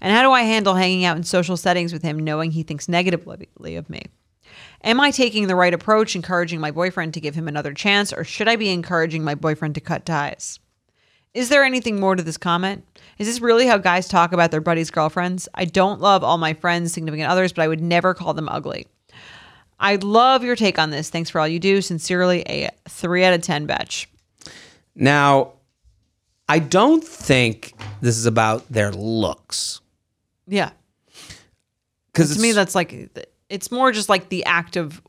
And 0.00 0.14
how 0.14 0.22
do 0.22 0.32
I 0.32 0.42
handle 0.42 0.74
hanging 0.74 1.04
out 1.04 1.16
in 1.16 1.22
social 1.22 1.56
settings 1.56 1.92
with 1.92 2.02
him 2.02 2.18
knowing 2.18 2.50
he 2.50 2.62
thinks 2.62 2.88
negatively 2.88 3.76
of 3.76 3.90
me? 3.90 4.02
Am 4.82 5.00
I 5.00 5.10
taking 5.10 5.46
the 5.46 5.56
right 5.56 5.74
approach, 5.74 6.14
encouraging 6.14 6.60
my 6.60 6.70
boyfriend 6.70 7.14
to 7.14 7.20
give 7.20 7.34
him 7.34 7.48
another 7.48 7.74
chance, 7.74 8.12
or 8.12 8.24
should 8.24 8.48
I 8.48 8.56
be 8.56 8.70
encouraging 8.70 9.24
my 9.24 9.34
boyfriend 9.34 9.74
to 9.74 9.80
cut 9.80 10.06
ties? 10.06 10.58
Is 11.34 11.48
there 11.48 11.64
anything 11.64 12.00
more 12.00 12.16
to 12.16 12.22
this 12.22 12.38
comment? 12.38 12.84
Is 13.18 13.26
this 13.26 13.40
really 13.40 13.66
how 13.66 13.78
guys 13.78 14.08
talk 14.08 14.32
about 14.32 14.50
their 14.50 14.60
buddies' 14.60 14.90
girlfriends? 14.90 15.48
I 15.54 15.64
don't 15.64 16.00
love 16.00 16.22
all 16.22 16.36
my 16.38 16.52
friends, 16.54 16.92
significant 16.92 17.30
others, 17.30 17.52
but 17.52 17.62
I 17.62 17.68
would 17.68 17.80
never 17.80 18.12
call 18.14 18.34
them 18.34 18.48
ugly. 18.48 18.86
I 19.80 19.96
love 19.96 20.42
your 20.44 20.56
take 20.56 20.78
on 20.78 20.90
this. 20.90 21.08
Thanks 21.10 21.30
for 21.30 21.40
all 21.40 21.48
you 21.48 21.58
do. 21.58 21.80
Sincerely, 21.82 22.42
a 22.46 22.70
three 22.88 23.24
out 23.24 23.32
of 23.34 23.42
10 23.42 23.66
batch. 23.66 24.08
Now, 24.94 25.52
I 26.48 26.58
don't 26.58 27.02
think 27.04 27.74
this 28.00 28.16
is 28.16 28.26
about 28.26 28.70
their 28.70 28.92
looks 28.92 29.80
Yeah. 30.46 30.70
because 32.12 32.36
To 32.36 32.40
me, 32.40 32.52
that's 32.52 32.74
like, 32.74 33.10
it's 33.48 33.70
more 33.70 33.92
just 33.92 34.08
like 34.08 34.28
the 34.28 34.44
act 34.44 34.76
of 34.76 35.02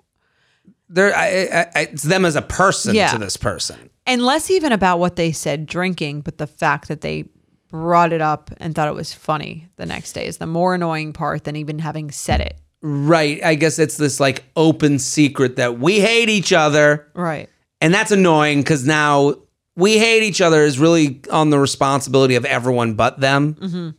they're 0.90 1.14
I, 1.16 1.26
I, 1.52 1.60
I, 1.76 1.82
it's 1.92 2.04
them 2.04 2.24
as 2.24 2.36
a 2.38 2.42
person 2.42 2.96
Yeah. 2.96 3.12
to 3.12 3.18
this 3.18 3.36
person. 3.38 3.90
and 4.06 4.22
less 4.22 4.50
even 4.50 4.72
about 4.72 5.00
what 5.00 5.16
they 5.18 5.32
said 5.34 5.66
drinking, 5.66 6.22
but 6.22 6.38
the 6.38 6.48
fact 6.48 6.88
that 6.88 7.02
they 7.02 7.26
brought 7.70 8.14
it 8.14 8.22
up 8.22 8.52
and 8.58 8.74
thought 8.76 8.88
it 8.88 8.94
was 8.96 9.14
funny 9.14 9.68
the 9.76 9.86
next 9.86 10.14
day 10.14 10.26
is 10.26 10.38
the 10.38 10.48
more 10.48 10.76
annoying 10.76 11.14
part 11.14 11.44
than 11.44 11.56
even 11.56 11.80
having 11.80 12.12
said 12.12 12.42
it. 12.42 12.58
Right. 12.82 13.44
I 13.44 13.56
guess 13.56 13.80
it's 13.80 13.98
this 13.98 14.20
like 14.20 14.44
open 14.56 15.00
secret 15.00 15.56
that 15.58 15.80
we 15.80 16.00
hate 16.00 16.30
each 16.30 16.54
other. 16.54 17.08
Right. 17.14 17.50
And 17.82 17.94
that's 17.94 18.12
annoying 18.12 18.60
because 18.62 18.86
now 18.86 19.36
we 19.76 19.98
hate 19.98 20.24
each 20.24 20.42
other 20.42 20.62
is 20.64 20.80
really 20.80 21.22
on 21.32 21.50
the 21.50 21.60
responsibility 21.60 22.36
of 22.36 22.46
everyone 22.46 22.94
but 22.96 23.20
them. 23.20 23.56
Mm-hmm. 23.56 23.90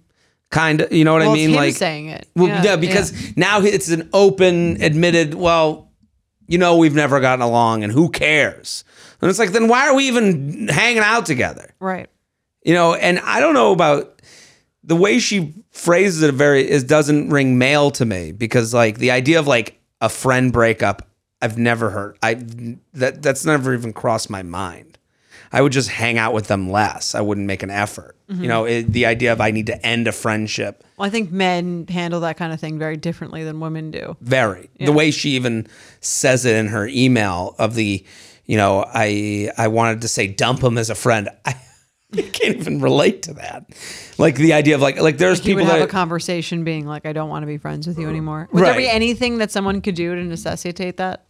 Kind 0.50 0.80
of, 0.80 0.90
you 0.92 1.04
know 1.04 1.12
what 1.12 1.20
Well, 1.22 1.32
I 1.32 1.34
mean? 1.34 1.52
like, 1.54 1.74
saying 1.74 2.08
it. 2.08 2.26
well, 2.34 2.48
Yeah, 2.48 2.62
yeah, 2.62 2.76
because 2.76 3.36
now 3.36 3.60
it's 3.60 3.90
an 3.90 4.08
open, 4.14 4.80
admitted. 4.82 5.34
Well, 5.34 5.90
you 6.46 6.56
know, 6.56 6.78
we've 6.78 6.94
never 6.94 7.20
gotten 7.20 7.42
along, 7.42 7.84
and 7.84 7.92
who 7.92 8.08
cares? 8.08 8.82
And 9.20 9.28
it's 9.28 9.38
like, 9.38 9.52
then 9.52 9.68
why 9.68 9.86
are 9.88 9.94
we 9.94 10.06
even 10.08 10.68
hanging 10.68 11.02
out 11.02 11.26
together? 11.26 11.74
Right. 11.80 12.08
You 12.62 12.74
know, 12.74 12.94
and 12.94 13.18
I 13.20 13.40
don't 13.40 13.54
know 13.54 13.72
about 13.72 14.20
the 14.82 14.96
way 14.96 15.18
she 15.18 15.54
phrases 15.70 16.22
it. 16.22 16.34
Very 16.34 16.68
is 16.68 16.84
doesn't 16.84 17.30
ring 17.30 17.58
male 17.58 17.90
to 17.92 18.04
me 18.04 18.32
because 18.32 18.74
like 18.74 18.98
the 18.98 19.10
idea 19.10 19.38
of 19.38 19.46
like 19.46 19.80
a 20.00 20.08
friend 20.08 20.52
breakup, 20.52 21.08
I've 21.40 21.58
never 21.58 21.90
heard. 21.90 22.18
I 22.22 22.34
that 22.94 23.22
that's 23.22 23.44
never 23.44 23.74
even 23.74 23.92
crossed 23.92 24.30
my 24.30 24.42
mind. 24.42 24.98
I 25.52 25.62
would 25.62 25.72
just 25.72 25.88
hang 25.88 26.18
out 26.18 26.34
with 26.34 26.48
them 26.48 26.70
less. 26.70 27.14
I 27.14 27.20
wouldn't 27.20 27.46
make 27.46 27.62
an 27.62 27.70
effort. 27.70 28.16
Mm-hmm. 28.28 28.42
You 28.42 28.48
know, 28.48 28.64
it, 28.66 28.92
the 28.92 29.06
idea 29.06 29.32
of 29.32 29.40
I 29.40 29.50
need 29.50 29.66
to 29.66 29.86
end 29.86 30.06
a 30.06 30.12
friendship. 30.12 30.84
Well, 30.98 31.06
I 31.06 31.10
think 31.10 31.30
men 31.30 31.86
handle 31.88 32.20
that 32.20 32.36
kind 32.36 32.52
of 32.52 32.60
thing 32.60 32.78
very 32.78 32.96
differently 32.96 33.44
than 33.44 33.60
women 33.60 33.90
do. 33.90 34.16
Very 34.20 34.68
the 34.78 34.92
way 34.92 35.10
she 35.10 35.30
even 35.30 35.66
says 36.00 36.44
it 36.44 36.54
in 36.54 36.66
her 36.68 36.86
email 36.86 37.54
of 37.58 37.74
the, 37.74 38.04
you 38.44 38.56
know, 38.56 38.84
I 38.92 39.50
I 39.56 39.68
wanted 39.68 40.02
to 40.02 40.08
say 40.08 40.26
dump 40.26 40.62
him 40.62 40.76
as 40.76 40.90
a 40.90 40.94
friend. 40.94 41.28
I, 41.46 41.54
I 42.16 42.22
can't 42.22 42.56
even 42.56 42.80
relate 42.80 43.22
to 43.24 43.34
that. 43.34 43.66
Like 44.16 44.36
the 44.36 44.54
idea 44.54 44.74
of 44.74 44.80
like 44.80 45.00
like 45.00 45.18
there's 45.18 45.40
You 45.40 45.54
people 45.56 45.66
have 45.66 45.80
that 45.80 45.88
a 45.88 45.92
conversation 45.92 46.64
being 46.64 46.86
like, 46.86 47.04
I 47.06 47.12
don't 47.12 47.28
want 47.28 47.42
to 47.42 47.46
be 47.46 47.58
friends 47.58 47.86
with 47.86 47.98
you 47.98 48.08
anymore. 48.08 48.48
Would 48.52 48.64
there 48.64 48.76
be 48.76 48.88
anything 48.88 49.38
that 49.38 49.50
someone 49.50 49.80
could 49.80 49.94
do 49.94 50.14
to 50.14 50.22
necessitate 50.24 50.96
that? 50.96 51.26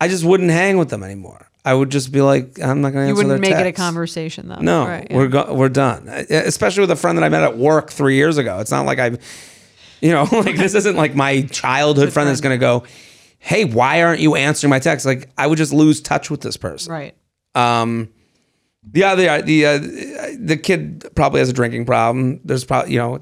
I 0.00 0.08
just 0.08 0.24
wouldn't 0.24 0.50
hang 0.50 0.78
with 0.78 0.90
them 0.90 1.02
anymore. 1.02 1.48
I 1.64 1.72
would 1.72 1.88
just 1.90 2.12
be 2.12 2.20
like, 2.20 2.60
I'm 2.60 2.82
not 2.82 2.92
going 2.92 3.04
to 3.06 3.08
You 3.08 3.14
wouldn't 3.14 3.40
make 3.40 3.52
it 3.52 3.66
a 3.66 3.72
conversation 3.72 4.48
though. 4.48 4.56
No, 4.60 4.86
Right, 4.86 5.06
yeah. 5.08 5.16
we're 5.16 5.28
go- 5.28 5.54
we're 5.54 5.70
done. 5.70 6.08
Especially 6.08 6.82
with 6.82 6.90
a 6.90 6.96
friend 6.96 7.16
that 7.16 7.24
I 7.24 7.30
met 7.30 7.42
at 7.42 7.56
work 7.56 7.90
three 7.90 8.16
years 8.16 8.36
ago. 8.36 8.58
It's 8.58 8.70
not 8.70 8.84
like 8.84 8.98
I've, 8.98 9.18
you 10.02 10.10
know, 10.10 10.24
like 10.32 10.56
this 10.56 10.74
isn't 10.74 10.96
like 10.96 11.14
my 11.14 11.42
childhood 11.42 12.12
friend 12.12 12.28
that's 12.28 12.42
going 12.42 12.54
to 12.54 12.60
go, 12.60 12.84
hey, 13.38 13.64
why 13.64 14.02
aren't 14.02 14.20
you 14.20 14.34
answering 14.34 14.68
my 14.70 14.78
text? 14.78 15.06
Like 15.06 15.30
I 15.38 15.46
would 15.46 15.56
just 15.56 15.72
lose 15.72 16.02
touch 16.02 16.30
with 16.30 16.40
this 16.42 16.56
person. 16.58 16.92
right. 16.92 17.14
Um, 17.54 18.08
the 18.92 19.04
other 19.04 19.42
the 19.42 19.66
uh, 19.66 19.78
the 20.38 20.56
kid 20.56 21.04
probably 21.14 21.40
has 21.40 21.48
a 21.48 21.52
drinking 21.52 21.86
problem. 21.86 22.40
There's 22.44 22.64
probably 22.64 22.92
you 22.92 22.98
know 22.98 23.18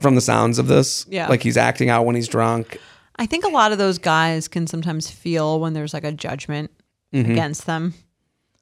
from 0.00 0.14
the 0.14 0.20
sounds 0.20 0.58
of 0.58 0.68
this, 0.68 1.04
Yeah. 1.08 1.26
like 1.28 1.42
he's 1.42 1.56
acting 1.56 1.88
out 1.90 2.04
when 2.06 2.14
he's 2.14 2.28
drunk. 2.28 2.78
I 3.16 3.26
think 3.26 3.44
a 3.44 3.48
lot 3.48 3.72
of 3.72 3.78
those 3.78 3.98
guys 3.98 4.46
can 4.46 4.66
sometimes 4.68 5.10
feel 5.10 5.58
when 5.58 5.72
there's 5.72 5.92
like 5.92 6.04
a 6.04 6.12
judgment 6.12 6.70
Mm-hmm. 7.12 7.32
against 7.32 7.64
them. 7.66 7.94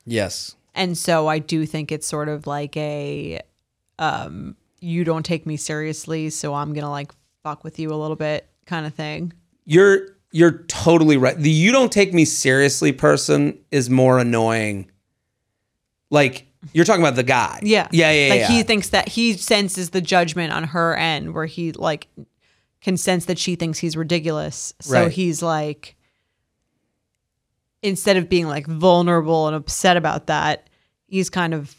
Yes. 0.04 0.54
And 0.74 0.96
so 0.96 1.26
I 1.26 1.40
do 1.40 1.66
think 1.66 1.90
it's 1.90 2.06
sort 2.06 2.28
of 2.28 2.46
like 2.46 2.76
a 2.76 3.40
um 3.98 4.56
you 4.80 5.04
don't 5.04 5.24
take 5.24 5.46
me 5.46 5.56
seriously, 5.56 6.30
so 6.30 6.54
I'm 6.54 6.72
going 6.72 6.84
to 6.84 6.90
like 6.90 7.12
fuck 7.42 7.64
with 7.64 7.78
you 7.78 7.92
a 7.92 7.96
little 7.96 8.14
bit 8.16 8.48
kind 8.66 8.86
of 8.86 8.94
thing. 8.94 9.32
You're 9.64 10.08
you're 10.32 10.58
totally 10.68 11.16
right. 11.16 11.36
The 11.36 11.50
you 11.50 11.72
don't 11.72 11.90
take 11.90 12.14
me 12.14 12.24
seriously 12.24 12.92
person 12.92 13.58
is 13.70 13.90
more 13.90 14.18
annoying. 14.18 14.90
Like 16.11 16.46
you're 16.72 16.84
talking 16.84 17.02
about 17.02 17.14
the 17.16 17.22
guy. 17.22 17.61
Yeah. 17.62 17.88
Yeah, 17.92 18.11
yeah, 18.12 18.30
Like 18.30 18.40
yeah. 18.40 18.48
he 18.48 18.62
thinks 18.62 18.88
that 18.90 19.09
he 19.09 19.34
senses 19.34 19.90
the 19.90 20.00
judgment 20.00 20.52
on 20.52 20.64
her 20.64 20.96
end 20.96 21.34
where 21.34 21.46
he 21.46 21.72
like 21.72 22.09
can 22.80 22.96
sense 22.96 23.24
that 23.26 23.38
she 23.38 23.57
thinks 23.57 23.78
he's 23.78 23.96
ridiculous. 23.96 24.74
So 24.80 25.02
Right. 25.04 25.12
he's 25.12 25.42
like 25.42 25.96
instead 27.82 28.16
of 28.16 28.28
being 28.28 28.46
like 28.46 28.66
vulnerable 28.66 29.46
and 29.46 29.57
upset 29.57 29.96
about 29.96 30.26
that, 30.26 30.68
he's 31.07 31.30
kind 31.30 31.54
of 31.54 31.74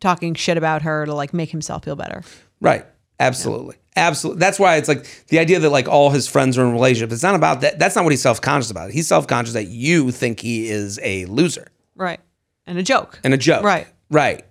talking 0.00 0.34
shit 0.34 0.56
about 0.56 0.82
her 0.82 1.06
to 1.06 1.14
like 1.14 1.32
make 1.32 1.50
himself 1.50 1.84
feel 1.84 1.96
better. 1.96 2.22
Right. 2.60 2.84
Absolutely. 3.20 3.76
Absolutely. 3.94 4.40
That's 4.40 4.58
why 4.58 4.76
it's 4.76 4.88
like 4.88 5.06
the 5.28 5.38
idea 5.38 5.60
that 5.60 5.70
like 5.70 5.86
all 5.86 6.10
his 6.10 6.26
friends 6.26 6.58
are 6.58 6.64
in 6.64 6.72
relationships. 6.72 7.12
It's 7.12 7.22
not 7.22 7.34
about 7.36 7.60
that. 7.60 7.78
That's 7.78 7.94
not 7.94 8.04
what 8.04 8.10
he's 8.12 8.22
self 8.22 8.40
conscious 8.40 8.70
about. 8.70 8.90
He's 8.90 9.06
self 9.06 9.26
conscious 9.26 9.52
that 9.54 9.68
you 9.68 10.10
think 10.10 10.40
he 10.40 10.68
is 10.68 10.98
a 11.02 11.26
loser 11.26 11.68
Right. 11.94 12.20
And 12.66 12.78
a 12.78 12.82
joke. 12.82 13.18
and 13.24 13.34
a 13.34 13.36
joke. 13.36 13.64
Right. 13.64 13.86
Right. 14.10 14.44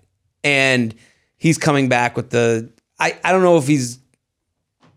And 0.43 0.93
he's 1.38 1.57
coming 1.57 1.89
back 1.89 2.16
with 2.16 2.30
the. 2.30 2.72
I, 2.99 3.18
I 3.24 3.32
don't 3.32 3.41
know 3.41 3.57
if 3.57 3.68
he's 3.68 3.99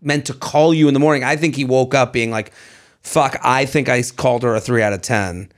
meant 0.01 0.25
to 0.27 0.33
call 0.33 0.73
you 0.73 0.87
in 0.87 0.93
the 0.93 0.99
morning. 0.99 1.23
I 1.23 1.35
think 1.35 1.55
he 1.55 1.65
woke 1.65 1.93
up 1.95 2.13
being 2.13 2.29
like, 2.29 2.53
fuck, 3.01 3.37
I 3.43 3.65
think 3.65 3.89
I 3.89 4.03
called 4.03 4.43
her 4.43 4.55
a 4.55 4.61
three 4.61 4.81
out 4.83 4.93
of 4.93 5.01
10. 5.01 5.51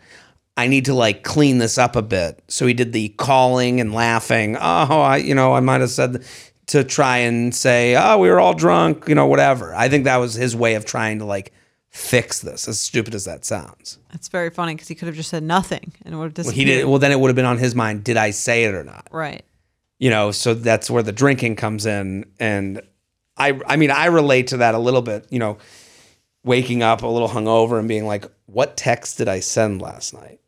I 0.55 0.67
need 0.67 0.85
to 0.85 0.93
like 0.93 1.23
clean 1.23 1.59
this 1.59 1.77
up 1.77 1.95
a 1.95 2.01
bit. 2.01 2.41
So 2.47 2.65
he 2.65 2.73
did 2.73 2.93
the 2.93 3.09
calling 3.09 3.79
and 3.79 3.93
laughing. 3.93 4.55
Oh, 4.55 4.59
I, 5.01 5.17
you 5.17 5.35
know, 5.35 5.53
I 5.53 5.59
might 5.59 5.81
have 5.81 5.91
said 5.91 6.25
to 6.67 6.83
try 6.83 7.17
and 7.17 7.53
say, 7.53 7.95
oh, 7.95 8.17
we 8.17 8.29
were 8.29 8.39
all 8.39 8.53
drunk, 8.53 9.07
you 9.07 9.15
know, 9.15 9.27
whatever. 9.27 9.75
I 9.75 9.87
think 9.89 10.05
that 10.05 10.17
was 10.17 10.33
his 10.33 10.55
way 10.55 10.75
of 10.75 10.85
trying 10.85 11.19
to 11.19 11.25
like 11.25 11.53
fix 11.97 12.39
this, 12.39 12.67
as 12.67 12.79
stupid 12.79 13.15
as 13.15 13.25
that 13.25 13.43
sounds. 13.43 13.97
That's 14.11 14.27
very 14.27 14.49
funny 14.49 14.75
because 14.75 14.87
he 14.87 14.95
could 14.95 15.07
have 15.07 15.15
just 15.15 15.29
said 15.29 15.43
nothing 15.43 15.93
and 16.05 16.13
it 16.13 16.17
would 16.17 16.37
have 16.37 16.45
Well, 16.45 16.53
he 16.55 16.63
did. 16.63 16.85
Well, 16.85 16.99
then 16.99 17.11
it 17.11 17.19
would 17.19 17.29
have 17.29 17.35
been 17.35 17.45
on 17.45 17.57
his 17.57 17.73
mind. 17.75 18.03
Did 18.03 18.17
I 18.17 18.29
say 18.31 18.65
it 18.65 18.75
or 18.75 18.83
not? 18.83 19.07
right. 19.11 19.43
you 19.99 20.09
know 20.11 20.31
so 20.31 20.53
that's 20.53 20.89
where 20.91 21.01
the 21.03 21.11
drinking 21.11 21.55
comes 21.55 21.87
in 21.87 22.23
and 22.39 22.81
i 23.35 23.59
i 23.65 23.75
mean 23.77 23.89
i 23.89 24.05
relate 24.05 24.45
to 24.47 24.57
that 24.57 24.75
a 24.75 24.77
little 24.77 25.01
bit 25.01 25.25
you 25.31 25.39
know 25.39 25.57
waking 26.43 26.83
up 26.83 27.01
a 27.01 27.07
little 27.07 27.27
hungover 27.27 27.77
and 27.79 27.87
being 27.87 28.05
like, 28.05 28.25
"What 28.45 28.77
text 28.77 29.17
did 29.17 29.27
I 29.27 29.39
send 29.41 29.81
last 29.81 30.13
night? 30.13 30.39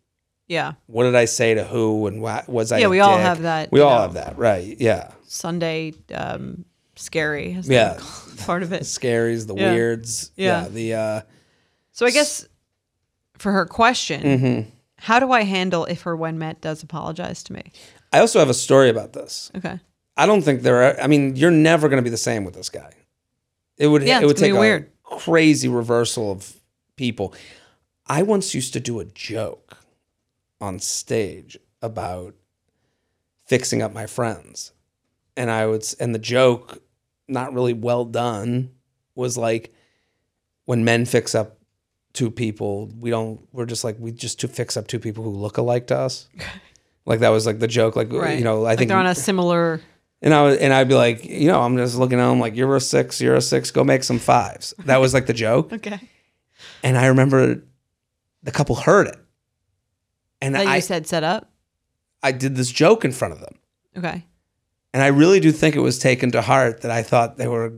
Yeah. 0.48 0.74
What 0.88 1.04
did 1.04 1.16
I 1.16 1.26
say 1.26 1.56
to 1.56 1.64
who? 1.66 2.08
And 2.08 2.22
what 2.22 2.48
was 2.48 2.72
I?" 2.72 2.78
Yeah, 2.80 2.88
we 2.88 3.00
all 3.02 3.18
dick?" 3.18 3.26
have 3.26 3.42
that, 3.42 3.72
We 3.72 3.82
all 3.82 3.96
know. 3.96 4.02
have 4.04 4.14
that, 4.14 4.38
right? 4.38 4.78
Yeah, 4.80 5.12
Sunday 5.28 5.94
um, 6.14 6.64
scary. 6.96 7.58
Yeah. 7.64 8.00
part 8.46 8.64
of 8.64 8.72
it. 8.72 8.84
scaries, 8.98 9.48
the 9.48 9.56
Yeah. 9.56 9.74
weirds, 9.74 10.32
Yeah. 10.38 10.68
the 10.70 10.94
uh, 10.94 11.22
So 12.00 12.06
I 12.06 12.12
guess 12.12 12.48
for 13.38 13.52
her 13.52 13.66
question, 13.66 14.22
Mm-hmm. 14.22 14.70
how 14.96 15.20
do 15.20 15.34
I 15.34 15.44
handle 15.44 15.84
if 15.84 16.04
her 16.04 16.16
when 16.16 16.40
Matt 16.40 16.62
does 16.62 16.82
apologize 16.82 17.44
to 17.44 17.52
me? 17.52 17.74
I 18.14 18.20
also 18.20 18.40
have 18.40 18.50
a 18.50 18.54
story 18.54 18.88
about 18.90 19.12
this. 19.12 19.52
Okay. 19.54 19.82
I 20.16 20.26
don't 20.26 20.42
think 20.42 20.62
there 20.62 20.82
are. 20.82 21.02
I 21.02 21.08
mean, 21.08 21.36
you're 21.36 21.52
never 21.52 21.90
going 21.90 21.98
to 21.98 22.02
be 22.02 22.10
the 22.10 22.16
same 22.16 22.46
with 22.46 22.54
this 22.54 22.70
guy. 22.70 22.94
It 23.78 23.88
would. 23.88 24.04
Yeah, 24.04 24.22
it 24.22 24.28
would 24.28 24.38
take 24.38 24.54
a 24.54 24.58
weird. 24.58 24.90
crazy 25.04 25.68
reversal 25.68 26.32
of 26.32 26.56
people. 26.96 27.34
I 28.08 28.24
once 28.24 28.56
used 28.56 28.72
to 28.72 28.80
do 28.80 29.02
a 29.02 29.06
joke 29.06 29.80
on 30.62 30.80
stage 30.80 31.58
about 31.82 32.34
fixing 33.46 33.82
up 33.82 33.94
my 33.94 34.06
friends, 34.06 34.72
and 35.36 35.52
I 35.52 35.68
would. 35.68 35.84
And 36.00 36.16
the 36.16 36.20
joke, 36.20 36.82
not 37.28 37.54
really 37.54 37.74
well 37.74 38.06
done, 38.06 38.72
was 39.16 39.38
like 39.38 39.74
when 40.64 40.86
men 40.86 41.04
fix 41.06 41.36
up 41.36 41.59
two 42.14 42.32
people, 42.32 42.88
we 43.00 43.10
don't. 43.10 43.40
We're 43.52 43.66
just 43.66 43.84
like 43.84 43.98
we 44.00 44.12
just 44.12 44.40
to 44.42 44.48
fix 44.48 44.76
up 44.78 44.88
two 44.88 45.00
people 45.00 45.24
who 45.24 45.30
look 45.32 45.58
alike 45.58 45.88
to 45.88 45.98
us. 45.98 46.28
Like 47.06 47.20
that 47.22 47.30
was 47.30 47.46
like 47.46 47.60
the 47.60 47.68
joke. 47.68 47.96
Like 47.96 48.12
Right. 48.12 48.38
you 48.38 48.44
know, 48.44 48.58
I 48.60 48.70
like 48.70 48.78
think 48.80 48.90
they're 48.90 48.98
on 48.98 49.06
a 49.08 49.16
similar. 49.16 49.82
and 50.22 50.34
I 50.34 50.44
would, 50.44 50.60
and 50.60 50.74
I'd 50.74 50.88
be 50.88 50.96
like, 50.96 51.24
you 51.26 51.48
know, 51.48 51.62
I'm 51.62 51.78
just 51.78 51.96
looking 51.96 52.20
at 52.20 52.28
them 52.28 52.40
like 52.40 52.56
you're 52.56 52.76
a 52.76 52.82
six, 52.82 53.20
you're 53.22 53.36
a 53.36 53.42
six, 53.42 53.72
go 53.72 53.84
make 53.84 54.04
some 54.04 54.20
fives. 54.20 54.74
That 54.86 54.98
was 54.98 55.14
like 55.14 55.26
the 55.26 55.34
joke. 55.34 55.72
Okay. 55.74 56.00
And 56.84 56.98
I 56.98 57.08
remember 57.08 57.64
the 58.44 58.52
couple 58.52 58.76
heard 58.76 59.08
it, 59.08 59.18
and 60.42 60.56
That 60.56 60.68
I 60.68 60.76
you 60.76 60.82
said 60.82 61.08
set 61.08 61.24
up. 61.24 61.50
I 62.22 62.32
did 62.34 62.56
this 62.56 62.70
joke 62.72 63.06
in 63.06 63.12
front 63.14 63.34
of 63.34 63.40
them, 63.40 63.56
Okay. 63.98 64.26
and 64.94 65.02
I 65.02 65.08
really 65.08 65.40
do 65.40 65.52
think 65.54 65.76
it 65.76 65.80
was 65.80 66.00
taken 66.00 66.32
to 66.32 66.42
heart 66.42 66.82
that 66.82 66.92
I 66.92 67.02
thought 67.04 67.38
they 67.38 67.48
were. 67.48 67.74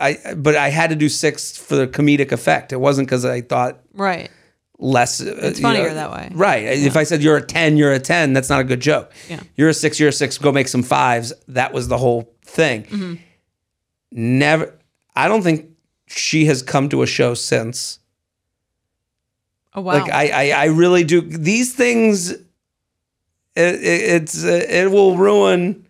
I 0.00 0.34
but 0.36 0.56
I 0.56 0.70
had 0.70 0.90
to 0.90 0.96
do 0.96 1.08
six 1.08 1.56
for 1.56 1.76
the 1.76 1.86
comedic 1.86 2.32
effect. 2.32 2.72
It 2.72 2.76
wasn't 2.80 3.06
because 3.08 3.24
I 3.24 3.40
thought 3.42 3.80
Right. 3.92 4.30
less. 4.78 5.20
It's 5.20 5.60
funnier 5.60 5.94
that 5.94 6.10
way. 6.10 6.30
Right. 6.34 6.64
If 6.64 6.96
I 6.96 7.04
said 7.04 7.22
you're 7.22 7.36
a 7.36 7.42
10, 7.42 7.76
you're 7.76 7.92
a 7.92 8.00
10, 8.00 8.32
that's 8.32 8.50
not 8.50 8.60
a 8.60 8.64
good 8.64 8.80
joke. 8.80 9.12
Yeah. 9.30 9.40
You're 9.56 9.68
a 9.68 9.74
six, 9.74 10.00
you're 10.00 10.08
a 10.08 10.12
six, 10.12 10.36
go 10.36 10.50
make 10.52 10.66
some 10.68 10.82
fives. 10.82 11.32
That 11.48 11.72
was 11.72 11.86
the 11.88 11.98
whole 11.98 12.34
thing. 12.44 12.82
Mm-hmm. 12.84 13.14
Never, 14.10 14.74
I 15.14 15.28
don't 15.28 15.42
think 15.42 15.70
she 16.06 16.46
has 16.46 16.62
come 16.62 16.88
to 16.88 17.02
a 17.02 17.06
show 17.06 17.34
since. 17.34 18.00
Oh 19.74 19.80
wow. 19.80 19.94
Like, 19.94 20.10
I, 20.12 20.28
I, 20.50 20.62
I 20.62 20.64
really 20.66 21.04
do. 21.04 21.20
These 21.20 21.74
things, 21.74 22.30
it, 22.30 22.40
it, 23.56 23.76
it's, 23.84 24.44
uh, 24.44 24.66
it 24.68 24.90
will 24.90 25.16
ruin 25.16 25.83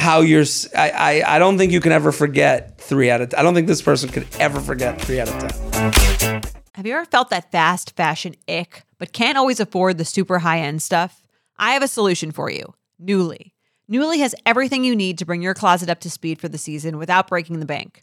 how 0.00 0.20
you're. 0.22 0.44
I, 0.76 0.90
I, 0.90 1.36
I 1.36 1.38
don't 1.38 1.58
think 1.58 1.72
you 1.72 1.80
can 1.80 1.92
ever 1.92 2.10
forget 2.10 2.78
three 2.80 3.10
out 3.10 3.20
of, 3.20 3.34
I 3.36 3.42
don't 3.42 3.54
think 3.54 3.68
this 3.68 3.82
person 3.82 4.08
could 4.08 4.26
ever 4.38 4.60
forget 4.60 5.00
three 5.00 5.20
out 5.20 5.28
of 5.28 5.70
10. 5.72 6.42
Have 6.74 6.86
you 6.86 6.94
ever 6.94 7.04
felt 7.04 7.30
that 7.30 7.52
fast 7.52 7.94
fashion 7.94 8.34
ick, 8.48 8.84
but 8.98 9.12
can't 9.12 9.36
always 9.36 9.60
afford 9.60 9.98
the 9.98 10.04
super 10.04 10.40
high 10.40 10.60
end 10.60 10.82
stuff? 10.82 11.26
I 11.58 11.72
have 11.72 11.82
a 11.82 11.88
solution 11.88 12.32
for 12.32 12.50
you 12.50 12.74
Nuuly. 13.02 13.52
Nuuly 13.90 14.18
has 14.18 14.34
everything 14.46 14.84
you 14.84 14.96
need 14.96 15.18
to 15.18 15.26
bring 15.26 15.42
your 15.42 15.54
closet 15.54 15.90
up 15.90 16.00
to 16.00 16.10
speed 16.10 16.40
for 16.40 16.48
the 16.48 16.58
season 16.58 16.96
without 16.96 17.28
breaking 17.28 17.60
the 17.60 17.66
bank. 17.66 18.02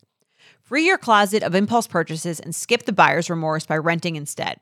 Free 0.61 0.85
your 0.85 0.97
closet 0.97 1.43
of 1.43 1.55
impulse 1.55 1.87
purchases 1.87 2.39
and 2.39 2.53
skip 2.53 2.83
the 2.83 2.91
buyer's 2.91 3.29
remorse 3.29 3.65
by 3.65 3.77
renting 3.77 4.15
instead. 4.17 4.59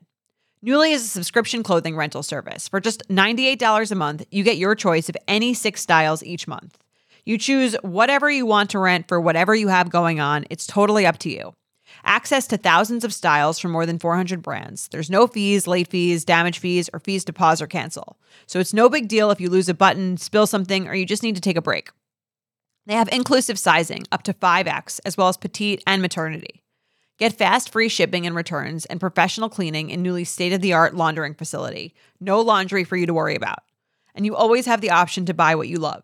Nuuly 0.64 0.94
is 0.94 1.04
a 1.04 1.08
subscription 1.08 1.64
clothing 1.64 1.96
rental 1.96 2.24
service. 2.24 2.68
For 2.68 2.80
just 2.80 3.08
$98 3.10 3.92
a 3.92 3.96
month, 3.96 4.26
you 4.32 4.44
get 4.44 4.58
your 4.58 4.76
choice 4.76 5.10
of 5.10 5.18
any 5.28 5.54
six 5.54 5.82
styles 5.82 6.24
each 6.24 6.48
month. 6.48 6.78
You 7.26 7.40
choose 7.40 7.76
whatever 7.82 8.30
you 8.30 8.46
want 8.46 8.70
to 8.70 8.80
rent 8.80 9.08
for 9.08 9.20
whatever 9.20 9.56
you 9.56 9.68
have 9.68 9.90
going 9.90 10.20
on. 10.20 10.46
It's 10.52 10.68
totally 10.68 11.08
up 11.08 11.18
to 11.20 11.30
you. 11.30 11.54
Access 12.04 12.46
to 12.48 12.58
thousands 12.58 13.04
of 13.04 13.14
styles 13.14 13.58
from 13.58 13.72
more 13.72 13.88
than 13.88 13.98
400 13.98 14.44
brands. 14.44 14.88
There's 14.90 15.10
no 15.10 15.26
fees, 15.26 15.66
late 15.66 15.88
fees, 15.88 16.24
damage 16.24 16.60
fees, 16.60 16.88
or 16.94 17.00
fees 17.00 17.26
to 17.26 17.34
pause 17.34 17.62
or 17.62 17.68
cancel. 17.68 18.18
So 18.46 18.60
it's 18.60 18.74
no 18.74 18.90
big 18.90 19.08
deal 19.08 19.32
if 19.32 19.42
you 19.42 19.50
lose 19.50 19.70
a 19.70 19.74
button, 19.74 20.18
spill 20.18 20.46
something, 20.46 20.88
or 20.88 20.94
you 20.94 21.06
just 21.06 21.24
need 21.24 21.36
to 21.36 21.42
take 21.42 21.58
a 21.58 21.62
break. 21.62 21.90
They 22.86 22.94
have 22.94 23.10
inclusive 23.12 23.58
sizing 23.58 24.04
up 24.12 24.22
to 24.24 24.34
5X, 24.34 25.00
as 25.04 25.18
well 25.18 25.28
as 25.28 25.38
petite 25.38 25.84
and 25.88 26.04
maternity. 26.04 26.62
Get 27.18 27.34
fast 27.34 27.72
free 27.72 27.90
shipping 27.90 28.28
and 28.28 28.36
returns 28.36 28.86
and 28.86 29.00
professional 29.00 29.50
cleaning 29.50 29.90
in 29.90 30.04
Nuuly 30.04 30.28
state 30.28 30.54
of 30.54 30.62
the 30.62 30.74
art 30.74 30.94
laundering 30.96 31.34
facility. 31.34 31.96
No 32.20 32.42
laundry 32.42 32.84
for 32.84 32.98
you 32.98 33.08
to 33.08 33.14
worry 33.14 33.36
about. 33.36 33.60
And 34.14 34.26
you 34.26 34.36
always 34.36 34.66
have 34.68 34.82
the 34.82 34.92
option 34.92 35.26
to 35.26 35.34
buy 35.34 35.56
what 35.56 35.68
you 35.68 35.78
love, 35.78 36.04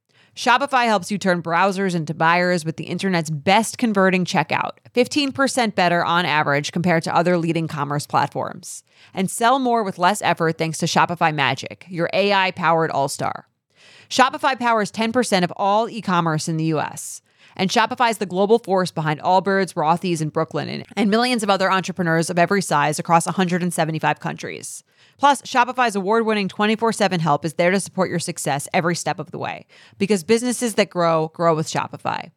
Shopify 0.35 0.85
helps 0.85 1.11
you 1.11 1.17
turn 1.17 1.43
browsers 1.43 1.93
into 1.93 2.13
buyers 2.13 2.63
with 2.63 2.77
the 2.77 2.85
internet's 2.85 3.29
best 3.29 3.77
converting 3.77 4.23
checkout, 4.23 4.71
15% 4.95 5.75
better 5.75 6.05
on 6.05 6.25
average 6.25 6.71
compared 6.71 7.03
to 7.03 7.15
other 7.15 7.37
leading 7.37 7.67
commerce 7.67 8.07
platforms. 8.07 8.83
And 9.13 9.29
sell 9.29 9.59
more 9.59 9.83
with 9.83 9.99
less 9.99 10.21
effort 10.21 10.57
thanks 10.57 10.77
to 10.79 10.85
Shopify 10.85 11.35
Magic, 11.35 11.85
your 11.89 12.09
AI 12.13 12.51
powered 12.51 12.91
all 12.91 13.09
star. 13.09 13.47
Shopify 14.09 14.57
powers 14.57 14.91
10% 14.91 15.43
of 15.43 15.51
all 15.57 15.89
e 15.89 16.01
commerce 16.01 16.47
in 16.47 16.55
the 16.55 16.65
US. 16.65 17.21
And 17.55 17.69
Shopify 17.69 18.09
is 18.09 18.17
the 18.17 18.25
global 18.25 18.59
force 18.59 18.91
behind 18.91 19.19
Allbirds, 19.21 19.73
Rothy's, 19.73 20.21
and 20.21 20.33
Brooklinen, 20.33 20.85
and, 20.95 21.09
millions 21.11 21.43
of 21.43 21.49
other 21.49 21.71
entrepreneurs 21.71 22.29
of 22.29 22.39
every 22.39 22.61
size 22.61 22.99
across 22.99 23.25
175 23.25 24.19
countries. 24.19 24.83
Plus, 25.17 25.41
Shopify's 25.43 25.95
award 25.95 26.25
winning 26.25 26.47
24 26.47 26.93
7 26.93 27.19
help 27.19 27.45
is 27.45 27.53
there 27.55 27.71
to 27.71 27.79
support 27.79 28.09
your 28.09 28.19
success 28.19 28.67
every 28.73 28.95
step 28.95 29.19
of 29.19 29.31
the 29.31 29.37
way 29.37 29.65
because 29.97 30.23
businesses 30.23 30.75
that 30.75 30.89
grow, 30.89 31.29
grow 31.29 31.55
with 31.55 31.67
Shopify. 31.67 32.31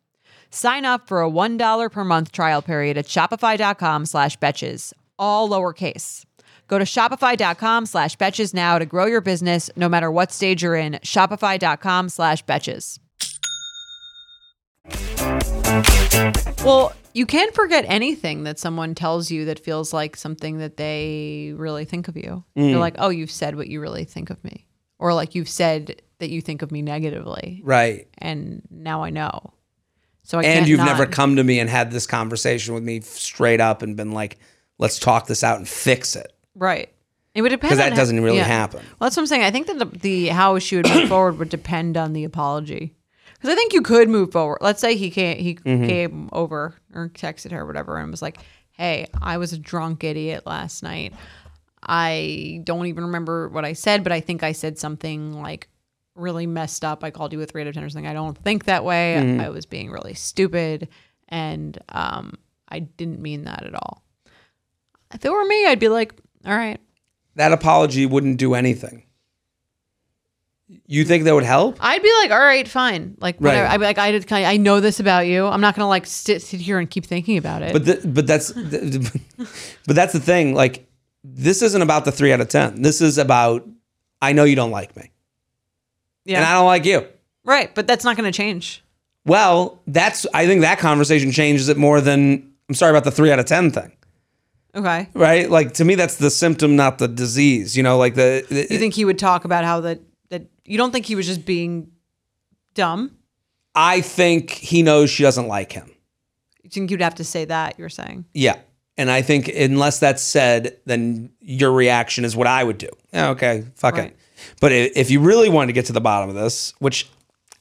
Sign 0.51 0.85
up 0.85 1.09
for 1.09 1.23
a 1.23 1.31
$1 1.31 1.91
per 1.91 2.05
month 2.05 2.31
trial 2.31 2.63
period 2.63 2.97
at 2.97 3.07
shopify.com 3.07 4.07
slash 4.07 4.39
betches, 4.39 4.93
all 5.19 5.49
lowercase. 5.49 6.25
Go 6.69 6.79
to 6.79 6.85
shopify.com 6.85 7.87
slash 7.87 8.17
betches 8.17 8.55
now 8.55 8.79
to 8.79 8.87
grow 8.87 9.07
your 9.07 9.21
business 9.21 9.71
no 9.77 9.89
matter 9.89 10.11
what 10.11 10.33
stage 10.33 10.63
you're 10.63 10.77
in. 10.77 10.95
Shopify.com 11.03 12.09
slash 12.09 12.45
betches. 12.45 12.99
Well, 16.65 16.93
you 17.15 17.27
can't 17.27 17.55
forget 17.55 17.85
anything 17.89 18.45
that 18.45 18.59
someone 18.59 18.95
tells 18.95 19.31
you 19.31 19.45
that 19.47 19.59
feels 19.61 19.93
like 19.93 20.17
something 20.17 20.59
that 20.59 20.77
they 20.77 21.53
really 21.57 21.85
think 21.85 22.09
of 22.09 22.17
you. 22.17 22.45
You're 22.55 22.77
mm. 22.77 22.81
like, 22.81 22.97
oh, 22.99 23.09
you've 23.09 23.31
said 23.31 23.57
what 23.57 23.69
you 23.69 23.81
really 23.81 24.05
think 24.05 24.31
of 24.31 24.43
me. 24.43 24.67
Or 24.99 25.15
like 25.15 25.35
you've 25.35 25.49
said 25.49 26.03
that 26.19 26.31
you 26.31 26.41
think 26.41 26.63
of 26.63 26.73
me 26.73 26.83
negatively. 26.83 27.61
Right. 27.65 28.09
And 28.19 28.63
now 28.71 29.05
I 29.05 29.11
know. 29.11 29.53
So 30.23 30.39
I 30.39 30.45
and 30.45 30.67
you've 30.67 30.79
not- 30.79 30.87
never 30.87 31.07
come 31.07 31.37
to 31.37 31.45
me 31.45 31.61
and 31.61 31.71
had 31.71 31.93
this 31.93 32.07
conversation 32.07 32.75
with 32.75 32.83
me 32.83 33.01
straight 33.01 33.61
up 33.61 33.83
and 33.83 33.97
been 33.97 34.13
like, 34.13 34.39
let's 34.79 34.99
talk 34.99 35.27
this 35.27 35.45
out 35.45 35.59
and 35.59 35.69
fix 35.69 36.17
it. 36.17 36.33
Right. 36.55 36.91
It 37.35 37.43
would 37.43 37.49
depend 37.51 37.71
because 37.71 37.79
that 37.79 37.97
doesn't 37.97 38.21
really 38.21 38.39
yeah. 38.39 38.45
happen. 38.45 38.81
Well, 38.81 39.07
that's 39.07 39.17
what 39.17 39.23
I'm 39.23 39.27
saying. 39.27 39.43
I 39.43 39.51
think 39.51 39.67
that 39.67 39.79
the, 39.79 39.85
the 39.87 40.29
how 40.29 40.59
she 40.59 40.77
would 40.77 40.89
move 40.89 41.09
forward 41.09 41.39
would 41.39 41.49
depend 41.49 41.97
on 41.97 42.13
the 42.13 42.25
apology. 42.25 42.95
Because 43.45 43.57
I 43.57 43.59
think 43.59 43.75
you 43.75 43.83
could 43.83 44.09
move 44.09 44.33
forward. 44.33 44.57
Let's 44.63 44.81
say 44.81 44.97
he 44.97 45.11
came 45.11 45.37
he 45.37 45.57
Mm-hmm. 45.57 45.87
came 45.87 46.29
over 46.33 46.75
or 46.95 47.11
texted 47.11 47.51
her 47.51 47.61
or 47.61 47.67
whatever 47.67 47.99
and 47.99 48.11
was 48.11 48.23
like, 48.23 48.39
"Hey, 48.71 49.07
I 49.21 49.37
was 49.37 49.53
a 49.53 49.59
drunk 49.59 50.03
idiot 50.03 50.47
last 50.47 50.83
night. 50.83 51.13
I 51.83 52.63
don't 52.65 52.87
even 52.87 53.05
remember 53.05 53.51
what 53.51 53.67
I 53.67 53.75
said, 53.75 54.03
but 54.03 54.13
I 54.13 54.21
think 54.21 54.43
I 54.43 54.53
said 54.53 54.79
something 54.79 55.35
like 55.43 55.69
really 56.15 56.47
messed 56.47 56.87
up. 56.87 57.05
I 57.05 57.11
called 57.11 57.35
you 57.35 57.43
a 57.43 57.45
three 57.45 57.61
out 57.61 57.67
of 57.69 57.75
ten 57.75 57.85
or 57.85 57.91
something. 57.91 58.07
I 58.07 58.15
don't 58.15 58.39
think 58.39 58.65
that 58.65 58.83
way. 58.83 59.17
Mm-hmm. 59.19 59.41
I 59.43 59.51
was 59.51 59.67
being 59.67 59.91
really 59.91 60.15
stupid, 60.15 60.89
and 61.29 61.77
um, 61.91 62.39
I 62.71 62.79
didn't 62.79 63.21
mean 63.21 63.45
that 63.45 63.65
at 63.67 63.75
all." 63.75 64.03
If 65.13 65.23
it 65.23 65.31
were 65.31 65.45
me, 65.45 65.67
I'd 65.67 65.79
be 65.79 65.89
like, 65.91 66.15
"All 66.47 66.57
right." 66.57 66.81
That 67.35 67.53
apology 67.53 68.07
wouldn't 68.07 68.39
do 68.39 68.55
anything. 68.55 69.05
You 70.87 71.05
think 71.05 71.25
that 71.25 71.35
would 71.35 71.45
help? 71.45 71.77
I'd 71.81 72.03
be 72.03 72.13
like, 72.21 72.31
all 72.31 72.39
right, 72.39 72.67
fine. 72.69 73.17
Like, 73.21 73.37
Right. 73.39 73.51
whatever. 73.51 73.67
I'd 73.69 73.79
be 73.79 73.85
like, 73.87 73.99
I 73.99 74.11
did, 74.13 74.31
I 74.33 74.57
know 74.57 74.81
this 74.81 75.01
about 75.01 75.27
you. 75.27 75.47
I'm 75.47 75.61
not 75.61 75.75
gonna 75.77 75.89
like 75.89 76.07
sit, 76.07 76.43
sit 76.43 76.61
here 76.61 76.79
and 76.79 76.89
keep 76.89 77.07
thinking 77.07 77.37
about 77.39 77.63
it. 77.63 77.73
But 77.73 77.85
the, 77.85 78.09
but 78.09 78.27
that's 78.27 78.53
but 79.87 79.97
that's 79.97 80.13
the 80.13 80.21
thing. 80.21 80.55
Like 80.55 80.87
this 81.23 81.63
isn't 81.63 81.83
about 81.83 82.05
the 82.05 82.13
three 82.13 82.33
out 82.33 82.41
of 82.41 82.49
ten. 82.49 82.83
This 82.83 83.01
is 83.01 83.19
about 83.19 83.67
I 84.23 84.33
know 84.33 84.45
you 84.45 84.57
don't 84.57 84.71
like 84.71 84.97
me, 84.97 85.11
yeah, 86.25 86.39
and 86.39 86.47
I 86.47 86.55
don't 86.55 86.67
like 86.67 86.85
you. 86.85 87.07
right. 87.45 87.75
But 87.75 87.87
that's 87.87 88.05
not 88.05 88.17
gonna 88.17 88.33
change. 88.33 88.83
Well, 89.27 89.81
that's 89.87 90.27
I 90.35 90.47
think 90.47 90.61
that 90.63 90.79
conversation 90.79 91.31
changes 91.33 91.69
it 91.69 91.77
more 91.77 92.01
than 92.01 92.53
I'm 92.69 92.75
sorry 92.75 92.91
about 92.91 93.05
the 93.05 93.11
three 93.11 93.31
out 93.31 93.39
of 93.39 93.47
ten 93.47 93.71
thing. 93.71 93.93
Okay. 94.77 95.09
Right? 95.15 95.49
Like 95.49 95.75
to 95.75 95.85
me, 95.85 95.95
that's 95.95 96.17
the 96.17 96.31
symptom, 96.31 96.75
not 96.77 96.99
the 96.99 97.07
disease. 97.09 97.77
You 97.77 97.83
know, 97.85 97.97
like 97.97 98.15
the, 98.17 98.45
the 98.49 98.67
You 98.71 98.79
think 98.79 98.95
he 98.95 99.05
would 99.05 99.19
talk 99.19 99.45
about 99.45 99.65
how 99.65 99.81
that 99.81 100.01
you 100.65 100.79
don't 100.79 100.91
think 100.93 101.07
he 101.07 101.15
was 101.15 101.27
just 101.27 101.45
being 101.45 101.91
dumb? 102.75 103.17
I 103.75 104.01
think 104.01 104.51
he 104.51 104.83
knows 104.83 105.11
she 105.11 105.23
doesn't 105.23 105.49
like 105.49 105.73
him. 105.73 105.91
You 106.63 106.71
think 106.71 106.91
you'd 106.91 107.01
have 107.03 107.17
to 107.17 107.25
say 107.25 107.45
that? 107.47 107.79
You're 107.79 107.89
saying. 107.89 108.25
Yeah. 108.33 108.57
And 108.97 109.11
I 109.11 109.23
think 109.23 109.49
unless 109.49 109.99
that's 109.99 110.23
said, 110.23 110.79
then 110.87 111.31
your 111.41 111.73
reaction 111.73 112.25
is 112.25 112.37
what 112.37 112.47
I 112.47 112.63
would 112.63 112.79
do. 112.79 112.89
Yeah, 113.13 113.31
okay, 113.31 113.65
fuck 113.75 113.97
Right. 113.97 114.11
it. 114.13 114.17
But 114.61 114.71
if 114.73 115.11
you 115.11 115.21
really 115.21 115.49
wanted 115.49 115.69
to 115.69 115.73
get 115.73 115.87
to 115.87 115.93
the 115.93 116.01
bottom 116.01 116.29
of 116.29 116.37
this, 116.37 116.75
which 116.79 117.11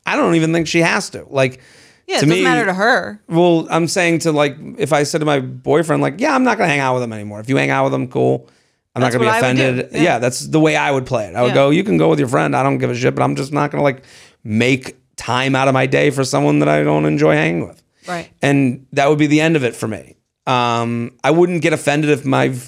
I 0.06 0.16
don't 0.16 0.36
even 0.36 0.54
think 0.54 0.68
she 0.68 0.80
has 0.82 1.10
to, 1.12 1.26
like, 1.30 1.60
Yeah, 2.08 2.20
to 2.20 2.26
it 2.26 2.28
doesn't 2.28 2.30
me, 2.30 2.44
matter 2.44 2.66
to 2.66 2.74
her. 2.74 3.20
Well, 3.28 3.68
I'm 3.72 3.88
saying 3.88 4.20
to 4.20 4.32
like, 4.32 4.58
if 4.78 4.94
I 4.94 5.04
said 5.04 5.20
to 5.20 5.26
my 5.26 5.40
boyfriend, 5.40 6.02
like, 6.04 6.20
yeah, 6.20 6.36
I'm 6.36 6.44
not 6.44 6.58
gonna 6.58 6.70
hang 6.70 6.80
out 6.82 6.94
with 6.94 7.04
him 7.04 7.14
anymore. 7.14 7.40
If 7.40 7.50
you 7.50 7.56
hang 7.58 7.72
out 7.72 7.86
with 7.86 7.94
him, 7.96 8.08
cool. 8.08 8.48
I'm 8.96 9.02
That's 9.02 9.14
not 9.16 9.20
gonna 9.20 9.32
be 9.32 9.36
I 9.38 9.42
would 9.50 9.56
do. 9.58 9.64
offended. 9.64 9.90
Yeah. 9.94 10.02
Yeah. 10.02 10.20
that's 10.20 10.48
the 10.48 10.60
way 10.60 10.76
I 10.76 10.92
would 10.92 11.06
play 11.06 11.26
it. 11.28 11.36
I 11.36 11.42
would 11.42 11.50
Yeah. 11.50 11.54
go, 11.56 11.70
you 11.72 11.84
can 11.84 11.98
go 11.98 12.10
with 12.10 12.20
your 12.20 12.28
friend. 12.28 12.56
I 12.56 12.62
don't 12.64 12.78
give 12.78 12.90
a 12.92 12.96
shit, 12.96 13.16
but 13.16 13.24
I'm 13.24 13.36
just 13.36 13.52
not 13.52 13.72
gonna 13.72 13.84
like 13.84 14.04
make 14.44 14.98
time 15.16 15.56
out 15.56 15.68
of 15.68 15.74
my 15.74 15.86
day 15.86 16.10
for 16.12 16.24
someone 16.24 16.60
that 16.60 16.70
I 16.70 16.84
don't 16.84 17.06
enjoy 17.06 17.34
hanging 17.36 17.68
with. 17.68 17.82
Right. 18.08 18.30
And 18.42 18.86
that 18.94 19.10
would 19.10 19.18
be 19.20 19.28
the 19.28 19.42
end 19.42 19.56
of 19.56 19.64
it 19.64 19.76
for 19.76 19.88
me. 19.88 20.16
Um, 20.46 21.14
I 21.24 21.32
wouldn't 21.32 21.62
get 21.62 21.72
offended 21.74 22.10
if 22.10 22.26
my 22.26 22.50
v- 22.50 22.68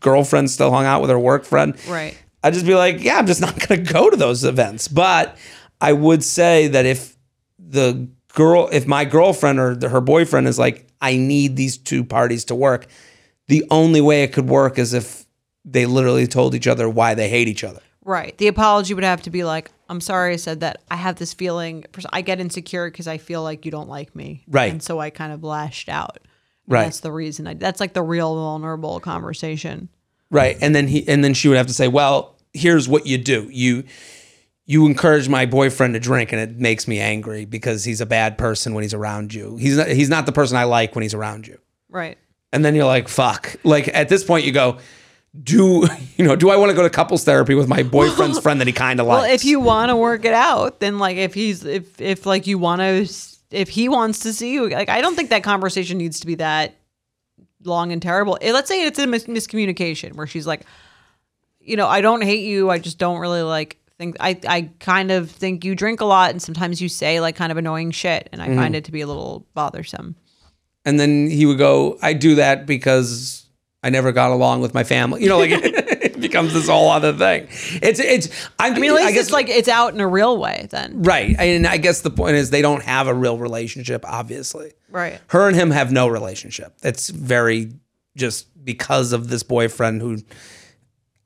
girlfriend 0.00 0.50
still 0.50 0.70
hung 0.70 0.84
out 0.86 1.00
with 1.00 1.10
her 1.10 1.18
work 1.18 1.44
friend. 1.44 1.74
Right. 1.88 2.16
I'd 2.42 2.54
just 2.54 2.66
be 2.66 2.74
like, 2.74 3.02
yeah, 3.02 3.18
I'm 3.18 3.26
just 3.26 3.40
not 3.46 3.58
going 3.66 3.84
to 3.84 3.92
go 3.92 4.08
to 4.10 4.16
those 4.16 4.44
events. 4.44 4.88
But 4.88 5.36
I 5.80 5.92
would 5.92 6.22
say 6.24 6.68
that 6.68 6.86
if 6.86 7.16
the 7.58 8.08
girl, 8.34 8.68
if 8.72 8.86
my 8.86 9.04
girlfriend 9.04 9.58
or 9.58 9.74
the, 9.74 9.88
her 9.88 10.00
boyfriend 10.00 10.46
is 10.48 10.58
like, 10.58 10.86
I 11.00 11.16
need 11.16 11.56
these 11.56 11.76
two 11.78 12.04
parties 12.04 12.44
to 12.46 12.54
work, 12.54 12.86
the 13.50 13.64
only 13.68 14.00
way 14.00 14.22
it 14.22 14.32
could 14.32 14.48
work 14.48 14.78
is 14.78 14.94
if 14.94 15.26
they 15.64 15.84
literally 15.84 16.28
told 16.28 16.54
each 16.54 16.68
other 16.68 16.88
why 16.88 17.14
they 17.14 17.28
hate 17.28 17.48
each 17.48 17.64
other. 17.64 17.80
Right. 18.04 18.38
The 18.38 18.46
apology 18.46 18.94
would 18.94 19.02
have 19.02 19.22
to 19.22 19.30
be 19.30 19.42
like, 19.42 19.72
I'm 19.88 20.00
sorry 20.00 20.34
I 20.34 20.36
said 20.36 20.60
that. 20.60 20.82
I 20.88 20.94
have 20.94 21.16
this 21.16 21.34
feeling, 21.34 21.84
I 22.12 22.22
get 22.22 22.38
insecure 22.38 22.88
because 22.88 23.08
I 23.08 23.18
feel 23.18 23.42
like 23.42 23.64
you 23.64 23.72
don't 23.72 23.88
like 23.88 24.14
me. 24.14 24.44
Right. 24.46 24.70
And 24.70 24.80
so 24.80 25.00
I 25.00 25.10
kind 25.10 25.32
of 25.32 25.42
lashed 25.42 25.88
out. 25.88 26.18
And 26.18 26.28
Right. 26.68 26.84
That's 26.84 27.00
the 27.00 27.10
reason. 27.10 27.48
I, 27.48 27.54
that's 27.54 27.80
like 27.80 27.92
the 27.92 28.02
real 28.02 28.32
vulnerable 28.36 29.00
conversation. 29.00 29.88
Right. 30.30 30.56
And 30.60 30.72
then 30.72 30.86
he 30.86 31.06
and 31.08 31.24
then 31.24 31.34
she 31.34 31.48
would 31.48 31.56
have 31.56 31.66
to 31.66 31.74
say, 31.74 31.88
Well, 31.88 32.36
here's 32.54 32.88
what 32.88 33.04
you 33.04 33.18
do. 33.18 33.48
You 33.50 33.82
you 34.64 34.86
encourage 34.86 35.28
my 35.28 35.46
boyfriend 35.46 35.94
to 35.94 36.00
drink 36.00 36.30
and 36.30 36.40
it 36.40 36.60
makes 36.60 36.86
me 36.86 37.00
angry 37.00 37.44
because 37.44 37.82
he's 37.82 38.00
a 38.00 38.06
bad 38.06 38.38
person 38.38 38.74
when 38.74 38.82
he's 38.82 38.94
around 38.94 39.34
you. 39.34 39.56
He's 39.56 39.76
not 39.76 39.88
he's 39.88 40.08
not 40.08 40.26
the 40.26 40.32
person 40.32 40.56
I 40.56 40.64
like 40.64 40.94
when 40.94 41.02
he's 41.02 41.14
around 41.14 41.48
you. 41.48 41.58
Right. 41.88 42.16
And 42.52 42.64
then 42.64 42.74
you're 42.74 42.84
like, 42.86 43.08
fuck. 43.08 43.56
Like 43.64 43.88
at 43.94 44.08
this 44.08 44.24
point 44.24 44.44
you 44.44 44.52
go, 44.52 44.78
do 45.42 45.86
you 46.16 46.24
know, 46.24 46.34
do 46.36 46.50
I 46.50 46.56
want 46.56 46.70
to 46.70 46.74
go 46.76 46.82
to 46.82 46.90
couples 46.90 47.24
therapy 47.24 47.54
with 47.54 47.68
my 47.68 47.82
boyfriend's 47.82 48.38
friend 48.42 48.60
that 48.60 48.66
he 48.66 48.72
kind 48.72 48.98
of 49.00 49.06
likes? 49.06 49.22
Well, 49.22 49.32
if 49.32 49.44
you 49.44 49.60
want 49.60 49.90
to 49.90 49.96
work 49.96 50.24
it 50.24 50.34
out, 50.34 50.80
then 50.80 50.98
like 50.98 51.16
if 51.16 51.34
he's 51.34 51.64
if 51.64 52.00
if 52.00 52.26
like 52.26 52.46
you 52.46 52.58
want 52.58 52.80
to 52.80 53.08
if 53.50 53.68
he 53.68 53.88
wants 53.88 54.20
to 54.20 54.32
see 54.32 54.52
you, 54.52 54.68
like 54.68 54.88
I 54.88 55.00
don't 55.00 55.14
think 55.16 55.30
that 55.30 55.42
conversation 55.42 55.98
needs 55.98 56.20
to 56.20 56.26
be 56.26 56.36
that 56.36 56.74
long 57.64 57.92
and 57.92 58.00
terrible. 58.00 58.38
Let's 58.42 58.68
say 58.68 58.84
it's 58.84 58.98
a 58.98 59.06
mis- 59.06 59.24
miscommunication 59.26 60.14
where 60.14 60.26
she's 60.26 60.46
like, 60.46 60.64
you 61.60 61.76
know, 61.76 61.86
I 61.86 62.00
don't 62.00 62.22
hate 62.22 62.44
you. 62.44 62.70
I 62.70 62.78
just 62.78 62.98
don't 62.98 63.18
really 63.20 63.42
like 63.42 63.76
think. 63.98 64.16
I 64.18 64.38
I 64.48 64.70
kind 64.80 65.10
of 65.12 65.30
think 65.30 65.64
you 65.64 65.74
drink 65.76 66.00
a 66.00 66.04
lot, 66.06 66.30
and 66.30 66.40
sometimes 66.42 66.80
you 66.80 66.88
say 66.88 67.20
like 67.20 67.36
kind 67.36 67.52
of 67.52 67.58
annoying 67.58 67.90
shit, 67.92 68.28
and 68.32 68.42
I 68.42 68.46
Mm-hmm. 68.48 68.56
find 68.58 68.74
it 68.76 68.84
to 68.86 68.92
be 68.92 69.00
a 69.02 69.06
little 69.06 69.46
bothersome. 69.54 70.16
And 70.84 70.98
then 70.98 71.28
he 71.28 71.46
would 71.46 71.58
go, 71.58 71.98
I 72.02 72.12
do 72.12 72.36
that 72.36 72.66
because 72.66 73.46
I 73.82 73.90
never 73.90 74.12
got 74.12 74.30
along 74.30 74.60
with 74.60 74.74
my 74.74 74.84
family. 74.84 75.22
You 75.22 75.28
know, 75.28 75.38
like 75.38 75.50
it 75.52 76.20
becomes 76.20 76.52
this 76.52 76.68
whole 76.68 76.90
other 76.90 77.12
thing. 77.12 77.48
It's 77.82 78.00
it's 78.00 78.28
I, 78.58 78.68
I 78.68 78.78
mean, 78.78 78.90
at 78.90 78.96
least 78.96 79.16
it's 79.16 79.32
like 79.32 79.48
it's 79.48 79.68
out 79.68 79.94
in 79.94 80.00
a 80.00 80.08
real 80.08 80.38
way 80.38 80.68
then. 80.70 81.02
Right. 81.02 81.34
And 81.38 81.66
I 81.66 81.76
guess 81.78 82.00
the 82.02 82.10
point 82.10 82.36
is 82.36 82.50
they 82.50 82.62
don't 82.62 82.82
have 82.82 83.06
a 83.06 83.14
real 83.14 83.38
relationship, 83.38 84.04
obviously. 84.06 84.72
Right. 84.90 85.20
Her 85.28 85.48
and 85.48 85.56
him 85.56 85.70
have 85.70 85.92
no 85.92 86.08
relationship. 86.08 86.74
It's 86.82 87.10
very 87.10 87.72
just 88.16 88.46
because 88.64 89.12
of 89.12 89.28
this 89.28 89.42
boyfriend 89.42 90.02
who 90.02 90.18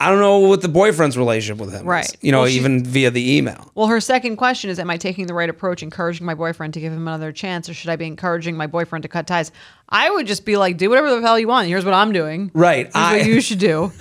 I 0.05 0.11
don't 0.11 0.21
know 0.21 0.39
what 0.41 0.61
the 0.61 0.69
boyfriend's 0.69 1.17
relationship 1.17 1.59
with 1.59 1.71
him 1.73 1.81
is. 1.81 1.87
Right. 1.87 2.17
You 2.21 2.31
know, 2.33 2.41
Well, 2.43 2.49
even 2.51 2.85
via 2.85 3.11
the 3.11 3.37
email. 3.37 3.71
Well, 3.75 3.87
her 3.87 4.01
second 4.01 4.37
question 4.37 4.69
is 4.71 4.79
Am 4.79 4.91
I 4.91 4.97
taking 4.99 5.27
the 5.27 5.35
right 5.35 5.49
approach, 5.49 5.83
encouraging 5.83 6.27
my 6.27 6.35
boyfriend 6.35 6.75
to 6.75 6.81
give 6.81 6.93
him 6.93 7.07
another 7.09 7.33
chance, 7.33 7.69
or 7.69 7.75
should 7.75 7.91
I 7.91 7.97
be 7.97 8.07
encouraging 8.07 8.57
my 8.57 8.67
boyfriend 8.67 9.03
to 9.05 9.09
cut 9.09 9.27
ties? 9.27 9.51
I 9.89 10.11
would 10.11 10.27
just 10.27 10.45
be 10.45 10.57
like, 10.57 10.77
Do 10.77 10.89
whatever 10.91 11.09
the 11.15 11.21
hell 11.23 11.39
you 11.39 11.49
want. 11.49 11.69
Here's 11.69 11.85
what 11.85 11.95
I'm 11.95 12.13
doing. 12.13 12.51
Right. 12.55 12.85
Here's 12.87 12.95
I- 12.95 13.17
what 13.19 13.27
you 13.27 13.41
should 13.41 13.59
do. 13.59 13.93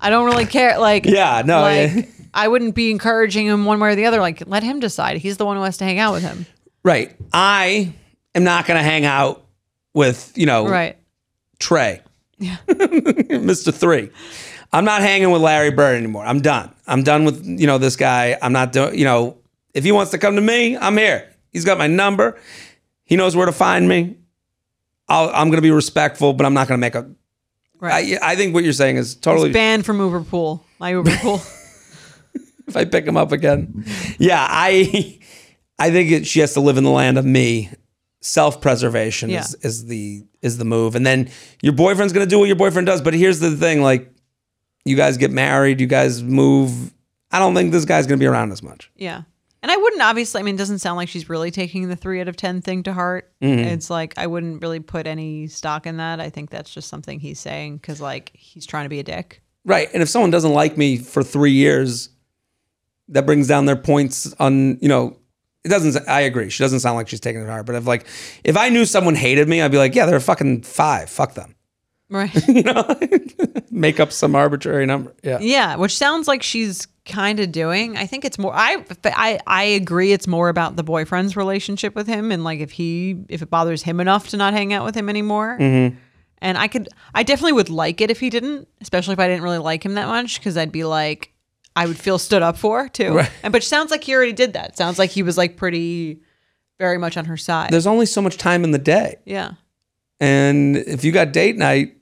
I 0.00 0.10
don't 0.10 0.24
really 0.26 0.46
care. 0.46 0.78
Like, 0.78 1.06
Yeah, 1.06 1.42
no, 1.46 1.60
like, 1.62 1.94
yeah. 1.94 2.02
I 2.34 2.48
wouldn't 2.48 2.74
be 2.74 2.90
encouraging 2.90 3.46
him 3.46 3.64
one 3.64 3.80
way 3.80 3.92
or 3.92 3.94
the 3.94 4.04
other. 4.06 4.20
Like, 4.20 4.42
let 4.46 4.62
him 4.62 4.78
decide. 4.80 5.16
He's 5.18 5.36
the 5.38 5.46
one 5.46 5.56
who 5.56 5.62
has 5.62 5.78
to 5.78 5.84
hang 5.84 5.98
out 5.98 6.12
with 6.12 6.22
him. 6.22 6.44
Right. 6.82 7.16
I 7.32 7.92
am 8.34 8.44
not 8.44 8.66
going 8.66 8.76
to 8.78 8.82
hang 8.82 9.04
out 9.06 9.46
with, 9.94 10.32
you 10.36 10.44
know, 10.46 10.68
Right. 10.68 10.98
Trey. 11.58 12.02
Yeah. 12.38 12.56
Mr. 12.68 13.72
Three. 13.72 14.10
I'm 14.72 14.84
not 14.84 15.00
hanging 15.02 15.30
with 15.30 15.42
Larry 15.42 15.70
Bird 15.70 15.96
anymore. 15.96 16.24
I'm 16.24 16.40
done. 16.40 16.74
I'm 16.86 17.02
done 17.02 17.24
with, 17.24 17.44
you 17.44 17.66
know, 17.66 17.78
this 17.78 17.96
guy. 17.96 18.36
I'm 18.40 18.52
not 18.52 18.72
doing, 18.72 18.98
you 18.98 19.04
know, 19.04 19.38
if 19.74 19.84
he 19.84 19.92
wants 19.92 20.10
to 20.12 20.18
come 20.18 20.34
to 20.36 20.40
me, 20.42 20.76
I'm 20.76 20.96
here. 20.96 21.30
He's 21.50 21.64
got 21.64 21.78
my 21.78 21.86
number. 21.86 22.38
He 23.04 23.16
knows 23.16 23.34
where 23.36 23.46
to 23.46 23.52
find 23.52 23.88
me. 23.88 24.16
I'll, 25.08 25.28
I'm 25.30 25.48
going 25.48 25.56
to 25.58 25.62
be 25.62 25.70
respectful, 25.70 26.32
but 26.32 26.44
I'm 26.46 26.54
not 26.54 26.68
going 26.68 26.78
to 26.78 26.80
make 26.80 26.94
a. 26.94 27.08
Right. 27.78 28.18
I, 28.22 28.32
I 28.32 28.36
think 28.36 28.54
what 28.54 28.64
you're 28.64 28.72
saying 28.72 28.96
is 28.96 29.14
totally. 29.14 29.48
He's 29.48 29.54
banned 29.54 29.86
from 29.86 30.00
Uber 30.00 30.22
Pool. 30.22 30.64
My 30.78 30.90
Uber 30.90 31.16
Pool. 31.20 31.40
if 32.66 32.76
I 32.76 32.84
pick 32.84 33.06
him 33.06 33.16
up 33.16 33.32
again, 33.32 33.84
yeah, 34.18 34.44
I, 34.48 35.20
I 35.78 35.90
think 35.90 36.10
it, 36.10 36.26
she 36.26 36.40
has 36.40 36.54
to 36.54 36.60
live 36.60 36.76
in 36.78 36.84
the 36.84 36.90
land 36.90 37.18
of 37.18 37.24
me. 37.24 37.70
Self 38.20 38.60
preservation 38.60 39.30
Yeah. 39.30 39.40
is, 39.40 39.54
is 39.56 39.86
the 39.86 40.24
is 40.42 40.58
the 40.58 40.64
move, 40.64 40.96
and 40.96 41.06
then 41.06 41.30
your 41.62 41.74
boyfriend's 41.74 42.12
going 42.12 42.26
to 42.26 42.30
do 42.30 42.38
what 42.40 42.46
your 42.46 42.56
boyfriend 42.56 42.86
does. 42.86 43.00
But 43.00 43.14
here's 43.14 43.38
the 43.38 43.52
thing: 43.54 43.82
like, 43.82 44.10
you 44.86 44.96
guys 44.96 45.16
get 45.16 45.30
married, 45.30 45.80
you 45.80 45.86
guys 45.86 46.22
move. 46.22 46.92
I 47.30 47.38
don't 47.38 47.54
think 47.54 47.72
this 47.72 47.84
guy's 47.84 48.06
going 48.06 48.18
to 48.18 48.22
be 48.22 48.26
around 48.26 48.52
as 48.52 48.62
much. 48.62 48.90
Yeah. 48.94 49.22
And 49.62 49.72
I 49.72 49.76
wouldn't 49.76 50.02
obviously, 50.02 50.40
I 50.40 50.44
mean, 50.44 50.54
it 50.54 50.58
doesn't 50.58 50.78
sound 50.78 50.96
like 50.96 51.08
she's 51.08 51.28
really 51.28 51.50
taking 51.50 51.88
the 51.88 51.96
three 51.96 52.20
out 52.20 52.28
of 52.28 52.36
10 52.36 52.62
thing 52.62 52.84
to 52.84 52.92
heart. 52.92 53.32
Mm-hmm. 53.42 53.66
It's 53.66 53.90
like, 53.90 54.14
I 54.16 54.28
wouldn't 54.28 54.62
really 54.62 54.78
put 54.78 55.08
any 55.08 55.48
stock 55.48 55.86
in 55.86 55.96
that. 55.96 56.20
I 56.20 56.30
think 56.30 56.50
that's 56.50 56.72
just 56.72 56.88
something 56.88 57.18
he's 57.18 57.40
saying 57.40 57.78
because, 57.78 58.00
like, 58.00 58.30
he's 58.32 58.64
trying 58.64 58.84
to 58.84 58.88
be 58.88 59.00
a 59.00 59.02
dick. 59.02 59.42
Right. 59.64 59.88
And 59.92 60.04
if 60.04 60.08
someone 60.08 60.30
doesn't 60.30 60.52
like 60.52 60.76
me 60.78 60.98
for 60.98 61.24
three 61.24 61.50
years, 61.50 62.10
that 63.08 63.26
brings 63.26 63.48
down 63.48 63.64
their 63.64 63.74
points 63.74 64.32
on, 64.38 64.78
you 64.80 64.88
know, 64.88 65.18
it 65.64 65.68
doesn't, 65.68 66.08
I 66.08 66.20
agree. 66.20 66.48
She 66.48 66.62
doesn't 66.62 66.78
sound 66.78 66.94
like 66.94 67.08
she's 67.08 67.18
taking 67.18 67.42
it 67.42 67.48
hard. 67.48 67.66
But 67.66 67.74
if 67.74 67.88
like, 67.88 68.06
if 68.44 68.56
I 68.56 68.68
knew 68.68 68.84
someone 68.84 69.16
hated 69.16 69.48
me, 69.48 69.60
I'd 69.60 69.72
be 69.72 69.78
like, 69.78 69.96
yeah, 69.96 70.06
they're 70.06 70.20
fucking 70.20 70.62
five. 70.62 71.10
Fuck 71.10 71.34
them. 71.34 71.55
Right. 72.08 72.32
You 72.48 72.62
know, 72.62 72.84
make 73.70 73.98
up 74.00 74.12
some 74.12 74.34
arbitrary 74.34 74.86
number. 74.86 75.14
Yeah. 75.22 75.38
yeah. 75.40 75.76
Which 75.76 75.96
sounds 75.96 76.28
like 76.28 76.42
she's 76.42 76.86
kind 77.04 77.40
of 77.40 77.52
doing. 77.52 77.96
I 77.96 78.06
think 78.06 78.24
it's 78.24 78.38
more, 78.38 78.52
I, 78.54 78.84
I, 79.04 79.38
I 79.46 79.62
agree. 79.64 80.12
It's 80.12 80.26
more 80.26 80.48
about 80.48 80.76
the 80.76 80.82
boyfriend's 80.84 81.36
relationship 81.36 81.94
with 81.94 82.06
him 82.06 82.30
and, 82.32 82.44
like, 82.44 82.60
if 82.60 82.70
he, 82.70 83.24
if 83.28 83.42
it 83.42 83.50
bothers 83.50 83.82
him 83.82 84.00
enough 84.00 84.28
to 84.28 84.36
not 84.36 84.52
hang 84.54 84.72
out 84.72 84.84
with 84.84 84.94
him 84.94 85.08
anymore. 85.08 85.56
Mm-hmm. 85.60 85.96
And 86.38 86.58
I 86.58 86.68
could, 86.68 86.88
I 87.14 87.22
definitely 87.22 87.54
would 87.54 87.70
like 87.70 88.00
it 88.00 88.10
if 88.10 88.20
he 88.20 88.30
didn't, 88.30 88.68
especially 88.80 89.14
if 89.14 89.18
I 89.18 89.26
didn't 89.26 89.42
really 89.42 89.58
like 89.58 89.84
him 89.84 89.94
that 89.94 90.06
much, 90.06 90.38
because 90.38 90.56
I'd 90.56 90.72
be 90.72 90.84
like, 90.84 91.32
I 91.74 91.86
would 91.86 91.98
feel 91.98 92.18
stood 92.18 92.42
up 92.42 92.56
for 92.56 92.88
too. 92.88 93.14
Right. 93.14 93.30
And 93.42 93.52
but 93.52 93.62
sounds 93.64 93.90
like 93.90 94.04
he 94.04 94.14
already 94.14 94.32
did 94.32 94.52
that. 94.52 94.76
Sounds 94.76 94.98
like 94.98 95.10
he 95.10 95.22
was 95.22 95.36
like 95.36 95.56
pretty, 95.56 96.20
very 96.78 96.98
much 96.98 97.16
on 97.16 97.24
her 97.24 97.36
side. 97.36 97.70
There's 97.70 97.86
only 97.86 98.06
so 98.06 98.20
much 98.22 98.36
time 98.36 98.64
in 98.64 98.70
the 98.70 98.78
day. 98.78 99.16
yeah. 99.24 99.52
And 100.18 100.76
if 100.78 101.04
you 101.04 101.12
got 101.12 101.32
date 101.32 101.56
night, 101.58 101.95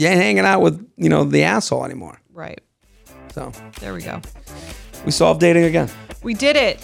you 0.00 0.08
ain't 0.08 0.20
hanging 0.20 0.44
out 0.46 0.60
with, 0.62 0.84
you 0.96 1.08
know, 1.10 1.24
the 1.24 1.42
asshole 1.44 1.84
anymore. 1.84 2.18
Right. 2.32 2.60
So 3.34 3.52
There 3.80 3.92
we 3.92 4.00
go. 4.02 4.20
we 5.04 5.10
solved 5.10 5.40
dating 5.40 5.64
again. 5.64 5.90
We 6.22 6.32
did 6.34 6.56
it. 6.56 6.82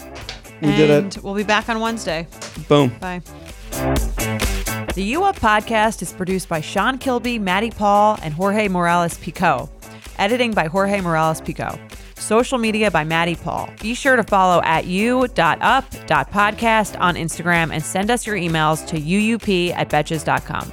We 0.61 0.69
did 0.77 0.91
it. 0.91 1.23
We'll 1.23 1.35
be 1.35 1.43
back 1.43 1.69
on 1.71 1.81
Wednesday. 1.81 2.27
Boom. 2.69 2.91
Bye. 3.01 3.21
The 4.95 5.03
U 5.03 5.25
Up 5.25 5.39
podcast 5.39 6.03
is 6.03 6.13
produced 6.13 6.49
by 6.49 6.61
Sean 6.61 6.99
Kilby, 6.99 7.39
Maddie 7.39 7.71
Paul, 7.71 8.19
and 8.23 8.33
Jorge 8.35 8.69
Morales 8.69 9.17
Pico. 9.19 9.71
Editing 10.19 10.53
by 10.53 10.67
Jorge 10.67 11.01
Morales 11.01 11.41
Pico. 11.41 11.79
Social 12.17 12.59
media 12.59 12.91
by 12.91 13.05
Maddie 13.05 13.35
Paul. 13.37 13.69
Be 13.81 13.95
sure 13.95 14.17
to 14.17 14.23
follow 14.25 14.63
at 14.63 14.87
u.up.podcast 14.87 15.39
on 17.01 17.15
Instagram 17.15 17.71
and 17.73 17.83
send 17.83 18.11
us 18.11 18.27
your 18.27 18.37
emails 18.37 18.87
to 18.89 18.97
uup 18.99 19.73
at 19.75 19.89
betches.com. 19.91 20.73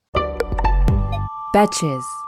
Betches. 1.51 2.20